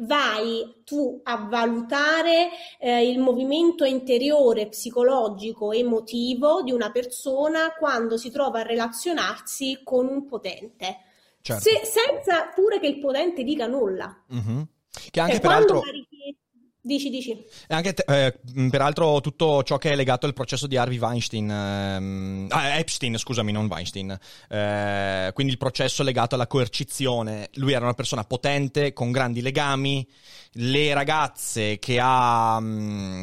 vai 0.00 0.82
tu 0.84 1.20
a 1.22 1.46
valutare 1.48 2.50
eh, 2.78 3.08
il 3.08 3.18
movimento 3.18 3.84
interiore, 3.84 4.68
psicologico, 4.68 5.72
emotivo 5.72 6.62
di 6.62 6.72
una 6.72 6.90
persona 6.90 7.74
quando 7.78 8.16
si 8.16 8.30
trova 8.30 8.60
a 8.60 8.64
relazionarsi 8.64 9.80
con 9.84 10.08
un 10.08 10.26
potente, 10.26 10.98
certo. 11.40 11.62
Se, 11.62 11.84
senza 11.84 12.48
pure 12.54 12.80
che 12.80 12.86
il 12.88 12.98
potente 12.98 13.44
dica 13.44 13.66
nulla. 13.66 14.24
Mm-hmm. 14.32 14.60
Che 15.10 15.20
anche 15.20 15.32
cioè, 15.34 15.40
peraltro... 15.40 15.80
Richiesta... 15.80 16.13
Dici, 16.86 17.08
dici. 17.08 17.42
Anche, 17.68 17.94
eh, 17.94 18.38
peraltro, 18.68 19.22
tutto 19.22 19.62
ciò 19.62 19.78
che 19.78 19.92
è 19.92 19.96
legato 19.96 20.26
al 20.26 20.34
processo 20.34 20.66
di 20.66 20.76
Harvey 20.76 20.98
Weinstein, 20.98 21.50
ehm, 21.50 22.46
ah, 22.50 22.76
Epstein, 22.76 23.16
scusami, 23.16 23.52
non 23.52 23.68
Weinstein, 23.68 24.14
eh, 24.50 25.30
quindi 25.32 25.54
il 25.54 25.58
processo 25.58 26.02
legato 26.02 26.34
alla 26.34 26.46
coercizione. 26.46 27.48
Lui 27.54 27.72
era 27.72 27.86
una 27.86 27.94
persona 27.94 28.24
potente, 28.24 28.92
con 28.92 29.12
grandi 29.12 29.40
legami. 29.40 30.06
Le 30.56 30.92
ragazze 30.92 31.78
che 31.78 31.98
ha, 31.98 32.62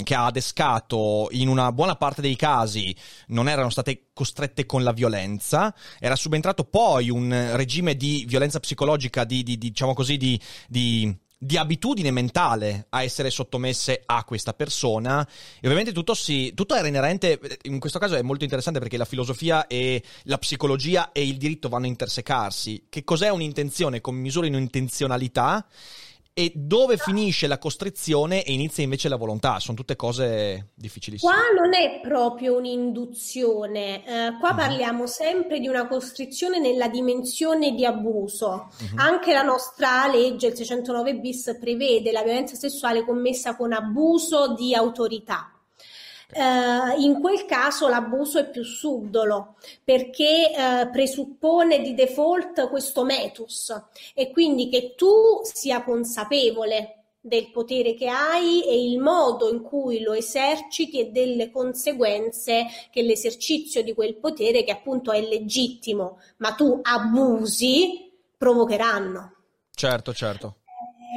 che 0.02 0.16
ha 0.16 0.26
adescato, 0.26 1.28
in 1.30 1.48
una 1.48 1.72
buona 1.72 1.96
parte 1.96 2.22
dei 2.22 2.36
casi, 2.36 2.96
non 3.28 3.48
erano 3.48 3.70
state 3.70 4.08
costrette 4.12 4.66
con 4.66 4.82
la 4.82 4.92
violenza. 4.92 5.72
Era 6.00 6.16
subentrato 6.16 6.64
poi 6.64 7.12
un 7.12 7.52
regime 7.54 7.96
di 7.96 8.26
violenza 8.28 8.60
psicologica, 8.60 9.24
di, 9.24 9.44
di, 9.44 9.60
di 9.60 9.70
diciamo 9.70 9.94
così, 9.94 10.18
di, 10.18 10.42
di 10.68 11.16
di 11.44 11.58
abitudine 11.58 12.12
mentale 12.12 12.86
a 12.90 13.02
essere 13.02 13.32
sottomesse 13.32 14.04
a 14.06 14.24
questa 14.26 14.54
persona 14.54 15.28
e 15.56 15.62
ovviamente 15.62 15.92
tutto, 15.92 16.14
si, 16.14 16.54
tutto 16.54 16.76
era 16.76 16.88
inerente, 16.88 17.40
in 17.64 17.80
questo 17.80 17.98
caso 17.98 18.14
è 18.14 18.22
molto 18.22 18.44
interessante 18.44 18.78
perché 18.78 18.96
la 18.96 19.06
filosofia 19.06 19.66
e 19.66 20.04
la 20.26 20.38
psicologia 20.38 21.12
e 21.12 21.26
il 21.26 21.38
diritto 21.38 21.68
vanno 21.68 21.86
a 21.86 21.88
intersecarsi. 21.88 22.86
Che 22.88 23.04
cos'è 23.04 23.30
un'intenzione? 23.30 24.02
Come 24.02 24.20
misura 24.20 24.46
in 24.46 24.54
un'intenzionalità 24.54 25.66
e 26.34 26.52
dove 26.56 26.98
finisce 26.98 27.46
la 27.48 27.58
costrizione 27.58 28.44
e 28.44 28.54
inizia 28.54 28.84
invece 28.84 29.10
la 29.10 29.18
volontà. 29.18 29.60
Sono 29.60 29.78
tutte 29.78 29.96
cose 29.96 30.72
difficilissime. 30.76 31.32
Qua 31.32 31.42
non 31.54 31.74
è 31.74 32.00
proprio 32.02 32.58
un'induzione, 32.58 34.06
eh, 34.06 34.38
qua 34.40 34.50
uh-huh. 34.52 34.56
parliamo 34.56 35.08
sempre 35.08 35.60
di 35.60 35.68
una 35.68 35.88
costrizione 35.88 36.60
nella 36.60 36.88
dimensione 36.88 37.74
di 37.74 37.86
abuso. 37.86 38.70
Uh-huh. 38.80 38.98
Anche 38.98 39.34
la 39.34 39.44
nostra 39.44 40.08
legge, 40.08 40.48
il 40.48 40.56
609 40.56 41.16
bis, 41.20 41.58
prevede 41.60 42.12
la 42.12 42.24
violenza 42.24 42.56
sessuale 42.56 43.04
commessa 43.04 43.56
con 43.56 43.74
abuso 43.74 44.54
di 44.54 44.74
autorità. 44.74 45.52
Uh, 46.34 47.02
in 47.02 47.20
quel 47.20 47.46
caso 47.46 47.88
l'abuso 47.88 48.40
è 48.40 48.50
più 48.50 48.64
subdolo 48.64 49.56
perché 49.84 50.52
uh, 50.56 50.90
presuppone 50.90 51.82
di 51.82 51.94
default 51.94 52.70
questo 52.70 53.04
metus 53.04 53.74
e 54.14 54.32
quindi 54.32 54.70
che 54.70 54.96
tu 54.96 55.42
sia 55.44 55.84
consapevole 55.84 57.02
del 57.22 57.52
potere 57.52 57.94
che 57.94 58.08
hai 58.08 58.64
e 58.66 58.84
il 58.84 58.98
modo 59.00 59.48
in 59.48 59.62
cui 59.62 60.02
lo 60.02 60.14
eserciti 60.14 61.00
e 61.00 61.12
delle 61.12 61.52
conseguenze 61.52 62.66
che 62.90 63.04
l'esercizio 63.04 63.84
di 63.84 63.94
quel 63.94 64.16
potere, 64.16 64.64
che 64.64 64.72
appunto 64.72 65.12
è 65.12 65.22
legittimo, 65.22 66.20
ma 66.38 66.54
tu 66.54 66.80
abusi, 66.82 68.12
provocheranno. 68.36 69.36
Certo, 69.74 70.14
certo. 70.14 70.56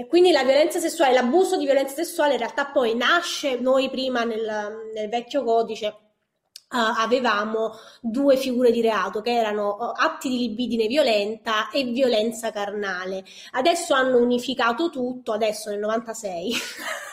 Quindi 0.08 0.32
la 0.32 0.42
violenza 0.42 0.80
sessuale, 0.80 1.14
l'abuso 1.14 1.56
di 1.56 1.64
violenza 1.64 1.94
sessuale 1.94 2.32
in 2.32 2.38
realtà 2.38 2.66
poi 2.66 2.96
nasce, 2.96 3.58
noi 3.58 3.88
prima 3.90 4.24
nel, 4.24 4.90
nel 4.92 5.08
vecchio 5.08 5.44
codice 5.44 5.98
Uh, 6.74 6.98
avevamo 6.98 7.72
due 8.00 8.36
figure 8.36 8.72
di 8.72 8.80
reato 8.80 9.20
che 9.20 9.30
erano 9.30 9.76
uh, 9.78 9.92
atti 9.94 10.28
di 10.28 10.38
libidine 10.38 10.88
violenta 10.88 11.70
e 11.70 11.84
violenza 11.84 12.50
carnale. 12.50 13.22
Adesso 13.52 13.94
hanno 13.94 14.16
unificato 14.16 14.90
tutto, 14.90 15.30
adesso 15.30 15.70
nel 15.70 15.78
96. 15.78 16.52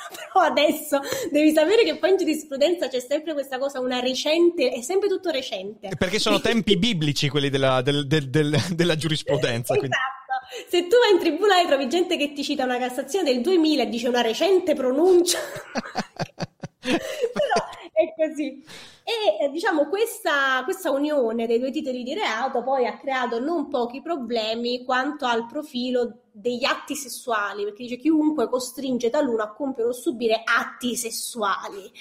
Però 0.34 0.44
adesso 0.44 1.00
devi 1.30 1.52
sapere 1.52 1.84
che 1.84 1.98
poi 1.98 2.12
in 2.12 2.18
giurisprudenza 2.18 2.88
c'è 2.88 3.00
sempre 3.02 3.34
questa 3.34 3.60
cosa, 3.60 3.80
una 3.80 4.00
recente, 4.00 4.72
è 4.72 4.82
sempre 4.82 5.10
tutto 5.10 5.30
recente. 5.30 5.90
Perché 5.96 6.18
sono 6.18 6.40
tempi 6.42 6.76
biblici 6.78 7.30
quelli 7.30 7.50
della, 7.50 7.84
del, 7.84 8.08
del, 8.08 8.32
del, 8.32 8.58
della 8.72 8.96
giurisprudenza. 8.96 9.76
esatto. 9.76 10.21
Se 10.68 10.88
tu 10.88 10.98
vai 10.98 11.14
in 11.14 11.20
tribunale 11.20 11.66
trovi 11.66 11.88
gente 11.88 12.18
che 12.18 12.34
ti 12.34 12.44
cita 12.44 12.66
una 12.66 12.78
Cassazione 12.78 13.32
del 13.32 13.42
2000 13.42 13.84
e 13.84 13.90
dice 13.90 14.10
una 14.10 14.22
recente 14.22 14.76
pronuncia. 14.76 15.40
Però 16.82 17.70
è 17.94 18.14
così. 18.16 18.64
E 19.04 19.50
diciamo 19.50 19.88
questa, 19.88 20.62
questa, 20.64 20.92
unione 20.92 21.48
dei 21.48 21.60
due 21.60 21.72
titoli 21.72 22.04
di 22.04 22.14
reato 22.14 22.64
poi 22.64 22.86
ha 22.86 22.98
creato 22.98 23.40
non 23.40 23.68
pochi 23.68 24.02
problemi 24.02 24.84
quanto 24.84 25.26
al 25.26 25.48
profilo 25.48 26.20
degli 26.32 26.64
atti 26.66 26.96
sessuali, 26.96 27.64
perché 27.64 27.84
dice 27.84 27.98
chiunque 27.98 28.50
costringe 28.50 29.10
taluno 29.10 29.44
a 29.44 29.54
compiere 29.54 29.90
o 29.90 29.94
subire 29.94 30.42
atti 30.44 30.96
sessuali. 30.96 31.92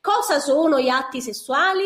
Cosa 0.00 0.40
sono 0.40 0.80
gli 0.80 0.88
atti 0.88 1.20
sessuali? 1.20 1.84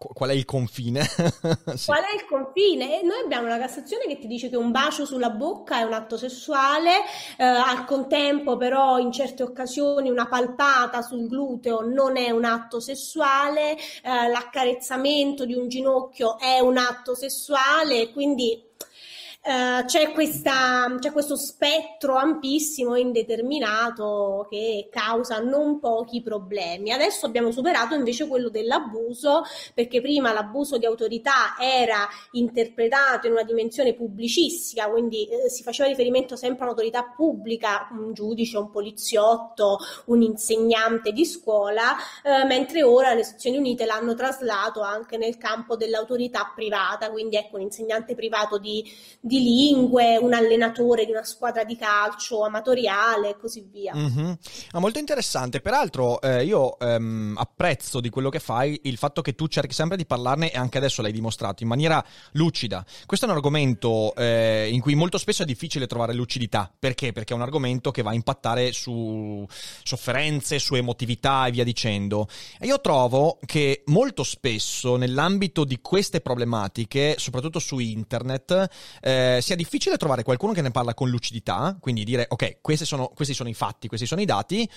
Qual 0.00 0.30
è 0.30 0.32
il 0.32 0.46
confine? 0.46 1.02
sì. 1.76 1.84
Qual 1.84 2.02
è 2.02 2.14
il 2.14 2.24
confine? 2.26 3.02
Noi 3.02 3.20
abbiamo 3.22 3.44
una 3.44 3.58
Cassazione 3.58 4.06
che 4.06 4.18
ti 4.18 4.26
dice 4.26 4.48
che 4.48 4.56
un 4.56 4.70
bacio 4.70 5.04
sulla 5.04 5.28
bocca 5.28 5.78
è 5.78 5.82
un 5.82 5.92
atto 5.92 6.16
sessuale, 6.16 7.00
eh, 7.36 7.44
al 7.44 7.84
contempo 7.84 8.56
però 8.56 8.96
in 8.98 9.12
certe 9.12 9.42
occasioni 9.42 10.08
una 10.08 10.26
palpata 10.26 11.02
sul 11.02 11.28
gluteo 11.28 11.82
non 11.82 12.16
è 12.16 12.30
un 12.30 12.46
atto 12.46 12.80
sessuale, 12.80 13.76
eh, 13.76 14.28
l'accarezzamento 14.28 15.44
di 15.44 15.52
un 15.52 15.68
ginocchio 15.68 16.38
è 16.38 16.60
un 16.60 16.78
atto 16.78 17.14
sessuale, 17.14 18.10
quindi 18.10 18.68
Uh, 19.42 19.86
c'è, 19.86 20.12
questa, 20.12 20.96
c'è, 20.98 21.12
questo 21.12 21.34
spettro 21.34 22.16
ampissimo 22.16 22.94
e 22.94 23.00
indeterminato 23.00 24.46
che 24.50 24.88
causa 24.90 25.38
non 25.38 25.80
pochi 25.80 26.20
problemi. 26.20 26.92
Adesso 26.92 27.24
abbiamo 27.24 27.50
superato 27.50 27.94
invece 27.94 28.28
quello 28.28 28.50
dell'abuso, 28.50 29.44
perché 29.72 30.02
prima 30.02 30.34
l'abuso 30.34 30.76
di 30.76 30.84
autorità 30.84 31.56
era 31.58 32.06
interpretato 32.32 33.28
in 33.28 33.32
una 33.32 33.42
dimensione 33.42 33.94
pubblicistica, 33.94 34.90
quindi 34.90 35.26
eh, 35.26 35.48
si 35.48 35.62
faceva 35.62 35.88
riferimento 35.88 36.36
sempre 36.36 36.60
a 36.60 36.64
un'autorità 36.64 37.04
pubblica, 37.04 37.88
un 37.92 38.12
giudice, 38.12 38.58
un 38.58 38.70
poliziotto, 38.70 39.78
un 40.06 40.20
insegnante 40.20 41.12
di 41.12 41.24
scuola, 41.24 41.96
eh, 42.22 42.44
mentre 42.44 42.82
ora 42.82 43.14
le 43.14 43.24
sezioni 43.24 43.56
unite 43.56 43.86
l'hanno 43.86 44.14
traslato 44.14 44.82
anche 44.82 45.16
nel 45.16 45.38
campo 45.38 45.76
dell'autorità 45.76 46.52
privata, 46.54 47.10
quindi 47.10 47.36
ecco 47.36 47.56
un 47.56 47.62
insegnante 47.62 48.14
privato 48.14 48.58
di 48.58 48.84
lingue, 49.38 50.16
un 50.16 50.34
allenatore 50.34 51.04
di 51.04 51.12
una 51.12 51.24
squadra 51.24 51.64
di 51.64 51.76
calcio 51.76 52.44
amatoriale 52.44 53.30
e 53.30 53.36
così 53.38 53.66
via. 53.70 53.94
Mm-hmm. 53.94 54.32
Ma 54.72 54.80
molto 54.80 54.98
interessante. 54.98 55.60
Peraltro, 55.60 56.20
eh, 56.20 56.44
io 56.44 56.78
ehm, 56.78 57.36
apprezzo 57.38 58.00
di 58.00 58.08
quello 58.08 58.30
che 58.30 58.40
fai 58.40 58.80
il 58.84 58.96
fatto 58.96 59.22
che 59.22 59.34
tu 59.34 59.46
cerchi 59.46 59.74
sempre 59.74 59.96
di 59.96 60.06
parlarne 60.06 60.50
e 60.50 60.58
anche 60.58 60.78
adesso 60.78 61.02
l'hai 61.02 61.12
dimostrato 61.12 61.62
in 61.62 61.68
maniera 61.68 62.04
lucida. 62.32 62.84
Questo 63.06 63.26
è 63.26 63.28
un 63.28 63.34
argomento 63.34 64.14
eh, 64.16 64.68
in 64.70 64.80
cui 64.80 64.94
molto 64.94 65.18
spesso 65.18 65.42
è 65.42 65.46
difficile 65.46 65.86
trovare 65.86 66.14
lucidità. 66.14 66.70
Perché? 66.76 67.12
Perché 67.12 67.32
è 67.32 67.36
un 67.36 67.42
argomento 67.42 67.90
che 67.90 68.02
va 68.02 68.10
a 68.10 68.14
impattare 68.14 68.72
su 68.72 69.46
sofferenze, 69.82 70.58
su 70.58 70.74
emotività 70.74 71.46
e 71.46 71.50
via 71.50 71.64
dicendo. 71.64 72.28
E 72.58 72.66
io 72.66 72.80
trovo 72.80 73.38
che 73.44 73.82
molto 73.86 74.22
spesso 74.22 74.96
nell'ambito 74.96 75.64
di 75.64 75.80
queste 75.80 76.20
problematiche, 76.20 77.16
soprattutto 77.18 77.58
su 77.58 77.78
internet, 77.78 78.68
eh, 79.00 79.19
eh, 79.20 79.40
sia 79.40 79.56
difficile 79.56 79.96
trovare 79.96 80.22
qualcuno 80.22 80.52
che 80.52 80.62
ne 80.62 80.70
parla 80.70 80.94
con 80.94 81.08
lucidità, 81.08 81.76
quindi 81.80 82.04
dire 82.04 82.26
ok, 82.28 82.58
sono, 82.84 83.08
questi 83.08 83.34
sono 83.34 83.48
i 83.48 83.54
fatti, 83.54 83.88
questi 83.88 84.06
sono 84.06 84.20
i 84.20 84.24
dati, 84.24 84.68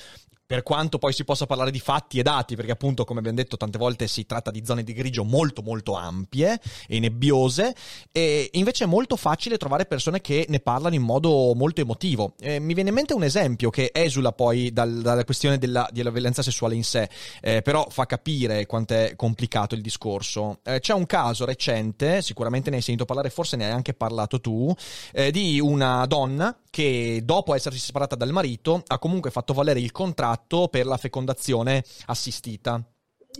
per 0.45 0.61
quanto 0.61 0.97
poi 0.97 1.13
si 1.13 1.23
possa 1.23 1.45
parlare 1.45 1.71
di 1.71 1.79
fatti 1.79 2.19
e 2.19 2.23
dati, 2.23 2.55
perché 2.55 2.71
appunto, 2.71 3.05
come 3.05 3.19
abbiamo 3.19 3.37
detto 3.37 3.57
tante 3.57 3.77
volte, 3.77 4.07
si 4.07 4.25
tratta 4.25 4.51
di 4.51 4.63
zone 4.65 4.83
di 4.83 4.93
grigio 4.93 5.23
molto 5.23 5.61
molto 5.61 5.93
ampie 5.93 6.59
e 6.87 6.99
nebbiose, 6.99 7.73
e 8.11 8.49
invece 8.53 8.83
è 8.83 8.87
molto 8.87 9.15
facile 9.15 9.57
trovare 9.57 9.85
persone 9.85 10.21
che 10.21 10.45
ne 10.49 10.59
parlano 10.59 10.95
in 10.95 11.01
modo 11.01 11.53
molto 11.55 11.81
emotivo. 11.81 12.33
Eh, 12.39 12.59
mi 12.59 12.73
viene 12.73 12.89
in 12.89 12.95
mente 12.95 13.13
un 13.13 13.23
esempio 13.23 13.69
che 13.69 13.91
esula 13.93 14.31
poi 14.33 14.71
dal, 14.71 15.01
dalla 15.01 15.23
questione 15.23 15.57
della, 15.57 15.87
della, 15.91 16.11
violenza 16.11 16.43
sessuale 16.43 16.75
in 16.75 16.83
sé, 16.83 17.09
eh, 17.41 17.61
però 17.61 17.87
fa 17.89 18.05
capire 18.05 18.65
quanto 18.65 18.93
è 18.93 19.13
complicato 19.15 19.75
il 19.75 19.81
discorso. 19.81 20.59
Eh, 20.63 20.79
c'è 20.79 20.93
un 20.93 21.05
caso 21.05 21.45
recente, 21.45 22.21
sicuramente 22.21 22.69
ne 22.69 22.75
hai 22.75 22.81
sentito 22.81 23.05
parlare, 23.05 23.29
forse 23.29 23.55
ne 23.55 23.65
hai 23.65 23.71
anche 23.71 23.93
parlato 23.93 24.41
tu, 24.41 24.73
eh, 25.13 25.31
di 25.31 25.59
una 25.59 26.05
donna 26.05 26.55
che 26.69 27.21
dopo 27.23 27.53
essersi 27.53 27.77
separata 27.77 28.15
dal 28.15 28.31
marito 28.31 28.81
ha 28.87 28.97
comunque 28.97 29.29
fatto 29.29 29.53
valere 29.53 29.79
il 29.79 29.91
contratto 29.91 30.32
fatto 30.33 30.67
per 30.67 30.85
la 30.85 30.97
fecondazione 30.97 31.83
assistita. 32.05 32.83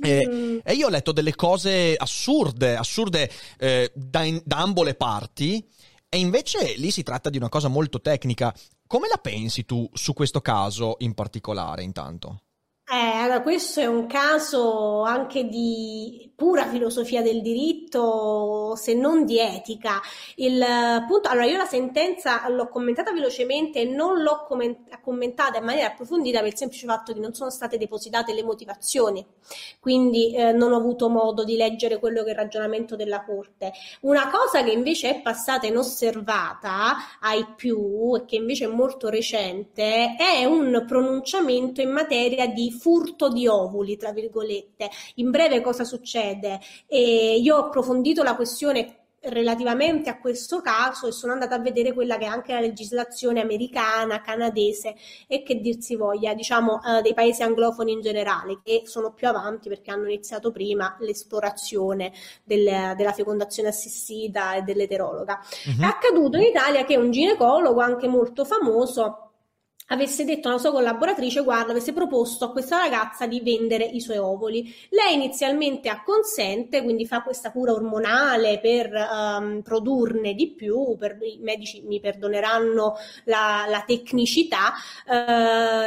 E, 0.01 0.27
mm. 0.27 0.59
e, 0.63 0.73
io 0.73 0.87
ho 0.87 0.89
letto 0.89 1.11
delle 1.11 1.35
cose 1.35 1.95
assurde, 1.95 2.75
assurde 2.75 3.29
eh, 3.59 3.91
da, 3.93 4.23
in, 4.23 4.41
da 4.43 4.57
ambo 4.57 4.83
le 4.83 4.95
parti, 4.95 5.65
e 6.09 6.17
invece 6.17 6.75
lì 6.77 6.91
si 6.91 7.03
tratta 7.03 7.29
di 7.29 7.37
una 7.37 7.49
cosa 7.49 7.67
molto 7.67 7.99
tecnica. 7.99 8.53
Come 8.85 9.07
la 9.07 9.17
pensi 9.17 9.65
tu 9.65 9.89
su 9.93 10.13
questo 10.13 10.41
caso 10.41 10.95
in 10.99 11.13
particolare, 11.13 11.83
intanto? 11.83 12.42
Eh, 12.85 12.95
allora, 12.95 13.41
questo 13.41 13.79
è 13.79 13.85
un 13.85 14.07
caso 14.07 15.03
anche 15.03 15.45
di 15.47 16.29
pura 16.35 16.67
filosofia 16.67 17.21
del 17.21 17.41
diritto, 17.41 18.75
se 18.75 18.93
non 18.93 19.23
di 19.25 19.39
etica. 19.39 20.01
Il 20.35 20.61
punto, 21.07 21.29
allora, 21.29 21.45
io 21.45 21.57
la 21.57 21.65
sentenza 21.65 22.47
l'ho 22.49 22.67
commentata 22.67 23.13
velocemente 23.13 23.79
e 23.79 23.85
non 23.85 24.21
l'ho 24.21 24.43
comment- 24.45 24.99
commentata 25.01 25.59
in 25.59 25.63
maniera 25.63 25.87
approfondita 25.87 26.39
per 26.39 26.49
il 26.49 26.57
semplice 26.57 26.85
fatto 26.85 27.13
che 27.13 27.19
non 27.19 27.33
sono 27.33 27.49
state 27.49 27.77
depositate 27.77 28.33
le 28.33 28.43
motivazioni, 28.43 29.25
quindi 29.79 30.35
eh, 30.35 30.51
non 30.51 30.73
ho 30.73 30.77
avuto 30.77 31.07
modo 31.07 31.45
di 31.45 31.55
leggere 31.55 31.99
quello 31.99 32.23
che 32.23 32.29
è 32.29 32.31
il 32.31 32.37
ragionamento 32.37 32.97
della 32.97 33.23
Corte. 33.23 33.71
Una 34.01 34.29
cosa 34.29 34.61
che 34.63 34.71
invece 34.71 35.09
è 35.09 35.21
passata 35.21 35.65
inosservata 35.67 36.95
ai 37.21 37.45
più 37.55 38.13
e 38.15 38.25
che 38.25 38.35
invece 38.35 38.65
è 38.65 38.67
molto 38.67 39.07
recente 39.09 40.15
è 40.17 40.43
un 40.45 40.83
pronunciamento 40.85 41.79
in 41.81 41.91
materia 41.91 42.47
di 42.47 42.71
furto 42.73 43.29
di 43.29 43.47
ovuli, 43.47 43.97
tra 43.97 44.11
virgolette. 44.11 44.89
In 45.15 45.31
breve 45.31 45.61
cosa 45.61 45.83
succede? 45.83 46.59
E 46.87 47.37
io 47.37 47.55
ho 47.55 47.65
approfondito 47.65 48.23
la 48.23 48.35
questione 48.35 48.97
relativamente 49.23 50.09
a 50.09 50.19
questo 50.19 50.61
caso 50.61 51.07
e 51.07 51.11
sono 51.11 51.33
andata 51.33 51.55
a 51.55 51.59
vedere 51.59 51.93
quella 51.93 52.17
che 52.17 52.25
è 52.25 52.27
anche 52.27 52.53
la 52.53 52.59
legislazione 52.59 53.41
americana, 53.41 54.21
canadese 54.21 54.95
e 55.27 55.43
che 55.43 55.61
dir 55.61 55.79
si 55.79 55.95
voglia, 55.95 56.33
diciamo, 56.33 56.81
eh, 56.83 57.01
dei 57.01 57.13
paesi 57.13 57.43
anglofoni 57.43 57.93
in 57.93 58.01
generale, 58.01 58.59
che 58.63 58.81
sono 58.85 59.13
più 59.13 59.27
avanti 59.27 59.69
perché 59.69 59.91
hanno 59.91 60.05
iniziato 60.05 60.51
prima 60.51 60.97
l'esplorazione 60.99 62.11
del, 62.43 62.95
della 62.97 63.13
fecondazione 63.13 63.69
assistita 63.69 64.55
e 64.55 64.63
dell'eterologa. 64.63 65.39
Uh-huh. 65.67 65.81
È 65.81 65.85
accaduto 65.85 66.37
in 66.37 66.43
Italia 66.43 66.83
che 66.83 66.97
un 66.97 67.11
ginecologo, 67.11 67.79
anche 67.79 68.07
molto 68.07 68.43
famoso, 68.43 69.22
avesse 69.93 70.25
detto 70.25 70.49
alla 70.49 70.57
sua 70.57 70.71
collaboratrice, 70.71 71.41
guarda, 71.41 71.71
avesse 71.71 71.93
proposto 71.93 72.45
a 72.45 72.51
questa 72.51 72.77
ragazza 72.77 73.27
di 73.27 73.41
vendere 73.41 73.85
i 73.85 74.01
suoi 74.01 74.17
ovuli. 74.17 74.73
Lei 74.89 75.13
inizialmente 75.13 75.89
acconsente, 75.89 76.83
quindi 76.83 77.05
fa 77.05 77.21
questa 77.21 77.51
cura 77.51 77.71
ormonale 77.71 78.59
per 78.59 78.91
um, 78.91 79.61
produrne 79.61 80.33
di 80.33 80.51
più, 80.51 80.95
per, 80.97 81.17
i 81.21 81.39
medici 81.41 81.81
mi 81.81 81.99
perdoneranno 81.99 82.95
la, 83.25 83.65
la 83.67 83.83
tecnicità, 83.85 84.73
uh, 85.07 85.13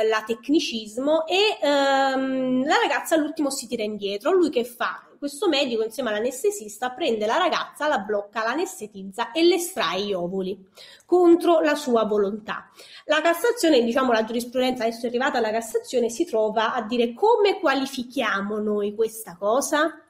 la 0.09 0.23
tecnicismo 0.27 1.27
e 1.27 1.59
um, 1.63 2.65
la 2.65 2.77
ragazza 2.83 3.15
all'ultimo 3.15 3.51
si 3.51 3.67
tira 3.67 3.83
indietro. 3.83 4.33
Lui 4.33 4.51
che 4.51 4.65
fa? 4.65 5.06
Questo 5.19 5.49
medico 5.49 5.83
insieme 5.83 6.11
all'anestesista 6.11 6.91
prende 6.91 7.27
la 7.27 7.37
ragazza, 7.37 7.89
la 7.89 7.99
blocca, 7.99 8.43
l'anestetizza 8.43 9.33
e 9.33 9.45
le 9.45 9.57
estrae 9.57 10.03
gli 10.03 10.13
ovuli 10.13 10.67
contro 11.05 11.61
la 11.61 11.75
sua 11.75 12.05
volontà. 12.05 12.71
La 13.07 13.21
Cassazione, 13.21 13.83
diciamo 13.83 14.13
la 14.13 14.25
giurisprudenza 14.25 14.85
adesso 14.85 15.07
è 15.07 15.09
arrivata 15.09 15.39
alla 15.39 15.51
Cassazione, 15.51 16.09
si 16.09 16.25
trova 16.25 16.75
a 16.75 16.83
dire 16.83 17.13
come 17.15 17.59
qualifichiamo 17.59 18.59
noi 18.59 18.95
questa 18.95 19.37
cosa? 19.37 20.01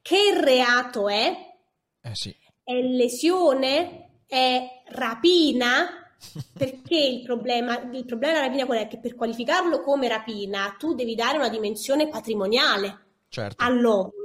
Che 0.00 0.40
reato 0.40 1.08
è? 1.08 1.54
Eh 2.00 2.14
sì. 2.14 2.34
È 2.62 2.74
lesione? 2.74 4.10
È 4.26 4.82
rapina? 4.86 5.86
Perché 6.52 6.96
il 6.96 7.22
problema, 7.22 7.78
il 7.92 8.04
problema 8.04 8.34
della 8.34 8.46
rapina 8.46 8.66
qual 8.66 8.78
è? 8.78 8.88
Che 8.88 8.98
per 8.98 9.14
qualificarlo 9.14 9.80
come 9.82 10.08
rapina 10.08 10.74
tu 10.78 10.94
devi 10.94 11.14
dare 11.14 11.38
una 11.38 11.48
dimensione 11.48 12.08
patrimoniale 12.08 13.06
certo. 13.28 13.62
all'ovulo 13.64 14.17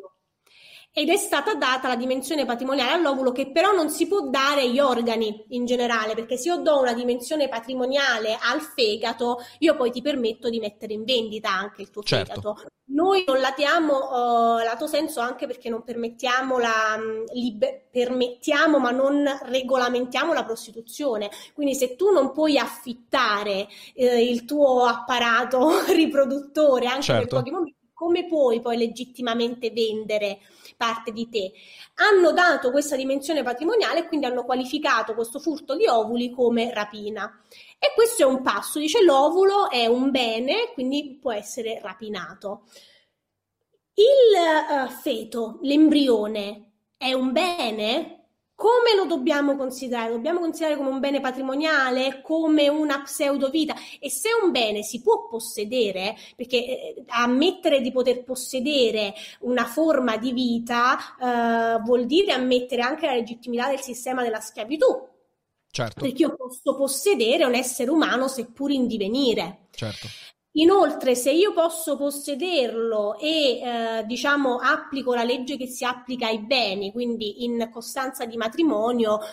ed 0.96 1.10
è 1.10 1.18
stata 1.18 1.56
data 1.56 1.88
la 1.88 1.96
dimensione 1.96 2.46
patrimoniale 2.46 2.92
all'ovulo 2.92 3.32
che 3.32 3.52
però 3.52 3.72
non 3.72 3.90
si 3.90 4.08
può 4.08 4.30
dare 4.30 4.62
agli 4.62 4.80
organi 4.80 5.44
in 5.50 5.66
generale, 5.66 6.14
perché 6.14 6.38
se 6.38 6.50
io 6.50 6.58
do 6.58 6.80
una 6.80 6.94
dimensione 6.94 7.50
patrimoniale 7.50 8.38
al 8.40 8.62
fegato, 8.62 9.40
io 9.60 9.76
poi 9.76 9.90
ti 9.90 10.04
permetto 10.04 10.50
di 10.50 10.60
mettere 10.60 10.94
in 10.94 11.04
vendita 11.04 11.50
anche 11.50 11.82
il 11.82 11.90
tuo 11.90 12.04
certo. 12.04 12.34
fegato. 12.34 12.66
Noi 12.86 13.24
non 13.26 13.40
latiamo 13.40 13.94
uh, 13.94 14.58
lato 14.64 14.86
senso 14.86 15.20
anche 15.20 15.48
perché 15.48 15.68
non 15.68 15.84
permettiamo, 15.84 16.60
la, 16.60 16.96
mm, 16.96 17.24
liber- 17.34 17.90
permettiamo 17.90 18.78
ma 18.78 18.92
non 18.92 19.26
regolamentiamo 19.46 20.32
la 20.32 20.44
prostituzione. 20.44 21.32
Quindi 21.56 21.74
se 21.74 21.96
tu 21.96 22.12
non 22.12 22.32
puoi 22.32 22.60
affittare 22.60 23.68
eh, 23.96 24.24
il 24.24 24.46
tuo 24.46 24.84
apparato 24.84 25.86
riproduttore 25.90 26.86
anche 26.86 27.02
certo. 27.02 27.28
per 27.30 27.38
pochi 27.40 27.52
momenti, 27.52 27.83
come 28.04 28.26
puoi 28.26 28.60
poi 28.60 28.76
legittimamente 28.76 29.72
vendere 29.72 30.40
parte 30.76 31.14
di 31.14 31.30
te. 31.30 31.54
Hanno 31.96 32.34
dato 32.34 32.70
questa 32.70 32.98
dimensione 32.98 33.44
patrimoniale 33.44 34.00
e 34.00 34.08
quindi 34.08 34.26
hanno 34.26 34.44
qualificato 34.44 35.14
questo 35.14 35.40
furto 35.40 35.78
di 35.78 35.88
ovuli 35.88 36.30
come 36.30 36.74
rapina. 36.74 37.42
E 37.80 37.94
questo 37.96 38.24
è 38.24 38.26
un 38.26 38.42
passo, 38.42 38.80
dice 38.80 39.02
l'ovulo 39.02 39.70
è 39.70 39.86
un 39.86 40.12
bene, 40.12 40.72
quindi 40.74 41.18
può 41.22 41.32
essere 41.32 41.80
rapinato. 41.82 42.64
Il 43.94 44.86
uh, 44.86 44.90
feto, 44.90 45.60
l'embrione, 45.62 46.72
è 46.98 47.14
un 47.14 47.32
bene? 47.32 48.23
Come 48.56 48.96
lo 48.96 49.06
dobbiamo 49.06 49.56
considerare? 49.56 50.12
Dobbiamo 50.12 50.40
considerare 50.40 50.78
come 50.78 50.90
un 50.90 51.00
bene 51.00 51.20
patrimoniale, 51.20 52.22
come 52.22 52.70
una 52.70 53.02
pseudovita? 53.02 53.74
E 54.00 54.10
se 54.10 54.30
un 54.42 54.52
bene 54.52 54.84
si 54.84 55.02
può 55.02 55.28
possedere, 55.28 56.16
perché 56.36 56.58
eh, 56.58 57.04
ammettere 57.08 57.82
di 57.82 57.92
poter 57.92 58.24
possedere 58.24 59.14
una 59.42 59.66
forma 59.66 60.18
di 60.18 60.32
vita 60.34 60.98
eh, 61.20 61.82
vuol 61.82 62.06
dire 62.06 62.32
ammettere 62.32 62.84
anche 62.84 63.08
la 63.08 63.14
legittimità 63.14 63.70
del 63.70 63.82
sistema 63.82 64.22
della 64.22 64.40
schiavitù. 64.40 64.86
Certo. 65.72 66.02
Perché 66.02 66.22
io 66.22 66.36
posso 66.36 66.76
possedere 66.76 67.46
un 67.46 67.56
essere 67.56 67.90
umano 67.90 68.28
seppur 68.28 68.70
in 68.70 68.86
divenire. 68.86 69.70
Certo. 69.72 70.08
Inoltre, 70.56 71.16
se 71.16 71.32
io 71.32 71.52
posso 71.52 71.98
possederlo 71.98 73.18
e 73.18 73.60
eh, 73.60 74.04
diciamo 74.06 74.58
applico 74.58 75.16
la 75.16 75.24
legge 75.24 75.58
che 75.58 75.66
si 75.66 75.84
applica 75.84 76.28
ai 76.28 76.46
beni, 76.46 76.92
quindi 76.92 77.44
in 77.44 77.70
costanza 77.72 78.26
di 78.26 78.38
matrimonio, 78.38 79.20
eh, 79.20 79.26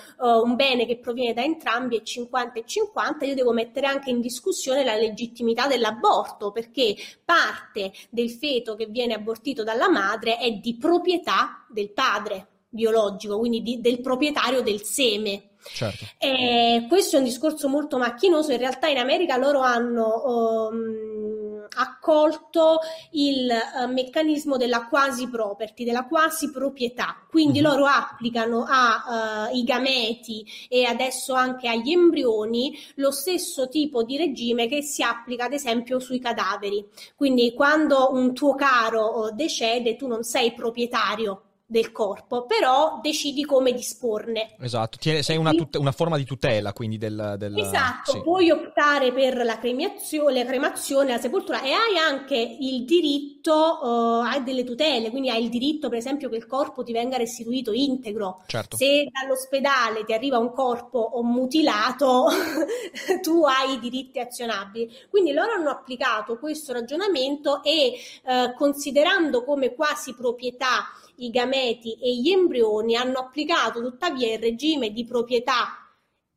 un 0.42 0.56
bene 0.56 0.86
che 0.86 0.98
proviene 0.98 1.34
da 1.34 1.42
entrambi 1.42 1.98
è 1.98 2.02
50 2.02 2.60
e 2.60 2.64
50, 2.64 3.26
io 3.26 3.34
devo 3.34 3.52
mettere 3.52 3.86
anche 3.86 4.08
in 4.08 4.22
discussione 4.22 4.82
la 4.82 4.94
legittimità 4.94 5.66
dell'aborto, 5.66 6.52
perché 6.52 6.96
parte 7.22 7.92
del 8.08 8.30
feto 8.30 8.74
che 8.74 8.86
viene 8.86 9.12
abortito 9.12 9.62
dalla 9.62 9.90
madre 9.90 10.38
è 10.38 10.50
di 10.52 10.78
proprietà 10.78 11.66
del 11.68 11.90
padre 11.92 12.46
biologico, 12.70 13.38
quindi 13.38 13.60
di, 13.60 13.80
del 13.82 14.00
proprietario 14.00 14.62
del 14.62 14.82
seme. 14.84 15.49
Certo. 15.62 16.04
E 16.18 16.86
questo 16.88 17.16
è 17.16 17.18
un 17.18 17.24
discorso 17.24 17.68
molto 17.68 17.98
macchinoso. 17.98 18.52
In 18.52 18.58
realtà 18.58 18.88
in 18.88 18.98
America 18.98 19.36
loro 19.36 19.60
hanno 19.60 20.68
um, 20.70 21.66
accolto 21.76 22.78
il 23.12 23.50
uh, 23.50 23.92
meccanismo 23.92 24.56
della 24.56 24.86
quasi 24.86 25.28
property, 25.28 25.84
della 25.84 26.06
quasi 26.06 26.50
proprietà. 26.50 27.24
Quindi 27.28 27.60
mm-hmm. 27.60 27.70
loro 27.70 27.84
applicano 27.86 28.64
ai 28.66 29.60
uh, 29.60 29.64
gameti 29.64 30.44
e 30.68 30.84
adesso 30.84 31.34
anche 31.34 31.68
agli 31.68 31.92
embrioni 31.92 32.76
lo 32.96 33.10
stesso 33.10 33.68
tipo 33.68 34.02
di 34.02 34.16
regime 34.16 34.66
che 34.66 34.82
si 34.82 35.02
applica 35.02 35.44
ad 35.44 35.52
esempio 35.52 36.00
sui 36.00 36.18
cadaveri. 36.18 36.84
Quindi 37.14 37.52
quando 37.54 38.10
un 38.12 38.32
tuo 38.34 38.54
caro 38.54 39.30
decede, 39.32 39.96
tu 39.96 40.06
non 40.06 40.22
sei 40.22 40.52
proprietario 40.52 41.42
del 41.70 41.92
corpo, 41.92 42.46
però 42.46 42.98
decidi 43.00 43.44
come 43.44 43.72
disporne. 43.72 44.56
Esatto, 44.58 44.98
sei 45.00 45.36
una, 45.36 45.52
tut- 45.52 45.76
una 45.76 45.92
forma 45.92 46.16
di 46.16 46.24
tutela 46.24 46.72
quindi 46.72 46.98
del... 46.98 47.36
del 47.38 47.56
esatto, 47.56 48.10
sì. 48.10 48.22
puoi 48.22 48.50
optare 48.50 49.12
per 49.12 49.36
la 49.44 49.56
cremazione, 49.56 50.42
la 50.42 50.48
cremazione, 50.48 51.12
la 51.12 51.18
sepoltura 51.18 51.62
e 51.62 51.70
hai 51.70 51.96
anche 51.96 52.34
il 52.36 52.84
diritto, 52.84 53.52
uh, 53.52 54.24
hai 54.24 54.42
delle 54.42 54.64
tutele, 54.64 55.10
quindi 55.10 55.30
hai 55.30 55.44
il 55.44 55.48
diritto 55.48 55.88
per 55.88 55.98
esempio 55.98 56.28
che 56.28 56.34
il 56.34 56.48
corpo 56.48 56.82
ti 56.82 56.90
venga 56.90 57.16
restituito 57.16 57.70
integro. 57.72 58.42
Certo. 58.48 58.76
Se 58.76 59.06
dall'ospedale 59.08 60.04
ti 60.04 60.12
arriva 60.12 60.38
un 60.38 60.52
corpo 60.52 61.20
mutilato, 61.22 62.26
tu 63.22 63.44
hai 63.44 63.74
i 63.74 63.78
diritti 63.78 64.18
azionabili. 64.18 64.90
Quindi 65.08 65.32
loro 65.32 65.52
hanno 65.52 65.70
applicato 65.70 66.36
questo 66.36 66.72
ragionamento 66.72 67.62
e 67.62 67.92
uh, 68.24 68.54
considerando 68.54 69.44
come 69.44 69.72
quasi 69.72 70.14
proprietà 70.14 70.88
i 71.24 71.30
gameti 71.30 71.94
e 71.94 72.14
gli 72.16 72.30
embrioni 72.30 72.96
hanno 72.96 73.18
applicato 73.18 73.80
tuttavia 73.82 74.32
il 74.32 74.38
regime 74.38 74.92
di 74.92 75.04
proprietà 75.04 75.80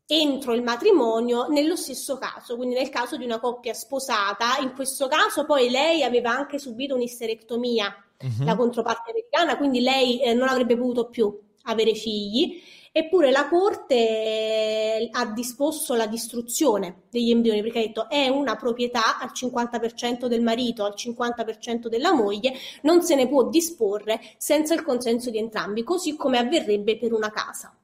entro 0.05 0.53
il 0.53 0.61
matrimonio 0.61 1.47
nello 1.47 1.75
stesso 1.75 2.17
caso, 2.17 2.55
quindi 2.55 2.75
nel 2.75 2.89
caso 2.89 3.17
di 3.17 3.23
una 3.23 3.39
coppia 3.39 3.73
sposata, 3.73 4.57
in 4.61 4.73
questo 4.73 5.07
caso 5.07 5.45
poi 5.45 5.69
lei 5.69 6.03
aveva 6.03 6.31
anche 6.31 6.59
subito 6.59 6.95
un'isterectomia, 6.95 7.95
uh-huh. 8.19 8.45
la 8.45 8.55
controparte 8.55 9.11
americana, 9.11 9.57
quindi 9.57 9.79
lei 9.79 10.21
eh, 10.21 10.33
non 10.33 10.49
avrebbe 10.49 10.77
potuto 10.77 11.09
più 11.09 11.35
avere 11.63 11.95
figli 11.95 12.61
Eppure 12.95 13.31
la 13.31 13.47
Corte 13.47 13.95
eh, 13.95 15.09
ha 15.13 15.25
disposto 15.25 15.95
la 15.95 16.05
distruzione 16.05 17.05
degli 17.09 17.31
embrioni 17.31 17.63
perché 17.63 17.79
ha 17.79 17.81
detto 17.87 18.07
è 18.07 18.27
una 18.27 18.55
proprietà 18.55 19.17
al 19.17 19.31
50% 19.33 20.27
del 20.27 20.43
marito, 20.43 20.85
al 20.85 20.93
50% 20.95 21.87
della 21.87 22.13
moglie, 22.13 22.53
non 22.83 23.01
se 23.01 23.15
ne 23.15 23.27
può 23.27 23.49
disporre 23.49 24.21
senza 24.37 24.75
il 24.75 24.83
consenso 24.83 25.31
di 25.31 25.39
entrambi, 25.39 25.81
così 25.83 26.15
come 26.15 26.37
avverrebbe 26.37 26.99
per 26.99 27.13
una 27.13 27.31
casa. 27.31 27.75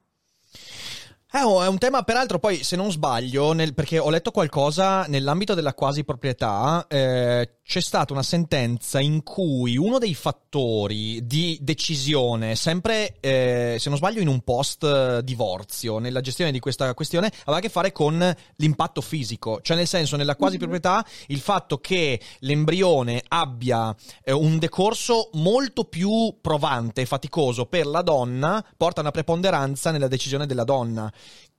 Eh, 1.32 1.42
oh, 1.42 1.62
è 1.62 1.68
un 1.68 1.78
tema, 1.78 2.02
peraltro, 2.02 2.40
poi 2.40 2.64
se 2.64 2.74
non 2.74 2.90
sbaglio, 2.90 3.52
nel, 3.52 3.72
perché 3.72 4.00
ho 4.00 4.10
letto 4.10 4.32
qualcosa 4.32 5.06
nell'ambito 5.06 5.54
della 5.54 5.74
quasi 5.74 6.02
proprietà, 6.02 6.86
eh, 6.88 7.59
c'è 7.70 7.80
stata 7.80 8.12
una 8.12 8.24
sentenza 8.24 8.98
in 8.98 9.22
cui 9.22 9.76
uno 9.76 9.98
dei 9.98 10.16
fattori 10.16 11.24
di 11.24 11.56
decisione, 11.62 12.56
sempre 12.56 13.14
eh, 13.20 13.76
se 13.78 13.88
non 13.88 13.96
sbaglio 13.96 14.20
in 14.20 14.26
un 14.26 14.40
post 14.40 14.82
eh, 14.82 15.20
divorzio, 15.22 15.98
nella 16.00 16.20
gestione 16.20 16.50
di 16.50 16.58
questa 16.58 16.92
questione, 16.94 17.30
aveva 17.42 17.58
a 17.58 17.60
che 17.60 17.68
fare 17.68 17.92
con 17.92 18.34
l'impatto 18.56 19.00
fisico, 19.00 19.60
cioè 19.62 19.76
nel 19.76 19.86
senso 19.86 20.16
nella 20.16 20.34
quasi 20.34 20.56
mm-hmm. 20.56 20.68
proprietà 20.68 21.06
il 21.28 21.38
fatto 21.38 21.78
che 21.78 22.20
l'embrione 22.40 23.22
abbia 23.28 23.94
eh, 24.24 24.32
un 24.32 24.58
decorso 24.58 25.30
molto 25.34 25.84
più 25.84 26.38
provante 26.40 27.02
e 27.02 27.06
faticoso 27.06 27.66
per 27.66 27.86
la 27.86 28.02
donna 28.02 28.66
porta 28.76 28.98
a 28.98 29.02
una 29.02 29.12
preponderanza 29.12 29.92
nella 29.92 30.08
decisione 30.08 30.44
della 30.44 30.64
donna 30.64 31.08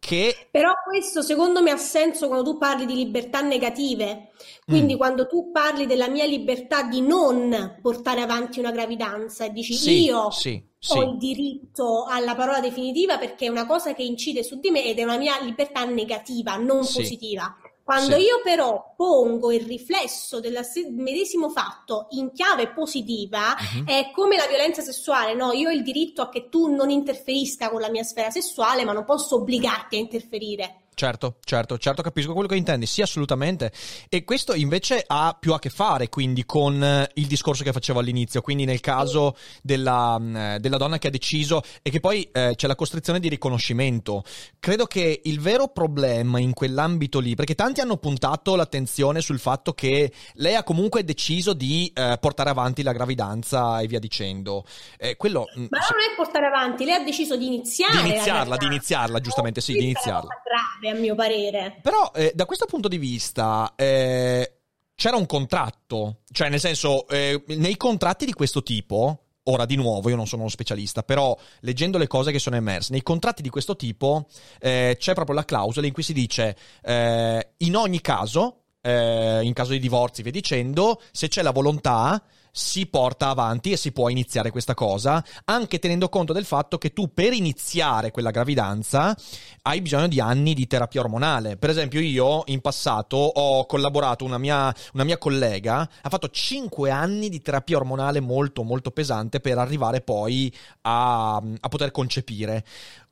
che... 0.01 0.47
Però 0.49 0.73
questo 0.83 1.21
secondo 1.21 1.61
me 1.61 1.69
ha 1.69 1.77
senso 1.77 2.27
quando 2.27 2.51
tu 2.51 2.57
parli 2.57 2.87
di 2.87 2.95
libertà 2.95 3.41
negative, 3.41 4.31
quindi 4.65 4.95
mm. 4.95 4.97
quando 4.97 5.27
tu 5.27 5.51
parli 5.51 5.85
della 5.85 6.09
mia 6.09 6.25
libertà 6.25 6.81
di 6.81 7.01
non 7.01 7.77
portare 7.83 8.21
avanti 8.21 8.59
una 8.59 8.71
gravidanza 8.71 9.45
e 9.45 9.51
dici 9.51 9.75
sì, 9.75 10.05
io 10.05 10.31
sì, 10.31 10.59
ho 10.87 11.01
sì. 11.01 11.07
il 11.07 11.17
diritto 11.17 12.05
alla 12.05 12.33
parola 12.33 12.59
definitiva 12.59 13.19
perché 13.19 13.45
è 13.45 13.49
una 13.49 13.67
cosa 13.67 13.93
che 13.93 14.01
incide 14.01 14.41
su 14.41 14.59
di 14.59 14.71
me 14.71 14.83
ed 14.83 14.97
è 14.97 15.03
una 15.03 15.17
mia 15.17 15.39
libertà 15.39 15.85
negativa, 15.85 16.55
non 16.55 16.79
positiva. 16.79 17.55
Quando 17.91 18.15
sì. 18.15 18.21
io 18.21 18.39
però 18.41 18.93
pongo 18.95 19.51
il 19.51 19.65
riflesso 19.65 20.39
del 20.39 20.57
medesimo 20.91 21.49
fatto 21.49 22.07
in 22.11 22.31
chiave 22.31 22.69
positiva, 22.69 23.53
uh-huh. 23.57 23.83
è 23.83 24.11
come 24.13 24.37
la 24.37 24.47
violenza 24.47 24.81
sessuale, 24.81 25.33
no? 25.33 25.51
Io 25.51 25.67
ho 25.67 25.73
il 25.73 25.83
diritto 25.83 26.21
a 26.21 26.29
che 26.29 26.47
tu 26.47 26.73
non 26.73 26.89
interferisca 26.89 27.69
con 27.69 27.81
la 27.81 27.89
mia 27.89 28.03
sfera 28.03 28.29
sessuale, 28.29 28.85
ma 28.85 28.93
non 28.93 29.03
posso 29.03 29.35
obbligarti 29.35 29.97
a 29.97 29.99
interferire. 29.99 30.80
Certo, 30.93 31.37
certo, 31.43 31.77
certo, 31.77 32.01
capisco 32.03 32.33
quello 32.33 32.47
che 32.47 32.55
intendi, 32.55 32.85
sì, 32.85 33.01
assolutamente. 33.01 33.71
E 34.07 34.23
questo 34.23 34.53
invece 34.53 35.03
ha 35.07 35.35
più 35.39 35.53
a 35.53 35.59
che 35.59 35.69
fare 35.69 36.09
quindi 36.09 36.45
con 36.45 36.83
eh, 36.83 37.09
il 37.15 37.25
discorso 37.25 37.63
che 37.63 37.71
facevo 37.71 37.99
all'inizio, 37.99 38.41
quindi 38.41 38.65
nel 38.65 38.81
caso 38.81 39.35
della, 39.63 40.19
mm, 40.19 40.55
della 40.57 40.77
donna 40.77 40.99
che 40.99 41.07
ha 41.07 41.11
deciso 41.11 41.63
e 41.81 41.89
che 41.89 41.99
poi 41.99 42.29
eh, 42.31 42.53
c'è 42.55 42.67
la 42.67 42.75
costrizione 42.75 43.19
di 43.19 43.29
riconoscimento. 43.29 44.23
Credo 44.59 44.85
che 44.85 45.21
il 45.23 45.39
vero 45.39 45.69
problema 45.69 46.39
in 46.39 46.53
quell'ambito 46.53 47.19
lì, 47.19 47.33
perché 47.33 47.55
tanti 47.55 47.81
hanno 47.81 47.97
puntato 47.97 48.55
l'attenzione 48.55 49.21
sul 49.21 49.39
fatto 49.39 49.73
che 49.73 50.11
lei 50.33 50.55
ha 50.55 50.63
comunque 50.63 51.03
deciso 51.03 51.53
di 51.53 51.91
eh, 51.95 52.17
portare 52.19 52.51
avanti 52.51 52.83
la 52.83 52.91
gravidanza 52.91 53.79
e 53.79 53.87
via 53.87 53.99
dicendo. 53.99 54.65
Eh, 54.97 55.15
quello, 55.15 55.45
mm, 55.57 55.65
Ma 55.69 55.79
non 55.79 55.99
è 55.99 56.15
portare 56.15 56.45
avanti, 56.45 56.85
lei 56.85 56.95
ha 56.95 57.03
deciso 57.03 57.37
di 57.37 57.47
iniziare. 57.47 58.03
Di 58.03 58.09
iniziarla, 58.09 58.57
di 58.57 58.65
iniziarla, 58.65 59.19
giustamente, 59.19 59.61
sì, 59.61 59.73
di 59.73 59.83
iniziarla. 59.85 60.29
Grave 60.43 60.90
a 60.91 60.95
mio 60.95 61.15
parere. 61.15 61.79
Però 61.81 62.11
eh, 62.13 62.31
da 62.35 62.45
questo 62.45 62.65
punto 62.65 62.87
di 62.87 62.97
vista 62.97 63.73
eh, 63.75 64.57
c'era 64.95 65.17
un 65.17 65.25
contratto, 65.25 66.19
cioè 66.31 66.49
nel 66.49 66.59
senso 66.59 67.07
eh, 67.07 67.43
nei 67.47 67.77
contratti 67.77 68.25
di 68.25 68.33
questo 68.33 68.61
tipo, 68.61 69.23
ora 69.43 69.65
di 69.65 69.75
nuovo 69.75 70.09
io 70.09 70.15
non 70.15 70.27
sono 70.27 70.41
uno 70.41 70.51
specialista, 70.51 71.01
però 71.03 71.35
leggendo 71.61 71.97
le 71.97 72.07
cose 72.07 72.31
che 72.31 72.39
sono 72.39 72.55
emerse, 72.55 72.91
nei 72.91 73.01
contratti 73.01 73.41
di 73.41 73.49
questo 73.49 73.75
tipo 73.75 74.27
eh, 74.59 74.95
c'è 74.99 75.13
proprio 75.13 75.35
la 75.35 75.45
clausola 75.45 75.87
in 75.87 75.93
cui 75.93 76.03
si 76.03 76.13
dice 76.13 76.55
eh, 76.83 77.53
in 77.57 77.75
ogni 77.75 78.01
caso, 78.01 78.57
eh, 78.81 79.41
in 79.41 79.53
caso 79.53 79.71
di 79.71 79.79
divorzi, 79.79 80.21
via 80.21 80.31
dicendo, 80.31 81.01
se 81.11 81.27
c'è 81.27 81.41
la 81.41 81.51
volontà 81.51 82.23
si 82.51 82.85
porta 82.87 83.29
avanti 83.29 83.71
e 83.71 83.77
si 83.77 83.91
può 83.91 84.09
iniziare 84.09 84.51
questa 84.51 84.73
cosa, 84.73 85.23
anche 85.45 85.79
tenendo 85.79 86.09
conto 86.09 86.33
del 86.33 86.45
fatto 86.45 86.77
che 86.77 86.91
tu 86.93 87.13
per 87.13 87.33
iniziare 87.33 88.11
quella 88.11 88.31
gravidanza 88.31 89.15
hai 89.63 89.81
bisogno 89.81 90.07
di 90.07 90.19
anni 90.19 90.53
di 90.53 90.67
terapia 90.67 91.01
ormonale. 91.01 91.57
Per 91.57 91.69
esempio, 91.69 91.99
io 91.99 92.43
in 92.47 92.61
passato 92.61 93.15
ho 93.17 93.65
collaborato, 93.65 94.25
una 94.25 94.37
mia, 94.37 94.73
una 94.93 95.03
mia 95.03 95.17
collega 95.17 95.89
ha 96.01 96.09
fatto 96.09 96.29
5 96.29 96.89
anni 96.89 97.29
di 97.29 97.41
terapia 97.41 97.77
ormonale 97.77 98.19
molto 98.19 98.63
molto 98.63 98.91
pesante 98.91 99.39
per 99.39 99.57
arrivare 99.57 100.01
poi 100.01 100.53
a, 100.81 101.35
a 101.35 101.69
poter 101.69 101.91
concepire. 101.91 102.65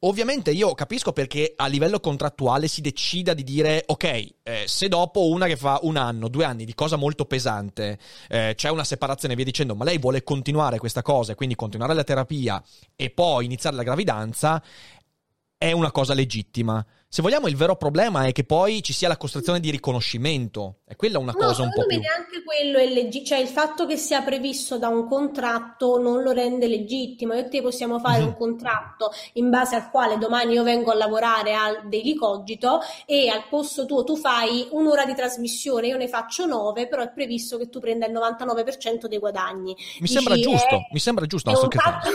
Ovviamente 0.04 0.52
io 0.52 0.74
capisco 0.76 1.12
perché 1.12 1.56
a 1.58 1.68
livello 1.68 2.00
contrattuale 2.00 2.70
si 2.70 2.80
decida 2.80 3.34
di 3.34 3.43
dire 3.43 3.84
ok, 3.86 4.04
eh, 4.43 4.64
se 4.66 4.88
dopo 4.88 5.28
una 5.28 5.45
che 5.45 5.58
fa 5.58 5.80
un 5.82 5.97
anno, 5.97 6.30
due 6.30 6.45
anni 6.45 6.64
di 6.64 6.74
cosa 6.74 6.95
molto 6.95 7.26
pesante, 7.26 8.00
eh, 8.30 8.54
c'è 8.56 8.70
una 8.70 8.86
separazione 8.86 9.34
e 9.34 9.36
via 9.36 9.43
dicendo, 9.43 9.76
ma 9.76 9.84
lei 9.84 9.97
vuole 9.97 10.24
continuare 10.24 10.78
questa 10.78 11.02
cosa 11.02 11.34
e 11.34 11.36
quindi 11.36 11.56
continuare 11.56 11.93
la 11.93 12.06
terapia 12.06 12.64
e 12.95 13.10
poi 13.10 13.43
iniziare 13.43 13.76
la 13.76 13.84
gravidanza, 13.84 14.64
è 15.58 15.74
una 15.74 15.91
cosa 15.91 16.14
legittima. 16.14 16.86
Se 17.12 17.24
vogliamo, 17.24 17.47
il 17.47 17.55
vero 17.55 17.76
problema 17.76 18.26
è 18.26 18.32
che 18.32 18.43
poi 18.43 18.84
ci 18.84 18.93
sia 18.93 19.07
la 19.07 19.18
costruzione 19.18 19.60
di 19.60 19.72
riconoscimento. 19.72 20.82
E 20.86 20.95
quella 20.95 21.18
è 21.18 21.20
una 21.20 21.32
no, 21.32 21.43
cosa 21.43 21.64
un 21.64 21.72
po' 21.74 21.84
più. 21.88 21.97
neanche 21.97 22.43
quello 22.43 22.78
è 22.78 22.86
legittimo. 22.86 23.26
Cioè, 23.26 23.39
il 23.39 23.47
fatto 23.47 23.88
che 23.88 23.97
sia 23.97 24.22
previsto 24.22 24.78
da 24.78 24.89
un 24.89 25.07
contratto 25.07 25.99
non 25.99 26.22
lo 26.22 26.34
rende 26.34 26.68
legittimo. 26.68 27.34
Io 27.34 27.39
e 27.39 27.47
te 27.47 27.64
possiamo 27.64 27.97
fare 27.97 28.20
mm-hmm. 28.20 28.28
un 28.28 28.38
contratto 28.38 29.12
in 29.34 29.49
base 29.49 29.76
al 29.76 29.89
quale 29.89 30.20
domani 30.20 30.53
io 30.53 30.62
vengo 30.62 30.91
a 30.91 30.93
lavorare 30.93 31.55
al 31.55 31.89
Daily 31.89 32.14
Cogito 32.14 32.80
e 33.07 33.28
al 33.28 33.47
posto 33.49 33.88
tuo 33.88 34.03
tu 34.03 34.16
fai 34.16 34.68
un'ora 34.70 35.03
di 35.05 35.16
trasmissione, 35.16 35.88
io 35.88 35.97
ne 35.97 36.07
faccio 36.07 36.45
nove, 36.45 36.88
però 36.88 37.01
è 37.01 37.10
previsto 37.10 37.57
che 37.57 37.70
tu 37.70 37.80
prenda 37.80 38.05
il 38.05 38.14
99% 38.14 39.07
dei 39.07 39.18
guadagni. 39.18 39.74
Mi 39.74 40.01
Dici, 40.01 40.14
sembra 40.14 40.36
giusto, 40.36 40.76
è, 40.76 40.88
mi 40.91 40.99
sembra 40.99 41.26
giusto. 41.26 41.51
Fatto... 41.55 42.10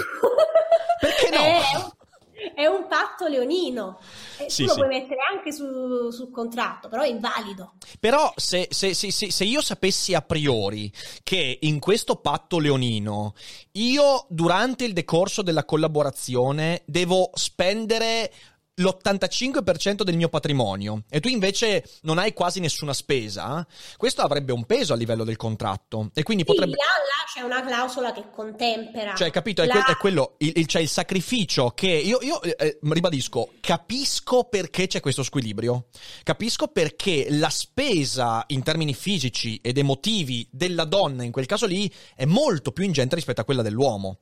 Perché 1.00 1.30
no? 1.30 1.92
È 2.03 2.03
è 2.54 2.66
un 2.66 2.86
patto 2.88 3.26
leonino. 3.26 3.98
Sì, 4.46 4.62
tu 4.62 4.68
lo 4.68 4.72
sì. 4.72 4.78
puoi 4.78 4.88
mettere 4.88 5.20
anche 5.32 5.52
su, 5.52 6.10
sul 6.10 6.30
contratto, 6.30 6.88
però 6.88 7.02
è 7.02 7.08
invalido. 7.08 7.74
Però 8.00 8.32
se, 8.36 8.68
se, 8.70 8.94
se, 8.94 9.10
se, 9.10 9.44
io 9.44 9.62
sapessi 9.62 10.14
a 10.14 10.22
priori 10.22 10.92
che 11.22 11.58
in 11.62 11.78
questo 11.78 12.16
patto 12.16 12.58
leonino 12.58 13.34
io 13.72 14.26
durante 14.28 14.84
il 14.84 14.92
decorso 14.92 15.42
della 15.42 15.64
collaborazione 15.64 16.82
devo 16.84 17.30
spendere 17.34 18.30
l'85% 18.76 20.02
del 20.02 20.16
mio 20.16 20.28
patrimonio 20.28 21.04
e 21.08 21.20
tu 21.20 21.28
invece 21.28 21.84
non 22.02 22.18
hai 22.18 22.32
quasi 22.32 22.60
nessuna 22.60 22.92
spesa, 22.92 23.66
questo 23.96 24.22
avrebbe 24.22 24.52
un 24.52 24.64
peso 24.64 24.92
a 24.92 24.96
livello 24.96 25.24
del 25.24 25.36
contratto 25.36 26.10
e 26.14 26.22
quindi 26.22 26.44
sì, 26.44 26.50
potrebbe... 26.50 26.72
Là, 26.72 26.84
là 26.84 27.24
c'è 27.32 27.40
una 27.40 27.64
clausola 27.64 28.12
che 28.12 28.24
contempera. 28.30 29.14
Cioè, 29.14 29.30
capito? 29.30 29.62
È, 29.62 29.68
que- 29.68 29.84
è 29.84 29.96
quello, 29.96 30.34
il, 30.38 30.52
il, 30.56 30.66
c'è 30.66 30.80
il 30.80 30.88
sacrificio 30.88 31.70
che 31.70 31.88
io, 31.88 32.18
io 32.22 32.42
eh, 32.42 32.78
ribadisco, 32.82 33.52
capisco 33.60 34.44
perché 34.44 34.86
c'è 34.86 35.00
questo 35.00 35.22
squilibrio, 35.22 35.86
capisco 36.22 36.68
perché 36.68 37.26
la 37.30 37.50
spesa 37.50 38.44
in 38.48 38.62
termini 38.62 38.94
fisici 38.94 39.60
ed 39.62 39.78
emotivi 39.78 40.46
della 40.50 40.84
donna 40.84 41.22
in 41.22 41.32
quel 41.32 41.46
caso 41.46 41.66
lì 41.66 41.92
è 42.14 42.24
molto 42.24 42.72
più 42.72 42.84
ingente 42.84 43.14
rispetto 43.14 43.40
a 43.40 43.44
quella 43.44 43.62
dell'uomo. 43.62 44.18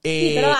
E... 0.00 0.28
Sì, 0.28 0.34
però 0.34 0.54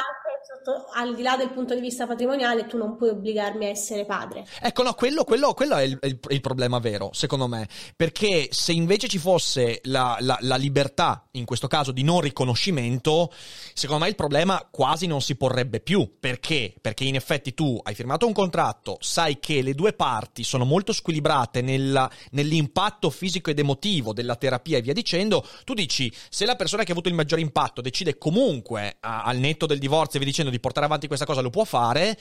al 0.94 1.14
di 1.14 1.22
là 1.22 1.36
del 1.36 1.50
punto 1.50 1.74
di 1.74 1.80
vista 1.80 2.06
patrimoniale, 2.06 2.66
tu 2.66 2.76
non 2.76 2.96
puoi 2.96 3.10
obbligarmi 3.10 3.66
a 3.66 3.68
essere 3.68 4.04
padre. 4.04 4.46
Ecco, 4.60 4.82
no, 4.82 4.94
quello, 4.94 5.24
quello, 5.24 5.54
quello 5.54 5.76
è 5.76 5.82
il, 5.82 5.98
il, 6.02 6.18
il, 6.28 6.40
problema 6.40 6.78
vero, 6.78 7.10
secondo 7.12 7.46
me. 7.46 7.68
Perché 7.94 8.48
se 8.50 8.72
invece 8.72 9.08
ci 9.08 9.18
fosse 9.18 9.80
la, 9.84 10.16
la, 10.20 10.36
la, 10.40 10.56
libertà, 10.56 11.26
in 11.32 11.44
questo 11.44 11.68
caso, 11.68 11.92
di 11.92 12.02
non 12.02 12.20
riconoscimento, 12.20 13.32
secondo 13.74 14.04
me 14.04 14.10
il 14.10 14.16
problema 14.16 14.66
quasi 14.70 15.06
non 15.06 15.20
si 15.20 15.36
porrebbe 15.36 15.80
più. 15.80 16.16
Perché? 16.18 16.74
Perché 16.80 17.04
in 17.04 17.14
effetti 17.14 17.54
tu 17.54 17.78
hai 17.82 17.94
firmato 17.94 18.26
un 18.26 18.32
contratto, 18.32 18.96
sai 19.00 19.38
che 19.38 19.62
le 19.62 19.74
due 19.74 19.92
parti 19.92 20.42
sono 20.42 20.64
molto 20.64 20.92
squilibrate 20.92 21.60
nella, 21.60 22.10
nell'impatto 22.30 23.10
fisico 23.10 23.50
ed 23.50 23.58
emotivo 23.58 24.12
della 24.12 24.36
terapia 24.36 24.78
e 24.78 24.82
via 24.82 24.92
dicendo, 24.92 25.46
tu 25.64 25.74
dici, 25.74 26.12
se 26.28 26.44
la 26.44 26.56
persona 26.56 26.82
che 26.82 26.90
ha 26.90 26.92
avuto 26.92 27.08
il 27.08 27.14
maggiore 27.14 27.42
impatto 27.42 27.80
decide 27.80 28.18
comunque 28.18 28.96
a, 29.00 29.22
al 29.22 29.38
netto 29.38 29.66
del 29.66 29.78
divorzio 29.78 30.18
e 30.18 30.22
via 30.22 30.30
dicendo 30.30 30.50
di 30.56 30.60
portare 30.60 30.86
avanti 30.86 31.06
questa 31.06 31.24
cosa 31.24 31.40
lo 31.40 31.50
può 31.50 31.64
fare, 31.64 32.18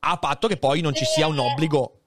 a 0.00 0.16
patto 0.16 0.48
che 0.48 0.56
poi 0.56 0.80
non 0.80 0.94
ci 0.94 1.04
sia 1.04 1.26
un 1.26 1.38
obbligo 1.38 1.98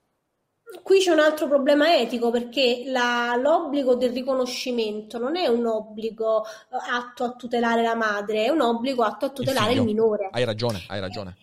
Qui 0.84 1.00
c'è 1.00 1.12
un 1.12 1.20
altro 1.20 1.48
problema 1.48 1.98
etico 1.98 2.30
perché 2.30 2.84
la, 2.88 3.38
l'obbligo 3.42 3.96
del 3.96 4.12
riconoscimento 4.12 5.18
non 5.18 5.38
è 5.38 5.48
un 5.48 5.66
obbligo 5.66 6.44
eh, 6.44 6.50
atto 6.92 7.24
a 7.24 7.32
tutelare 7.32 7.82
la 7.82 7.96
madre, 7.96 8.46
è 8.46 8.50
un 8.50 8.62
obbligo 8.62 9.04
atto 9.04 9.26
a 9.26 9.30
tutelare 9.30 9.72
il, 9.72 9.80
il 9.80 9.84
minore. 9.84 10.30
Hai 10.32 10.44
ragione, 10.44 10.84
hai 10.88 11.00
ragione. 11.00 11.36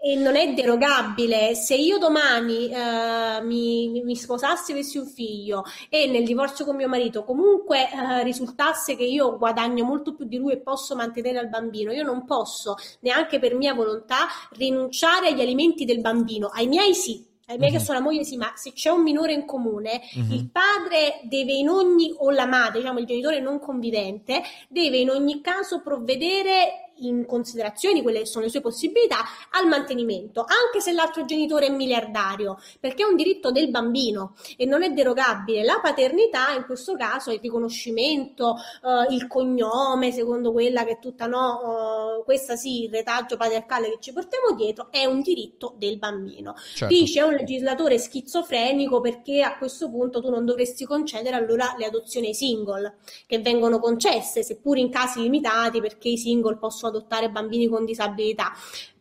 E 0.00 0.14
non 0.14 0.36
è 0.36 0.52
derogabile. 0.54 1.54
Se 1.54 1.74
io 1.74 1.98
domani 1.98 2.68
eh, 2.68 3.40
mi, 3.42 4.02
mi, 4.04 4.16
sposassi 4.16 4.70
e 4.70 4.74
avessi 4.74 4.98
un 4.98 5.06
figlio 5.06 5.64
e 5.88 6.06
nel 6.06 6.24
divorzio 6.24 6.64
con 6.64 6.76
mio 6.76 6.88
marito 6.88 7.24
comunque 7.24 7.88
eh, 7.90 8.22
risultasse 8.22 8.96
che 8.96 9.04
io 9.04 9.36
guadagno 9.36 9.84
molto 9.84 10.14
più 10.14 10.24
di 10.24 10.36
lui 10.36 10.52
e 10.52 10.58
posso 10.58 10.94
mantenere 10.94 11.40
il 11.40 11.48
bambino, 11.48 11.92
io 11.92 12.04
non 12.04 12.24
posso 12.24 12.76
neanche 13.00 13.38
per 13.38 13.54
mia 13.54 13.74
volontà 13.74 14.26
rinunciare 14.50 15.28
agli 15.28 15.40
alimenti 15.40 15.84
del 15.84 16.00
bambino. 16.00 16.48
Ai 16.48 16.68
miei 16.68 16.94
sì, 16.94 17.26
ai 17.48 17.56
miei 17.56 17.72
che 17.72 17.78
sono 17.78 17.98
la 17.98 18.04
moglie 18.04 18.24
sì, 18.24 18.36
ma 18.36 18.52
se 18.54 18.72
c'è 18.72 18.90
un 18.90 19.02
minore 19.02 19.32
in 19.32 19.46
comune, 19.46 20.02
mm-hmm. 20.18 20.32
il 20.32 20.50
padre 20.50 21.20
deve 21.24 21.52
in 21.52 21.70
ogni, 21.70 22.14
o 22.18 22.30
la 22.30 22.44
madre, 22.44 22.80
diciamo 22.80 22.98
il 22.98 23.06
genitore 23.06 23.40
non 23.40 23.58
convivente, 23.58 24.42
deve 24.68 24.98
in 24.98 25.08
ogni 25.08 25.40
caso 25.40 25.80
provvedere 25.80 26.87
in 27.00 27.26
considerazione 27.26 28.02
quelle 28.02 28.20
che 28.20 28.26
sono 28.26 28.44
le 28.44 28.50
sue 28.50 28.60
possibilità 28.60 29.18
al 29.50 29.66
mantenimento, 29.66 30.40
anche 30.40 30.80
se 30.80 30.92
l'altro 30.92 31.24
genitore 31.24 31.66
è 31.66 31.70
miliardario, 31.70 32.58
perché 32.80 33.02
è 33.02 33.06
un 33.06 33.16
diritto 33.16 33.50
del 33.50 33.70
bambino 33.70 34.34
e 34.56 34.64
non 34.66 34.82
è 34.82 34.90
derogabile. 34.90 35.64
La 35.64 35.80
paternità, 35.80 36.52
in 36.56 36.64
questo 36.64 36.96
caso, 36.96 37.30
il 37.30 37.40
riconoscimento, 37.40 38.56
eh, 38.82 39.14
il 39.14 39.26
cognome, 39.26 40.12
secondo 40.12 40.52
quella 40.52 40.84
che 40.84 40.92
è 40.92 40.98
tutta 40.98 41.26
no, 41.26 42.20
eh, 42.20 42.24
questa 42.24 42.56
sì, 42.56 42.84
il 42.84 42.90
retaggio 42.90 43.36
patriarcale 43.36 43.90
che 43.90 43.96
ci 44.00 44.12
portiamo 44.12 44.54
dietro, 44.54 44.88
è 44.90 45.04
un 45.04 45.20
diritto 45.20 45.74
del 45.76 45.98
bambino. 45.98 46.54
Certo. 46.74 46.94
Dice 46.94 47.22
un 47.22 47.34
legislatore 47.34 47.98
schizofrenico 47.98 49.00
perché 49.00 49.42
a 49.42 49.56
questo 49.58 49.90
punto 49.90 50.20
tu 50.20 50.30
non 50.30 50.44
dovresti 50.44 50.84
concedere 50.84 51.36
allora 51.36 51.74
le 51.78 51.86
adozioni 51.86 52.28
ai 52.28 52.34
single, 52.34 52.96
che 53.26 53.38
vengono 53.38 53.78
concesse, 53.78 54.42
seppur 54.42 54.78
in 54.78 54.90
casi 54.90 55.20
limitati, 55.20 55.80
perché 55.80 56.08
i 56.08 56.18
single 56.18 56.56
possono 56.56 56.87
adottare 56.88 57.30
bambini 57.30 57.68
con 57.68 57.84
disabilità. 57.84 58.52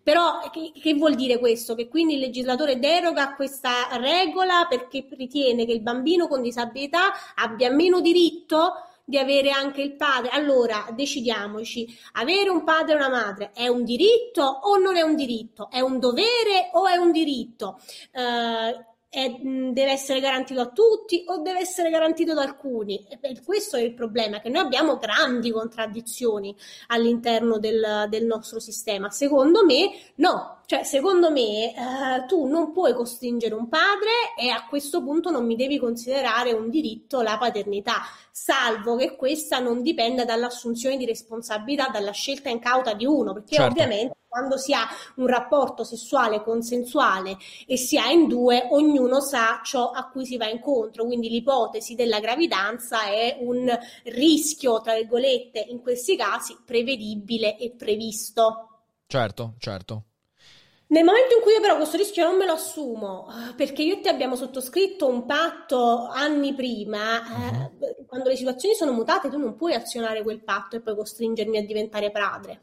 Però 0.02 0.40
che, 0.52 0.72
che, 0.80 0.94
vuol 0.94 1.16
dire 1.16 1.38
questo? 1.38 1.76
Che 1.76 1.90
quindi 1.90 2.14
il 2.14 2.22
legislatore 2.22 2.80
deroga 2.80 3.34
questa 3.36 3.90
regola 3.98 4.66
perché 4.70 5.06
ritiene 5.12 5.66
che 5.66 5.74
il 5.74 5.82
bambino 5.82 6.30
con 6.30 6.42
disabilità 6.42 7.12
abbia 7.36 7.70
meno 7.70 8.00
diritto 8.00 8.74
di 9.04 9.18
avere 9.18 9.52
anche 9.52 9.82
il 9.82 9.96
padre. 9.96 10.30
Allora, 10.32 10.86
decidiamoci, 10.94 11.88
avere 12.14 12.50
un 12.50 12.64
padre 12.64 12.94
e 12.94 12.96
una 12.96 13.10
madre 13.10 13.52
è 13.54 13.68
un 13.68 13.84
diritto 13.84 14.44
o 14.44 14.78
non 14.78 14.98
è 14.98 15.02
un 15.02 15.16
diritto? 15.16 15.70
È 15.70 15.80
un 15.80 16.00
dovere 16.00 16.70
o 16.74 16.88
è 16.88 16.98
un 16.98 17.12
diritto? 17.12 17.80
Eh, 18.12 18.86
è, 19.18 19.32
deve 19.41 19.91
essere 19.91 20.20
garantito 20.20 20.61
a 20.61 20.68
tutti 20.68 21.24
o 21.26 21.41
deve 21.41 21.59
essere 21.59 21.89
garantito 21.89 22.34
ad 22.34 22.38
alcuni? 22.38 23.03
E 23.09 23.41
questo 23.43 23.76
è 23.76 23.82
il 23.82 23.95
problema, 23.95 24.39
che 24.39 24.49
noi 24.49 24.61
abbiamo 24.61 24.97
grandi 24.97 25.49
contraddizioni 25.49 26.55
all'interno 26.88 27.57
del, 27.57 28.05
del 28.09 28.26
nostro 28.26 28.59
sistema. 28.59 29.09
Secondo 29.09 29.65
me 29.65 29.89
no, 30.15 30.57
Cioè, 30.70 30.84
secondo 30.84 31.32
me, 31.32 31.74
eh, 31.74 32.26
tu 32.28 32.45
non 32.45 32.74
puoi 32.74 32.93
costringere 32.93 33.53
un 33.53 33.70
padre 33.70 34.36
e 34.38 34.49
a 34.49 34.65
questo 34.68 35.01
punto 35.01 35.32
non 35.32 35.45
mi 35.45 35.55
devi 35.55 35.80
considerare 35.80 36.51
un 36.51 36.70
diritto 36.70 37.22
la 37.22 37.38
paternità, 37.38 38.01
salvo 38.32 38.97
che 38.97 39.15
questa 39.15 39.59
non 39.59 39.82
dipenda 39.82 40.26
dall'assunzione 40.26 40.97
di 40.97 41.05
responsabilità, 41.05 41.88
dalla 41.88 42.11
scelta 42.11 42.49
incauta 42.49 42.93
di 42.93 43.05
uno, 43.05 43.32
perché 43.32 43.55
Certo. 43.55 43.72
ovviamente 43.72 44.15
quando 44.28 44.57
si 44.57 44.74
ha 44.74 44.86
un 45.15 45.28
rapporto 45.28 45.86
sessuale 45.86 46.43
consensuale 46.43 47.38
e 47.65 47.78
si 47.78 47.97
ha 47.97 48.11
in 48.11 48.28
due, 48.28 48.68
ognuno 48.70 49.22
sa 49.22 49.61
ciò 49.63 49.91
a 49.91 50.09
cui 50.09 50.26
si 50.26 50.36
va 50.36 50.49
incontro, 50.49 51.05
quindi 51.05 51.30
l'ipotesi 51.30 51.95
della 51.95 52.20
gravidanza 52.20 53.05
è 53.05 53.38
un 53.39 53.74
rischio, 54.03 54.82
tra 54.82 54.95
virgolette, 54.95 55.65
in 55.70 55.80
questi 55.82 56.18
casi 56.18 56.57
prevedibile 56.65 57.57
e 57.57 57.72
previsto. 57.72 58.68
Certo, 59.07 59.53
certo. 59.59 60.07
Nel 60.90 61.04
momento 61.04 61.36
in 61.36 61.42
cui 61.42 61.52
io 61.52 61.60
però 61.60 61.76
questo 61.76 61.98
rischio 61.98 62.24
non 62.24 62.38
me 62.38 62.46
lo 62.46 62.54
assumo, 62.54 63.28
eh, 63.30 63.54
perché 63.56 63.82
io 63.82 63.96
e 63.96 64.00
te 64.00 64.08
abbiamo 64.08 64.38
sottoscritto 64.38 65.06
un 65.06 65.26
patto 65.26 66.08
anni 66.08 66.54
prima, 66.54 67.66
eh, 67.70 68.06
quando 68.06 68.30
le 68.30 68.38
situazioni 68.38 68.74
sono 68.74 68.94
mutate, 68.94 69.30
tu 69.30 69.38
non 69.38 69.58
puoi 69.58 69.74
azionare 69.74 70.24
quel 70.24 70.42
patto 70.42 70.78
e 70.78 70.80
poi 70.80 70.96
costringermi 70.96 71.58
a 71.58 71.66
diventare 71.66 72.10
padre. 72.10 72.62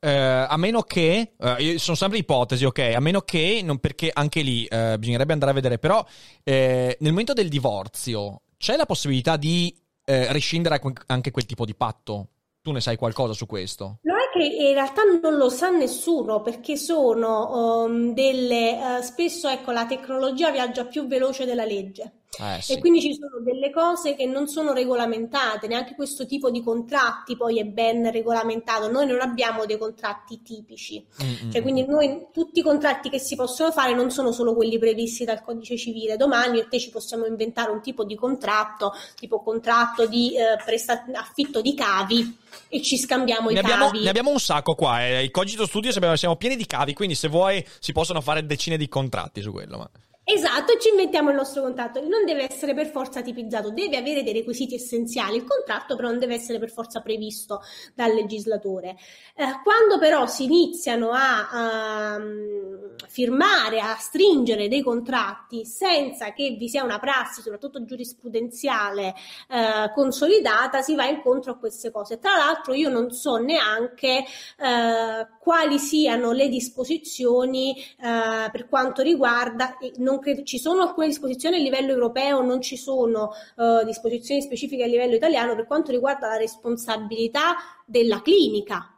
Eh, 0.00 0.10
a 0.10 0.56
meno 0.56 0.82
che, 0.82 1.34
io- 1.58 1.78
sono 1.78 1.96
sempre 1.96 2.18
ipotesi, 2.18 2.64
ok, 2.64 2.92
a 2.96 3.00
meno 3.00 3.20
che, 3.20 3.60
non, 3.62 3.78
perché 3.78 4.10
anche 4.12 4.42
lì 4.42 4.66
eh, 4.66 4.96
bisognerebbe 4.98 5.32
andare 5.32 5.52
a 5.52 5.54
vedere, 5.54 5.78
però 5.78 6.04
nel 6.42 6.96
momento 6.98 7.32
del 7.32 7.48
divorzio 7.48 8.42
c'è 8.58 8.76
la 8.76 8.86
possibilità 8.86 9.36
di 9.36 9.74
rescindere 10.04 10.80
anche 11.06 11.30
quel 11.30 11.46
tipo 11.46 11.64
di 11.64 11.74
patto? 11.74 12.28
Tu 12.60 12.72
ne 12.72 12.80
sai 12.80 12.96
qualcosa 12.96 13.34
su 13.34 13.46
questo? 13.46 13.98
È 14.02 14.10
che 14.34 14.44
in 14.44 14.72
realtà 14.74 15.02
non 15.04 15.36
lo 15.36 15.48
sa 15.48 15.70
nessuno 15.70 16.42
perché 16.42 16.76
sono 16.76 17.84
um, 17.84 18.12
delle, 18.12 18.98
eh, 18.98 19.02
spesso 19.02 19.48
ecco, 19.48 19.70
la 19.70 19.86
tecnologia 19.86 20.50
viaggia 20.50 20.86
più 20.86 21.06
veloce 21.06 21.44
della 21.44 21.64
legge. 21.64 22.23
Eh 22.38 22.56
E 22.58 22.62
sì. 22.62 22.78
quindi 22.80 23.00
ci 23.00 23.14
sono 23.14 23.40
delle 23.42 23.70
cose 23.70 24.14
che 24.16 24.26
non 24.26 24.46
sono 24.48 24.72
regolamentate, 24.72 25.66
neanche 25.66 25.94
questo 25.94 26.26
tipo 26.26 26.50
di 26.50 26.62
contratti 26.62 27.36
poi 27.36 27.58
è 27.58 27.64
ben 27.64 28.10
regolamentato. 28.10 28.90
Noi 28.90 29.06
non 29.06 29.20
abbiamo 29.20 29.66
dei 29.66 29.78
contratti 29.78 30.42
tipici. 30.42 31.04
Mm, 31.22 31.46
mm, 31.46 31.50
Cioè, 31.50 31.62
quindi 31.62 31.86
noi 31.86 32.26
tutti 32.32 32.60
i 32.60 32.62
contratti 32.62 33.10
che 33.10 33.18
si 33.18 33.36
possono 33.36 33.70
fare 33.72 33.94
non 33.94 34.10
sono 34.10 34.32
solo 34.32 34.54
quelli 34.54 34.78
previsti 34.78 35.24
dal 35.24 35.42
codice 35.42 35.76
civile. 35.76 36.16
Domani 36.16 36.58
e 36.60 36.68
te 36.68 36.78
ci 36.78 36.90
possiamo 36.90 37.26
inventare 37.26 37.70
un 37.70 37.80
tipo 37.80 38.04
di 38.04 38.14
contratto, 38.14 38.92
tipo 39.16 39.42
contratto 39.42 40.06
di 40.06 40.36
eh, 40.36 40.56
presta- 40.64 41.04
affitto 41.12 41.60
di 41.60 41.74
cavi 41.74 42.36
e 42.68 42.82
ci 42.82 42.96
scambiamo 42.96 43.48
Ne 43.48 43.56
i 43.56 43.58
abbiamo, 43.58 43.86
cavi. 43.86 44.02
ne 44.02 44.08
abbiamo 44.08 44.30
un 44.30 44.38
sacco 44.40 44.74
qua, 44.74 45.04
eh. 45.06 45.24
i 45.24 45.30
Cogito 45.30 45.68
abbiamo- 45.96 46.16
siamo 46.16 46.36
pieni 46.36 46.56
di 46.56 46.66
cavi, 46.66 46.94
quindi 46.94 47.14
se 47.14 47.28
vuoi 47.28 47.64
si 47.78 47.92
possono 47.92 48.20
fare 48.20 48.44
decine 48.46 48.76
di 48.76 48.88
contratti 48.88 49.40
su 49.42 49.50
quello. 49.52 49.78
Ma... 49.78 49.90
Esatto, 50.26 50.78
ci 50.78 50.88
inventiamo 50.88 51.28
il 51.28 51.36
nostro 51.36 51.60
contratto. 51.60 52.00
Non 52.00 52.24
deve 52.24 52.50
essere 52.50 52.72
per 52.72 52.86
forza 52.86 53.20
tipizzato, 53.20 53.70
deve 53.70 53.98
avere 53.98 54.22
dei 54.22 54.32
requisiti 54.32 54.74
essenziali. 54.74 55.36
Il 55.36 55.44
contratto 55.44 55.96
però 55.96 56.08
non 56.08 56.18
deve 56.18 56.34
essere 56.34 56.58
per 56.58 56.70
forza 56.70 57.02
previsto 57.02 57.60
dal 57.94 58.14
legislatore. 58.14 58.96
Eh, 59.36 59.60
quando 59.62 59.98
però 59.98 60.26
si 60.26 60.44
iniziano 60.44 61.10
a, 61.12 62.14
ehm, 62.16 62.94
firmare, 63.06 63.80
a 63.80 63.96
stringere 63.96 64.68
dei 64.68 64.80
contratti 64.80 65.66
senza 65.66 66.32
che 66.32 66.56
vi 66.58 66.70
sia 66.70 66.84
una 66.84 66.98
prassi, 66.98 67.42
soprattutto 67.42 67.84
giurisprudenziale, 67.84 69.14
eh, 69.50 69.92
consolidata, 69.94 70.80
si 70.80 70.94
va 70.94 71.04
incontro 71.04 71.52
a 71.52 71.58
queste 71.58 71.90
cose. 71.90 72.18
Tra 72.18 72.34
l'altro 72.36 72.72
io 72.72 72.88
non 72.88 73.10
so 73.10 73.36
neanche 73.36 74.24
eh, 74.58 75.28
quali 75.38 75.78
siano 75.78 76.32
le 76.32 76.48
disposizioni 76.48 77.76
eh, 77.76 78.50
per 78.50 78.68
quanto 78.70 79.02
riguarda, 79.02 79.76
e 79.76 79.92
non 80.14 80.20
credo, 80.20 80.42
ci 80.44 80.58
sono 80.58 80.82
alcune 80.82 81.08
disposizioni 81.08 81.56
a 81.56 81.58
livello 81.58 81.90
europeo, 81.92 82.40
non 82.42 82.60
ci 82.60 82.76
sono 82.76 83.32
eh, 83.56 83.84
disposizioni 83.84 84.40
specifiche 84.42 84.84
a 84.84 84.86
livello 84.86 85.14
italiano 85.14 85.54
per 85.54 85.66
quanto 85.66 85.90
riguarda 85.90 86.28
la 86.28 86.36
responsabilità 86.36 87.56
della 87.84 88.22
clinica 88.22 88.93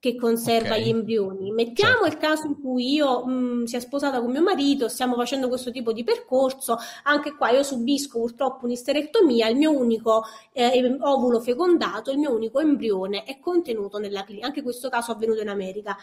che 0.00 0.16
conserva 0.16 0.74
Ok. 0.74 0.80
gli 0.80 0.88
embrioni. 0.88 1.52
Mettiamo 1.52 2.04
Certo. 2.04 2.06
il 2.06 2.16
caso 2.16 2.46
in 2.46 2.60
cui 2.60 2.94
io 2.94 3.24
mh, 3.26 3.64
sia 3.64 3.80
sposata 3.80 4.20
con 4.20 4.30
mio 4.30 4.42
marito, 4.42 4.88
stiamo 4.88 5.14
facendo 5.14 5.48
questo 5.48 5.70
tipo 5.70 5.92
di 5.92 6.02
percorso, 6.04 6.78
anche 7.04 7.36
qua 7.36 7.50
io 7.50 7.62
subisco 7.62 8.18
purtroppo 8.18 8.64
un'isterectomia, 8.64 9.48
il 9.48 9.56
mio 9.56 9.70
unico 9.76 10.24
eh, 10.52 10.96
ovulo 11.00 11.40
fecondato, 11.40 12.10
il 12.10 12.18
mio 12.18 12.34
unico 12.34 12.60
embrione 12.60 13.24
è 13.24 13.38
contenuto 13.38 13.98
nella 13.98 14.24
clinica, 14.24 14.46
anche 14.46 14.62
questo 14.62 14.88
caso 14.88 15.12
è 15.12 15.14
avvenuto 15.14 15.42
in 15.42 15.48
America. 15.50 15.96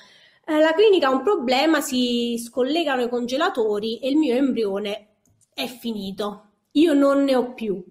Eh, 0.46 0.60
la 0.60 0.74
clinica 0.74 1.08
ha 1.08 1.12
un 1.12 1.24
problema, 1.24 1.82
si 1.82 2.38
scollegano 2.38 3.02
i 3.02 3.10
congelatori 3.10 3.98
e 4.00 4.10
il 4.10 4.18
mio 4.18 4.36
embrione 4.36 5.08
è 5.54 5.66
finito. 5.68 6.44
Io 6.74 6.94
non 6.94 7.24
ne 7.24 7.36
ho 7.36 7.54
più. 7.54 7.84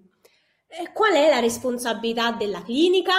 Eh, 0.69 0.91
qual 0.93 1.13
è 1.13 1.29
la 1.29 1.39
responsabilità 1.39 2.31
della 2.31 2.61
clinica? 2.63 3.11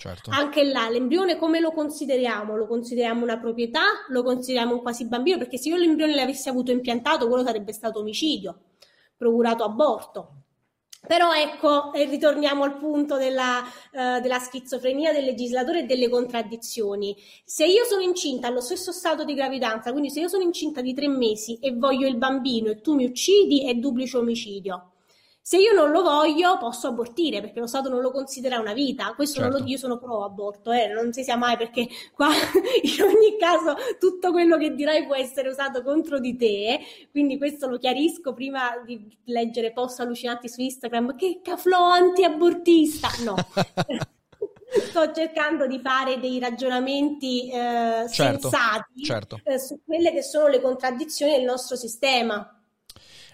Certo. 0.00 0.30
Anche 0.30 0.62
là, 0.62 0.88
l'embrione 0.88 1.36
come 1.36 1.58
lo 1.58 1.72
consideriamo? 1.72 2.54
Lo 2.54 2.68
consideriamo 2.68 3.24
una 3.24 3.36
proprietà? 3.36 3.80
Lo 4.10 4.22
consideriamo 4.22 4.74
un 4.74 4.80
quasi 4.80 5.08
bambino? 5.08 5.38
Perché 5.38 5.58
se 5.58 5.70
io 5.70 5.76
l'embrione 5.76 6.14
l'avessi 6.14 6.48
avuto 6.48 6.70
impiantato, 6.70 7.26
quello 7.26 7.42
sarebbe 7.42 7.72
stato 7.72 7.98
omicidio, 7.98 8.60
procurato 9.16 9.64
aborto. 9.64 10.42
Però 11.04 11.32
ecco, 11.32 11.92
e 11.92 12.04
ritorniamo 12.04 12.62
al 12.62 12.78
punto 12.78 13.16
della, 13.16 13.60
eh, 13.90 14.20
della 14.20 14.38
schizofrenia 14.38 15.12
del 15.12 15.24
legislatore 15.24 15.80
e 15.80 15.86
delle 15.86 16.08
contraddizioni. 16.08 17.16
Se 17.44 17.66
io 17.66 17.82
sono 17.82 18.02
incinta 18.02 18.46
allo 18.46 18.60
stesso 18.60 18.92
stato 18.92 19.24
di 19.24 19.34
gravidanza, 19.34 19.90
quindi 19.90 20.10
se 20.10 20.20
io 20.20 20.28
sono 20.28 20.44
incinta 20.44 20.80
di 20.80 20.94
tre 20.94 21.08
mesi 21.08 21.58
e 21.58 21.74
voglio 21.74 22.06
il 22.06 22.18
bambino 22.18 22.70
e 22.70 22.80
tu 22.80 22.94
mi 22.94 23.04
uccidi, 23.04 23.66
è 23.68 23.74
duplice 23.74 24.16
omicidio. 24.16 24.92
Se 25.48 25.56
io 25.56 25.72
non 25.72 25.92
lo 25.92 26.02
voglio, 26.02 26.58
posso 26.58 26.88
abortire 26.88 27.40
perché 27.40 27.58
lo 27.58 27.66
Stato 27.66 27.88
non 27.88 28.02
lo 28.02 28.10
considera 28.10 28.60
una 28.60 28.74
vita. 28.74 29.14
Questo 29.14 29.40
non 29.40 29.48
lo 29.48 29.54
Certo. 29.56 29.64
dico, 29.66 29.78
io 29.78 29.82
sono 29.82 29.96
pro 29.98 30.22
aborto, 30.22 30.72
eh, 30.72 30.88
non 30.88 31.10
si 31.14 31.24
sa 31.24 31.36
mai 31.36 31.56
perché 31.56 31.88
qua 32.12 32.28
in 32.82 33.02
ogni 33.02 33.34
caso 33.38 33.74
tutto 33.98 34.30
quello 34.30 34.58
che 34.58 34.74
dirai 34.74 35.06
può 35.06 35.14
essere 35.14 35.48
usato 35.48 35.82
contro 35.82 36.18
di 36.18 36.36
te. 36.36 36.80
Quindi 37.10 37.38
questo 37.38 37.66
lo 37.66 37.78
chiarisco 37.78 38.34
prima 38.34 38.76
di 38.84 39.02
leggere 39.24 39.72
post 39.72 40.00
allucinanti 40.00 40.50
su 40.50 40.60
Instagram. 40.60 41.16
Che 41.16 41.40
caflò 41.42 41.82
anti-abortista! 41.92 43.08
No. 43.24 43.34
Sto 44.90 45.12
cercando 45.14 45.66
di 45.66 45.80
fare 45.82 46.20
dei 46.20 46.38
ragionamenti 46.38 47.48
eh, 47.50 48.06
Certo, 48.10 48.50
sensati 48.50 49.02
certo. 49.02 49.40
eh, 49.44 49.58
su 49.58 49.80
quelle 49.82 50.12
che 50.12 50.22
sono 50.22 50.48
le 50.48 50.60
contraddizioni 50.60 51.32
del 51.32 51.44
nostro 51.44 51.74
sistema. 51.74 52.52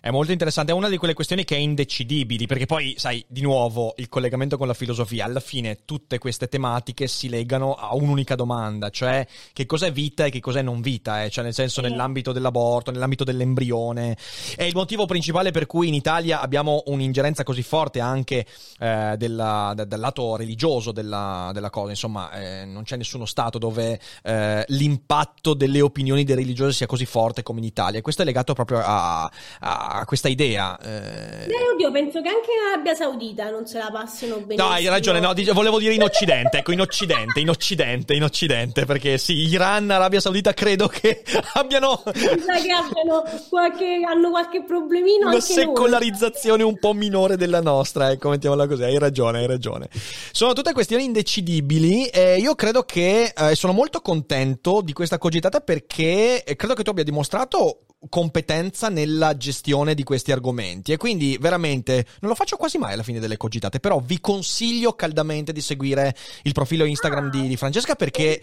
È 0.05 0.11
molto 0.11 0.33
interessante, 0.33 0.71
è 0.71 0.75
una 0.75 0.91
di 0.91 0.99
quelle 0.99 1.15
questioni 1.15 1.45
che 1.45 1.57
è 1.57 1.59
indecidibili, 1.59 2.45
perché 2.45 2.67
poi, 2.67 2.95
sai, 2.99 3.25
di 3.27 3.41
nuovo, 3.41 3.95
il 3.97 4.11
collegamento 4.11 4.59
con 4.59 4.67
la 4.67 4.75
filosofia, 4.75 5.25
alla 5.25 5.41
fine 5.41 5.87
tutte 5.87 6.19
queste 6.19 6.47
tematiche 6.47 7.07
si 7.07 7.31
legano 7.31 7.73
a 7.73 7.95
un'unica 7.95 8.35
domanda, 8.35 8.91
cioè 8.91 9.27
che 9.55 9.65
cos'è 9.65 9.91
vita 9.93 10.27
e 10.27 10.31
che 10.31 10.41
cos'è 10.41 10.61
non 10.61 10.83
vita, 10.83 11.25
eh? 11.25 11.31
cioè 11.31 11.43
nel 11.43 11.55
senso 11.55 11.81
nell'ambito 11.81 12.33
dell'aborto, 12.33 12.91
nell'ambito 12.91 13.25
dell'embrione. 13.25 14.15
È 14.55 14.63
il 14.63 14.75
motivo 14.75 15.07
principale 15.07 15.53
per 15.53 15.65
cui 15.65 15.89
in 15.89 15.95
Italia 15.95 16.43
abbiamo 16.43 16.83
un'ingerenza 16.89 17.43
così 17.43 17.63
forte 17.63 18.01
anche 18.01 18.45
eh, 18.81 19.15
della- 19.17 19.73
da- 19.75 19.87
dal 19.87 20.01
lato 20.01 20.37
religioso 20.37 20.93
della, 20.93 21.49
della 21.55 21.71
cosa, 21.71 21.93
insomma, 21.93 22.31
eh, 22.33 22.67
non 22.67 22.83
c'è 22.83 22.97
nessuno 22.99 23.25
stato 23.25 23.57
dove 23.57 23.99
eh, 24.23 24.65
l'impatto 24.69 25.55
delle 25.55 25.81
opinioni 25.81 26.25
dei 26.25 26.35
religiosi 26.37 26.75
sia 26.75 26.87
così 26.87 27.07
forte 27.07 27.43
come 27.43 27.61
in 27.61 27.65
Italia. 27.65 28.03
Questo 28.03 28.21
è 28.21 28.27
legato 28.27 28.53
proprio 28.53 28.83
a, 28.85 29.23
a 29.61 29.93
questa 30.05 30.29
idea. 30.29 30.79
eh. 30.81 31.45
Eh, 31.45 31.73
oddio, 31.75 31.91
penso 31.91 32.21
che 32.21 32.29
anche 32.29 32.51
in 32.51 32.73
Arabia 32.73 32.95
Saudita 32.95 33.51
non 33.51 33.67
se 33.67 33.79
la 33.79 33.91
passino 33.93 34.37
benissimo. 34.37 34.69
No, 34.69 34.75
hai 34.75 34.87
ragione, 34.87 35.21
no, 35.21 35.33
volevo 35.53 35.79
dire 35.79 35.95
in 35.95 36.03
Occidente, 36.03 36.59
ecco, 36.59 36.73
in 36.73 36.81
Occidente, 36.81 37.41
in 37.41 37.49
Occidente, 37.49 38.15
in 38.15 38.23
Occidente, 38.23 38.85
perché 38.85 39.19
sì, 39.19 39.35
Iran, 39.35 39.91
Arabia 39.91 40.21
Saudita 40.21 40.53
credo 40.53 40.89
che 40.89 41.23
abbiano 41.55 42.03
che 42.05 42.73
abbiano 42.73 43.23
qualche, 43.49 44.01
hanno 44.07 44.31
qualche 44.31 44.63
problemino 44.65 45.29
una 45.29 45.41
secolarizzazione 45.41 46.63
un 46.63 46.79
po' 46.79 46.93
minore 46.93 47.37
della 47.37 47.61
nostra, 47.61 48.11
ecco, 48.11 48.31
mettiamola 48.31 48.67
così, 48.67 48.83
hai 48.83 48.99
ragione, 48.99 49.39
hai 49.39 49.47
ragione. 49.47 49.89
Sono 50.33 50.53
tutte 50.53 50.73
questioni 50.73 51.05
indecidibili 51.05 52.07
e 52.07 52.39
io 52.39 52.55
credo 52.55 52.83
che 52.83 53.33
eh, 53.37 53.55
sono 53.55 53.73
molto 53.73 54.01
contento 54.01 54.81
di 54.83 54.93
questa 54.93 55.19
cogitata 55.19 55.61
perché 55.61 56.43
eh, 56.45 56.57
credo 56.57 56.75
che 56.75 56.83
tu 56.83 56.91
abbia 56.91 57.05
dimostrato 57.05 57.81
competenza 58.09 58.89
nella 58.89 59.37
gestione 59.37 59.95
di 59.95 60.03
questi 60.03 60.33
argomenti 60.33 60.93
e 60.93 60.97
quindi 60.97 61.37
veramente 61.41 62.07
non 62.21 62.31
lo 62.31 62.35
faccio 62.37 62.57
quasi 62.57 62.79
mai 62.79 62.93
alla 62.93 63.03
fine 63.03 63.21
delle 63.21 63.37
cogitate, 63.37 63.81
però 63.81 64.01
vi 64.01 64.21
consiglio 64.21 64.95
caldamente 64.95 65.53
di 65.53 65.61
seguire 65.61 66.15
il 66.43 66.53
profilo 66.53 66.85
Instagram 66.85 67.31
di, 67.31 67.49
di 67.49 67.57
Francesca 67.57 67.95
perché, 67.95 68.43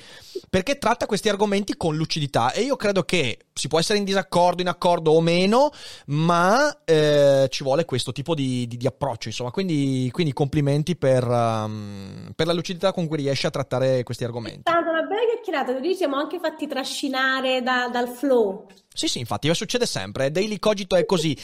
perché 0.49 0.77
tratta 0.77 1.05
questi 1.05 1.29
argomenti 1.29 1.75
con 1.77 1.95
lucidità 1.95 2.51
e 2.51 2.61
io 2.61 2.75
credo 2.75 3.03
che 3.03 3.37
si 3.53 3.67
può 3.67 3.79
essere 3.79 3.99
in 3.99 4.05
disaccordo, 4.05 4.61
in 4.61 4.67
accordo 4.67 5.11
o 5.11 5.21
meno, 5.21 5.69
ma 6.07 6.83
eh, 6.83 7.47
ci 7.49 7.63
vuole 7.63 7.85
questo 7.85 8.11
tipo 8.11 8.33
di, 8.33 8.65
di, 8.67 8.77
di 8.77 8.87
approccio, 8.87 9.27
insomma, 9.27 9.51
quindi, 9.51 10.09
quindi 10.11 10.33
complimenti 10.33 10.95
per, 10.95 11.27
um, 11.27 12.31
per, 12.35 12.47
la 12.47 12.53
lucidità 12.53 12.91
con 12.91 13.07
cui 13.07 13.17
riesce 13.17 13.47
a 13.47 13.51
trattare 13.51 14.03
questi 14.03 14.23
argomenti. 14.23 14.61
È 14.65 14.71
stata 14.71 14.89
una 14.89 15.03
bella 15.03 15.21
chiacchierata, 15.31 15.77
noi 15.77 15.95
siamo 15.95 16.15
anche 16.15 16.39
fatti 16.39 16.67
trascinare 16.67 17.61
da, 17.61 17.89
dal 17.89 18.07
flow. 18.07 18.67
Sì, 18.93 19.07
sì, 19.07 19.19
infatti, 19.19 19.53
succede 19.55 19.85
sempre. 19.85 20.31
Daily 20.31 20.59
Cogito 20.59 20.97
è 20.97 21.05
così. 21.05 21.35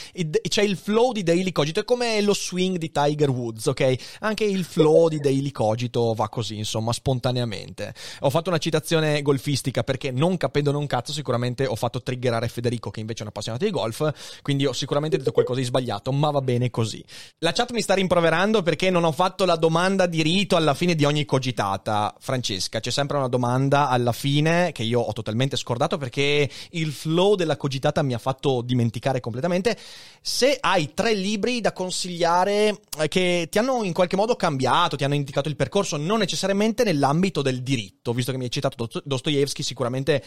C'è 0.50 0.64
il 0.64 0.76
flow 0.76 1.14
di 1.14 1.24
Daily 1.24 1.54
Cogito, 1.54 1.80
è 1.80 1.86
come 1.86 2.20
lo 2.22 2.34
swing 2.34 2.76
di 2.76 2.92
Tiger 2.92 3.30
Woods, 3.30 3.68
ok? 3.68 3.96
Anche 4.20 4.44
il 4.44 4.66
flow 4.66 5.08
di 5.08 5.20
Daily 5.20 5.52
Cogito 5.52 6.14
va 6.14 6.28
così, 6.28 6.58
insomma, 6.58 6.92
spontaneamente. 6.92 7.94
Ho 8.20 8.30
fatto 8.30 8.50
una 8.50 8.58
citazione 8.58 9.22
golfistica 9.22 9.84
perché, 9.84 10.12
non 10.12 10.36
capendo 10.36 10.72
non 10.74 10.88
cazzo, 10.88 11.14
sicuramente 11.14 11.66
ho 11.66 11.76
fatto 11.76 12.02
triggerare 12.02 12.50
Federico, 12.50 12.92
che 12.92 13.00
invece 13.00 13.20
è 13.20 13.24
un 13.24 13.30
appassionato 13.30 13.64
di 13.64 13.72
golf. 13.72 14.42
Quindi 14.42 14.66
ho 14.66 14.74
sicuramente 14.74 15.18
detto 15.18 15.32
qualcosa 15.32 15.62
di 15.62 15.66
sbagliato, 15.66 16.12
ma 16.12 16.30
va 16.32 16.42
bene 16.42 16.70
così. 16.70 17.02
La 17.40 17.54
chat 17.54 17.72
mi 17.72 17.82
sta 17.82 17.94
rimproverando 17.94 18.62
perché 18.62 18.90
non 18.90 19.06
ho 19.06 19.14
fatto 19.14 19.46
la 19.46 19.56
domanda 19.56 20.06
di 20.06 20.22
rito 20.22 20.58
alla 20.58 20.74
fine 20.74 20.96
di 20.96 21.06
ogni 21.06 21.24
cogitata. 21.24 22.14
Francesca, 22.20 22.82
c'è 22.82 22.92
sempre 22.92 23.16
una 23.16 23.30
domanda 23.30 23.88
alla 23.88 24.12
fine 24.12 24.74
che 24.74 24.84
io 24.84 25.00
ho 25.00 25.14
totalmente 25.14 25.56
scordato 25.56 25.98
perché 25.98 26.50
il 26.72 26.92
flow 26.92 27.36
della 27.38 27.56
cogitata 27.56 28.02
mi 28.02 28.14
ha 28.14 28.18
fatto 28.18 28.62
dimenticare 28.62 29.22
completamente. 29.22 29.78
Se 30.22 30.58
hai 30.60 30.94
tre 30.94 31.14
libri 31.14 31.62
da 31.62 31.72
consigliare 31.72 32.82
eh, 33.00 33.08
che 33.08 33.48
ti 33.50 33.58
hanno 33.58 33.84
in 33.84 33.94
qualche 33.94 34.18
modo 34.18 34.36
cambiato, 34.36 34.98
ti 34.98 35.06
hanno 35.06 35.16
indicato 35.16 35.48
il 35.48 35.56
percorso, 35.56 35.96
non 35.96 36.20
necessariamente 36.20 36.84
nell'ambito 36.84 37.42
del 37.42 37.64
diritto, 37.64 38.12
visto 38.12 38.32
che 38.32 38.38
mi 38.38 38.44
hai 38.44 38.52
citato 38.52 38.90
Dostoevsky, 39.04 39.64
sicuramente 39.64 40.22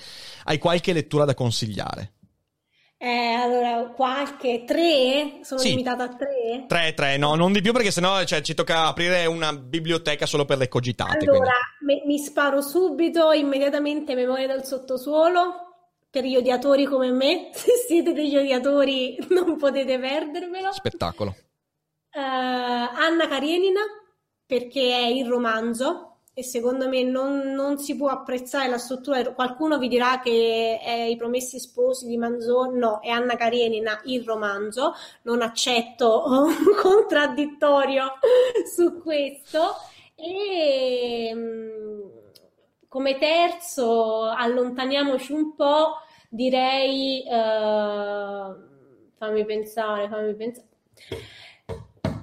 hai 0.44 0.56
qualche 0.56 0.94
lettura 0.94 1.26
da 1.26 1.34
consigliare. 1.34 2.14
Eh, 3.02 3.32
allora, 3.32 3.92
qualche 3.94 4.64
tre? 4.66 5.38
Sono 5.40 5.58
sì. 5.58 5.70
limitata 5.70 6.02
a 6.04 6.08
tre? 6.08 6.66
Tre, 6.68 6.92
tre, 6.92 7.16
no, 7.16 7.34
non 7.34 7.50
di 7.50 7.62
più 7.62 7.72
perché 7.72 7.90
sennò 7.90 8.22
cioè, 8.24 8.42
ci 8.42 8.52
tocca 8.52 8.88
aprire 8.88 9.24
una 9.24 9.54
biblioteca 9.54 10.26
solo 10.26 10.44
per 10.44 10.58
le 10.58 10.68
cogitate. 10.68 11.24
Allora, 11.24 11.54
me, 11.80 12.02
mi 12.04 12.18
sparo 12.18 12.61
subito, 12.61 13.32
immediatamente 13.32 14.14
Memoria 14.14 14.48
del 14.48 14.64
sottosuolo 14.64 15.70
per 16.11 16.24
gli 16.24 16.36
odiatori 16.36 16.84
come 16.84 17.12
me, 17.12 17.50
se 17.54 17.72
siete 17.86 18.12
degli 18.12 18.36
odiatori 18.36 19.16
non 19.30 19.56
potete 19.56 19.98
perdervelo. 19.98 20.72
Spettacolo. 20.72 21.34
Uh, 22.12 22.18
Anna 22.18 23.28
Karenina, 23.28 23.80
perché 24.44 24.90
è 24.90 25.06
il 25.06 25.26
romanzo 25.26 26.11
e 26.32 26.42
secondo 26.42 26.88
me 26.88 27.02
non, 27.02 27.52
non, 27.52 27.78
si 27.78 27.96
può 27.96 28.08
apprezzare 28.08 28.68
la 28.68 28.78
struttura. 28.78 29.32
Qualcuno 29.32 29.78
vi 29.78 29.88
dirà 29.88 30.20
che 30.20 30.80
è 30.82 31.02
I 31.02 31.16
Promessi 31.16 31.61
Sposi 31.61 32.06
di 32.06 32.16
Manzoni, 32.16 32.78
no, 32.78 33.00
è 33.00 33.11
Anna 33.11 33.36
Karenina 33.36 34.00
il 34.04 34.24
romanzo. 34.24 34.94
Non 35.22 35.42
accetto 35.42 36.24
un 36.26 36.54
contraddittorio 36.80 38.14
su 38.74 39.00
questo. 39.00 39.76
E 40.14 41.30
mm, 41.34 42.20
come 42.91 43.18
terzo, 43.18 44.24
allontaniamoci 44.24 45.30
un 45.30 45.55
po', 45.55 45.99
direi, 46.28 47.22
uh, 47.24 48.53
fammi 49.16 49.45
pensare, 49.45 50.09
fammi 50.09 50.34
pensare, 50.34 50.66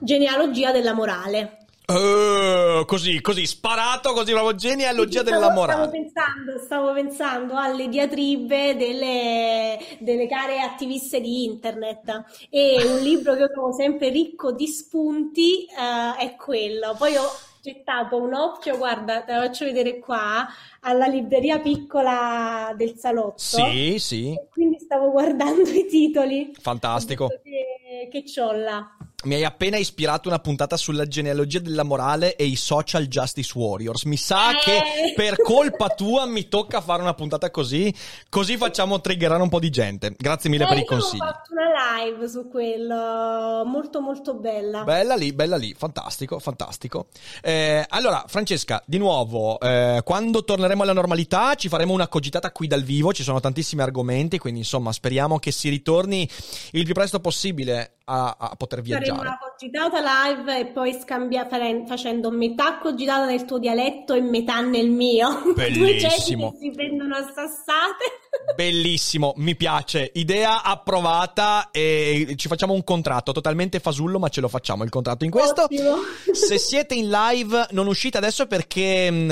genealogia 0.01 0.74
della 0.74 0.91
morale. 0.91 1.59
Uh, 1.88 2.84
così, 2.84 3.22
così, 3.22 3.45
sparato, 3.45 4.11
così 4.11 4.34
proprio 4.34 4.55
genealogia 4.55 5.22
stavo, 5.22 5.30
della 5.30 5.53
morale. 5.53 5.84
Stavo 5.84 5.91
pensando, 5.91 6.57
stavo 6.59 6.93
pensando 6.93 7.55
alle 7.55 7.88
diatribe 7.88 8.76
delle, 8.76 9.80
delle 9.99 10.28
care 10.28 10.59
attiviste 10.59 11.22
di 11.22 11.45
internet 11.45 12.26
e 12.49 12.84
un 12.86 12.99
libro 12.99 13.36
che 13.36 13.39
io 13.39 13.51
trovo 13.51 13.72
sempre 13.72 14.09
ricco 14.09 14.51
di 14.51 14.68
spunti 14.68 15.65
uh, 15.70 16.20
è 16.20 16.36
quello. 16.36 16.93
Poi 16.97 17.15
ho 17.15 17.26
gettato 17.68 18.15
un 18.22 18.34
occhio, 18.34 18.78
guarda, 18.78 19.24
te 19.24 19.34
la 19.34 19.41
faccio 19.41 19.65
vedere 19.65 19.99
qua, 19.99 20.47
alla 20.82 21.05
libreria 21.05 21.59
piccola 21.59 22.74
del 22.78 22.95
salotto. 22.95 23.38
Sì, 23.38 23.99
sì. 23.99 24.39
quindi 24.49 24.80
stavo 24.80 25.11
guardando 25.11 25.68
i 25.72 25.86
titoli. 25.86 26.53
Fantastico. 26.57 27.28
Che, 27.28 28.07
che 28.09 28.24
c'ho 28.24 28.53
là. 28.53 28.97
Mi 29.28 29.36
hai 29.36 29.43
appena 29.43 29.75
ispirato 29.75 30.30
una 30.30 30.39
puntata 30.39 30.78
sulla 30.78 31.05
genealogia 31.05 31.59
della 31.59 31.84
morale 31.84 32.38
e 32.38 32.45
i 32.45 32.55
social 32.55 33.07
justice 33.07 33.51
warriors. 33.59 34.05
Mi 34.05 34.15
sa 34.15 34.51
eh. 34.51 34.59
che 34.63 34.82
per 35.17 35.41
colpa 35.41 35.89
tua 35.89 36.25
mi 36.25 36.47
tocca 36.47 36.80
fare 36.80 37.01
una 37.01 37.13
puntata 37.13 37.51
così, 37.51 37.93
così 38.30 38.55
facciamo 38.55 39.01
triggerare 39.01 39.41
un 39.41 39.49
po' 39.49 39.59
di 39.59 39.69
gente. 39.69 40.15
Grazie 40.17 40.49
mille 40.49 40.63
eh, 40.63 40.67
per 40.67 40.78
i 40.78 40.86
consigli. 40.86 41.19
Ho 41.19 41.25
fatto 41.25 41.51
una 41.51 42.05
live 42.05 42.30
su 42.30 42.47
quello, 42.47 43.65
molto 43.65 43.99
molto 43.99 44.34
bella. 44.36 44.86
Bella 44.86 45.15
lì, 45.15 45.34
bella 45.34 45.57
lì, 45.57 45.75
fantastico, 45.78 46.39
fantastico. 46.39 47.07
Eh, 47.41 47.86
allora, 47.89 48.23
Francesca, 48.28 48.82
di 48.86 48.97
nuovo, 48.97 49.59
eh, 49.59 50.03
quando 50.05 50.45
torneremo 50.45 50.84
alla 50.84 50.93
normalità 50.93 51.55
ci 51.55 51.67
faremo 51.67 51.91
una 51.91 52.07
cogitata 52.07 52.53
qui 52.53 52.67
dal 52.67 52.84
vivo, 52.84 53.11
ci 53.11 53.23
sono 53.23 53.41
tantissimi 53.41 53.82
argomenti, 53.82 54.38
quindi 54.38 54.61
insomma 54.61 54.93
speriamo 54.93 55.38
che 55.38 55.51
si 55.51 55.67
ritorni 55.67 56.30
il 56.71 56.86
più 56.86 56.93
presto 56.93 57.19
possibile 57.19 57.95
a, 58.05 58.36
a 58.39 58.55
poter 58.55 58.82
viaggiare. 58.82 59.16
Faremo 59.18 59.38
una 59.47 59.47
cogitata 59.58 59.99
live 59.99 60.60
e 60.60 60.66
poi 60.68 60.93
scambia, 61.01 61.47
facendo 61.88 62.30
metà 62.30 62.78
cogitata 62.78 63.26
nel 63.26 63.43
tuo 63.45 63.58
dialetto 63.58 64.14
e 64.14 64.22
metà 64.22 64.62
nel 64.62 64.91
mio. 64.91 65.41
Bellissimo. 65.55 66.55
Si 66.60 66.70
prendono 66.70 67.16
a 67.16 67.24
sassate. 67.24 68.53
Bellissimo, 68.53 69.34
mi 69.38 69.55
piace. 69.55 70.12
Idea 70.14 70.62
approvata 70.62 71.70
e 71.72 72.36
ci 72.36 72.47
facciamo 72.47 72.74
un 72.74 72.84
contratto 72.84 73.32
totalmente 73.32 73.80
fasullo, 73.80 74.20
ma 74.20 74.30
ce 74.30 74.41
lo 74.41 74.47
facciamo 74.47 74.84
il 74.84 74.91
contratto 74.91 75.26
in 75.26 75.32
questo. 75.32 75.64
Ottimo. 75.64 75.95
Se 76.32 76.60
siete 76.60 76.93
in 76.93 77.10
live, 77.10 77.66
non 77.72 77.88
uscite 77.88 78.18
adesso 78.18 78.45
perché 78.45 79.10
mm, 79.12 79.30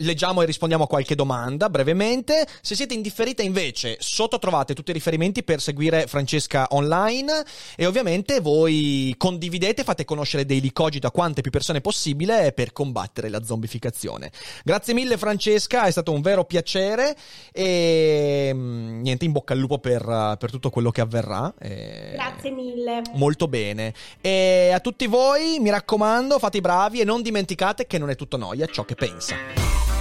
leggiamo 0.00 0.42
e 0.42 0.44
rispondiamo 0.44 0.84
a 0.84 0.86
qualche 0.86 1.14
domanda 1.14 1.70
brevemente. 1.70 2.46
Se 2.60 2.74
siete 2.74 2.92
in 2.92 3.00
differita 3.00 3.42
invece, 3.42 3.96
sotto 4.00 4.38
trovate 4.38 4.74
tutti 4.74 4.90
i 4.90 4.94
riferimenti 4.94 5.42
per 5.42 5.62
seguire 5.62 6.06
Francesca 6.06 6.66
online 6.70 7.42
e 7.74 7.86
ovviamente 7.86 8.40
voi 8.40 9.14
condividete, 9.16 9.60
fate 9.84 10.04
conoscere 10.04 10.44
Daily 10.44 10.72
Cogito 10.72 11.06
a 11.06 11.10
quante 11.10 11.40
più 11.40 11.50
persone 11.50 11.80
possibile 11.80 12.52
per 12.52 12.72
combattere 12.72 13.28
la 13.28 13.42
zombificazione. 13.42 14.30
Grazie 14.64 14.94
mille 14.94 15.16
Francesca, 15.16 15.84
è 15.84 15.90
stato 15.90 16.12
un 16.12 16.20
vero 16.20 16.44
piacere 16.44 17.16
e 17.52 18.42
Ehm, 18.42 19.00
niente, 19.02 19.24
in 19.24 19.32
bocca 19.32 19.52
al 19.52 19.58
lupo 19.58 19.78
per, 19.78 20.02
per 20.38 20.50
tutto 20.50 20.70
quello 20.70 20.90
che 20.90 21.00
avverrà. 21.00 21.52
E... 21.58 22.12
Grazie 22.14 22.50
mille. 22.50 23.02
Molto 23.14 23.48
bene. 23.48 23.94
E 24.20 24.70
a 24.72 24.80
tutti 24.80 25.06
voi, 25.06 25.58
mi 25.58 25.70
raccomando, 25.70 26.38
fate 26.38 26.58
i 26.58 26.60
bravi 26.60 27.00
e 27.00 27.04
non 27.04 27.22
dimenticate 27.22 27.86
che 27.86 27.98
non 27.98 28.10
è 28.10 28.16
tutto 28.16 28.36
noia 28.36 28.66
ciò 28.66 28.84
che 28.84 28.94
pensa. 28.94 29.91